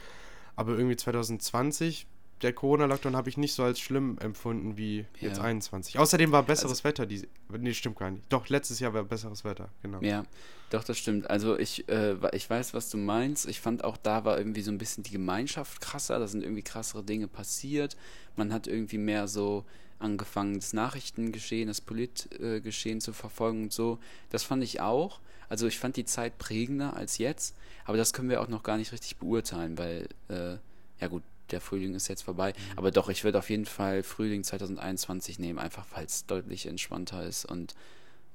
Aber 0.56 0.72
irgendwie 0.72 0.96
2020, 0.96 2.08
der 2.42 2.54
Corona-Lockdown 2.54 3.16
habe 3.16 3.30
ich 3.30 3.38
nicht 3.38 3.54
so 3.54 3.64
als 3.64 3.80
schlimm 3.80 4.18
empfunden 4.20 4.78
wie 4.78 5.06
jetzt 5.20 5.38
Ja. 5.38 5.44
21. 5.44 5.98
Außerdem 6.00 6.32
war 6.32 6.44
besseres 6.44 6.84
Wetter. 6.84 7.06
Die, 7.06 7.28
nee, 7.50 7.74
stimmt 7.74 7.98
gar 7.98 8.12
nicht. 8.12 8.24
Doch, 8.30 8.48
letztes 8.50 8.80
Jahr 8.80 8.94
war 8.94 9.04
besseres 9.04 9.44
Wetter, 9.44 9.70
genau. 9.82 10.02
Ja, 10.02 10.24
doch, 10.70 10.84
das 10.84 10.98
stimmt. 10.98 11.30
Also 11.30 11.58
ich, 11.58 11.90
äh, 11.90 12.16
ich 12.34 12.50
weiß, 12.50 12.74
was 12.74 12.90
du 12.90 12.98
meinst. 12.98 13.48
Ich 13.48 13.60
fand 13.60 13.84
auch 13.84 13.98
da 13.98 14.24
war 14.26 14.38
irgendwie 14.38 14.62
so 14.62 14.72
ein 14.72 14.78
bisschen 14.78 15.04
die 15.04 15.12
Gemeinschaft 15.12 15.82
krasser. 15.82 16.20
Da 16.20 16.28
sind 16.28 16.44
irgendwie 16.44 16.62
krassere 16.62 17.04
Dinge 17.04 17.28
passiert. 17.28 17.98
Man 18.36 18.54
hat 18.54 18.68
irgendwie 18.68 18.98
mehr 19.00 19.28
so 19.28 19.66
angefangen, 19.98 20.56
das 20.56 20.72
Nachrichtengeschehen, 20.72 21.68
das 21.68 21.82
Politgeschehen 21.82 23.02
zu 23.02 23.14
verfolgen 23.14 23.64
und 23.64 23.74
so. 23.74 24.00
Das 24.30 24.44
fand 24.44 24.64
ich 24.64 24.80
auch. 24.82 25.20
Also 25.50 25.68
ich 25.68 25.80
fand 25.80 25.96
die 25.98 26.06
Zeit 26.06 26.38
prägender 26.38 26.96
als 26.96 27.18
jetzt. 27.18 27.56
Aber 27.86 27.98
das 27.98 28.14
können 28.14 28.30
wir 28.30 28.40
auch 28.42 28.48
noch 28.48 28.64
gar 28.64 28.78
nicht 28.78 28.92
richtig 28.92 29.18
beurteilen, 29.18 29.78
weil, 29.78 30.08
äh, 30.30 30.58
ja 31.02 31.08
gut, 31.08 31.24
der 31.52 31.62
Frühling 31.62 31.96
ist 31.96 32.08
jetzt 32.08 32.24
vorbei. 32.24 32.54
Aber 32.76 32.92
doch, 32.92 33.10
ich 33.10 33.24
würde 33.24 33.40
auf 33.40 33.50
jeden 33.50 33.66
Fall 33.66 34.04
Frühling 34.04 34.44
2021 34.44 35.40
nehmen, 35.40 35.60
einfach 35.60 35.86
weil 35.96 36.06
es 36.06 36.26
deutlich 36.26 36.66
entspannter 36.66 37.26
ist 37.26 37.46
und 37.46 37.76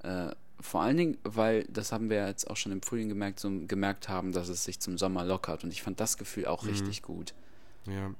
äh, 0.03 0.31
vor 0.61 0.83
allen 0.83 0.97
Dingen, 0.97 1.19
weil, 1.25 1.65
das 1.69 1.93
haben 1.93 2.11
wir 2.11 2.27
jetzt 2.27 2.49
auch 2.49 2.57
schon 2.57 2.73
im 2.73 2.81
Frühling 2.81 3.09
gemerkt, 3.09 3.41
so 3.41 3.51
gemerkt 3.67 4.09
haben, 4.09 4.33
dass 4.33 4.49
es 4.49 4.65
sich 4.65 4.81
zum 4.81 4.99
Sommer 4.99 5.25
lockert. 5.25 5.65
Und 5.65 5.73
ich 5.73 5.83
fand 5.83 6.01
das 6.01 6.17
Gefühl 6.17 6.47
auch 6.47 6.65
richtig 6.65 7.03
gut. 7.03 7.35
Ja. 7.87 8.15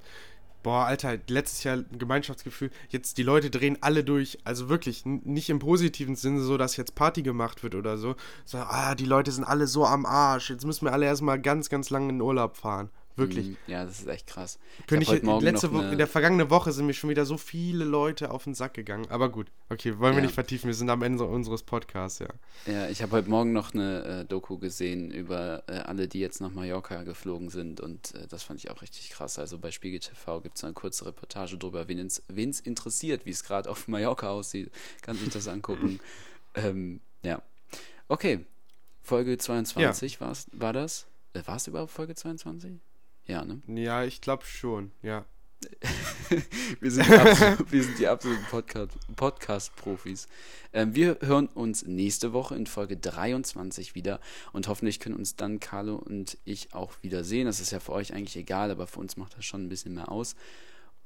Boah, 0.61 0.85
Alter, 0.85 1.17
letztes 1.27 1.63
Jahr 1.63 1.77
ein 1.77 1.97
Gemeinschaftsgefühl. 1.97 2.71
Jetzt 2.89 3.17
die 3.19 3.23
Leute 3.23 3.51
drehen 3.51 3.77
alle 3.81 4.03
durch. 4.03 4.39
Also 4.45 4.67
wirklich, 4.67 5.05
nicht 5.05 5.49
im 5.49 5.59
positiven 5.59 6.15
Sinne, 6.15 6.41
so 6.41 6.57
dass 6.57 6.75
jetzt 6.75 6.95
Party 6.95 7.21
gemacht 7.21 7.61
wird 7.61 7.75
oder 7.75 7.97
so. 7.97 8.15
So, 8.45 8.57
ah, 8.57 8.95
die 8.95 9.05
Leute 9.05 9.31
sind 9.31 9.43
alle 9.43 9.67
so 9.67 9.85
am 9.85 10.05
Arsch. 10.05 10.49
Jetzt 10.49 10.65
müssen 10.65 10.85
wir 10.85 10.93
alle 10.93 11.05
erstmal 11.05 11.39
ganz, 11.39 11.69
ganz 11.69 11.89
lange 11.89 12.09
in 12.09 12.15
den 12.15 12.21
Urlaub 12.21 12.57
fahren. 12.57 12.89
Wirklich. 13.17 13.47
Mm, 13.47 13.55
Ja, 13.67 13.85
das 13.85 13.99
ist 14.01 14.07
echt 14.07 14.27
krass. 14.27 14.59
Könnte 14.87 15.03
ich, 15.03 15.09
heute 15.09 15.25
Morgen 15.25 15.43
letzte 15.45 15.71
Woche, 15.71 15.83
eine- 15.83 15.91
in 15.93 15.97
der 15.97 16.07
vergangenen 16.07 16.49
Woche 16.49 16.71
sind 16.73 16.85
mir 16.85 16.93
schon 16.93 17.09
wieder 17.09 17.25
so 17.25 17.37
viele 17.37 17.85
Leute 17.85 18.29
auf 18.31 18.43
den 18.43 18.53
Sack 18.55 18.73
gegangen. 18.73 19.05
Aber 19.09 19.29
gut, 19.29 19.47
okay, 19.69 19.97
wollen 19.99 20.13
wir 20.15 20.19
Ja. 20.19 20.25
nicht 20.25 20.33
vertiefen. 20.33 20.67
Wir 20.67 20.73
sind 20.73 20.89
am 20.89 21.01
Ende 21.01 21.23
unseres 21.23 21.63
Podcasts, 21.63 22.19
ja. 22.19 22.27
Ja, 22.65 22.89
ich 22.89 23.01
habe 23.01 23.13
heute 23.13 23.29
Morgen 23.29 23.53
noch 23.53 23.73
eine 23.73 24.03
äh, 24.03 24.25
Doku 24.25 24.57
gesehen 24.57 25.11
über 25.11 25.63
äh, 25.67 25.73
alle, 25.77 26.07
die 26.09 26.19
jetzt 26.19 26.41
nach 26.41 26.51
Mallorca 26.51 27.03
geflogen 27.03 27.49
sind 27.49 27.79
und 27.79 28.13
äh, 28.15 28.27
das 28.27 28.43
fand 28.43 28.59
ich 28.59 28.69
auch 28.69 28.81
richtig 28.81 29.09
krass. 29.11 29.39
Also 29.39 29.57
bei 29.59 29.71
Spiegel 29.71 29.99
TV 30.01 30.41
gibt 30.41 30.57
es 30.57 30.63
eine 30.65 30.73
kurze 30.73 31.05
Reportage 31.05 31.57
drüber, 31.57 31.87
wen 31.87 31.99
es 31.99 32.59
interessiert, 32.59 33.25
wie 33.25 33.31
es 33.31 33.43
gerade 33.45 33.69
auf 33.69 33.87
Mallorca 33.87 34.29
aussieht, 34.29 34.71
kann 35.01 35.15
sich 35.15 35.29
das 35.29 35.47
angucken. 35.47 35.99
ähm, 36.55 36.99
ja. 37.23 37.41
Okay, 38.09 38.45
Folge 39.01 39.37
22 39.37 40.19
war's, 40.19 40.47
war 40.51 40.73
das? 40.73 41.05
Äh, 41.33 41.41
war 41.45 41.55
es 41.55 41.67
überhaupt 41.67 41.91
Folge 41.91 42.13
22? 42.15 42.73
Ja, 43.27 43.43
ne? 43.43 43.61
Ja, 43.67 44.03
ich 44.03 44.21
glaube 44.21 44.45
schon, 44.45 44.91
ja. 45.01 45.25
Wir 46.79 46.91
sind, 46.91 47.09
absolut, 47.09 47.71
wir 47.71 47.83
sind 47.83 47.97
die 47.97 48.07
absoluten 48.07 48.43
Podcast- 48.51 48.97
Podcast-Profis. 49.15 50.27
ähm, 50.73 50.93
wir 50.93 51.17
hören 51.21 51.47
uns 51.47 51.85
nächste 51.85 52.33
Woche 52.33 52.55
in 52.55 52.67
Folge 52.67 52.97
23 52.97 53.95
wieder 53.95 54.19
und 54.51 54.67
hoffentlich 54.67 54.99
können 54.99 55.15
uns 55.15 55.35
dann 55.35 55.59
Carlo 55.59 55.95
und 55.95 56.37
ich 56.45 56.73
auch 56.75 56.91
wieder 57.01 57.23
sehen. 57.23 57.45
Das 57.45 57.59
ist 57.59 57.71
ja 57.71 57.79
für 57.79 57.93
euch 57.93 58.13
eigentlich 58.13 58.35
egal, 58.35 58.69
aber 58.69 58.85
für 58.85 58.99
uns 58.99 59.17
macht 59.17 59.37
das 59.37 59.45
schon 59.45 59.63
ein 59.65 59.69
bisschen 59.69 59.93
mehr 59.95 60.11
aus. 60.11 60.35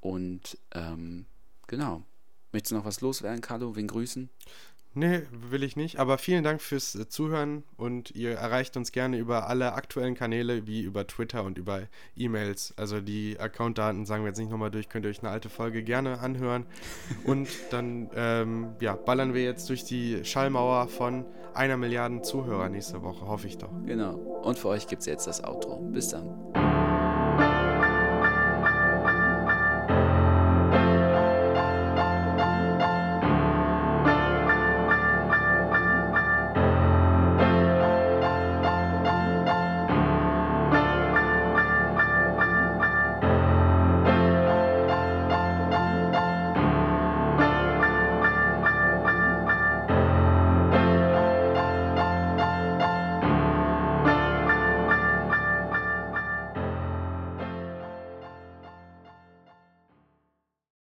Und 0.01 0.57
ähm, 0.73 1.25
genau. 1.67 2.03
Möchtest 2.51 2.71
du 2.71 2.75
noch 2.75 2.85
was 2.85 3.01
loswerden, 3.01 3.41
Carlo? 3.41 3.75
Wen 3.75 3.87
grüßen? 3.87 4.29
Nee, 4.99 5.21
will 5.31 5.63
ich 5.63 5.77
nicht. 5.77 5.97
Aber 5.97 6.17
vielen 6.17 6.43
Dank 6.43 6.61
fürs 6.61 6.93
äh, 6.93 7.07
Zuhören 7.07 7.63
und 7.77 8.11
ihr 8.11 8.31
erreicht 8.31 8.75
uns 8.75 8.91
gerne 8.91 9.17
über 9.17 9.47
alle 9.47 9.71
aktuellen 9.71 10.13
Kanäle, 10.13 10.67
wie 10.67 10.81
über 10.81 11.07
Twitter 11.07 11.45
und 11.45 11.57
über 11.57 11.83
E-Mails. 12.17 12.73
Also 12.75 12.99
die 12.99 13.39
Accountdaten 13.39 14.05
sagen 14.05 14.23
wir 14.23 14.27
jetzt 14.27 14.39
nicht 14.39 14.51
nochmal 14.51 14.71
durch, 14.71 14.89
könnt 14.89 15.05
ihr 15.05 15.09
euch 15.09 15.21
eine 15.23 15.29
alte 15.29 15.47
Folge 15.47 15.83
gerne 15.83 16.19
anhören. 16.19 16.65
Und 17.23 17.47
dann 17.69 18.09
ähm, 18.13 18.75
ja, 18.81 18.95
ballern 18.95 19.33
wir 19.33 19.43
jetzt 19.43 19.69
durch 19.69 19.85
die 19.85 20.25
Schallmauer 20.25 20.89
von 20.89 21.25
einer 21.53 21.77
Milliarde 21.77 22.21
Zuhörer 22.21 22.67
nächste 22.67 23.01
Woche, 23.01 23.25
hoffe 23.25 23.47
ich 23.47 23.57
doch. 23.57 23.71
Genau. 23.85 24.15
Und 24.15 24.59
für 24.59 24.67
euch 24.67 24.87
gibt 24.87 25.01
es 25.01 25.05
jetzt 25.05 25.27
das 25.27 25.43
Outro. 25.43 25.79
Bis 25.79 26.09
dann. 26.09 26.68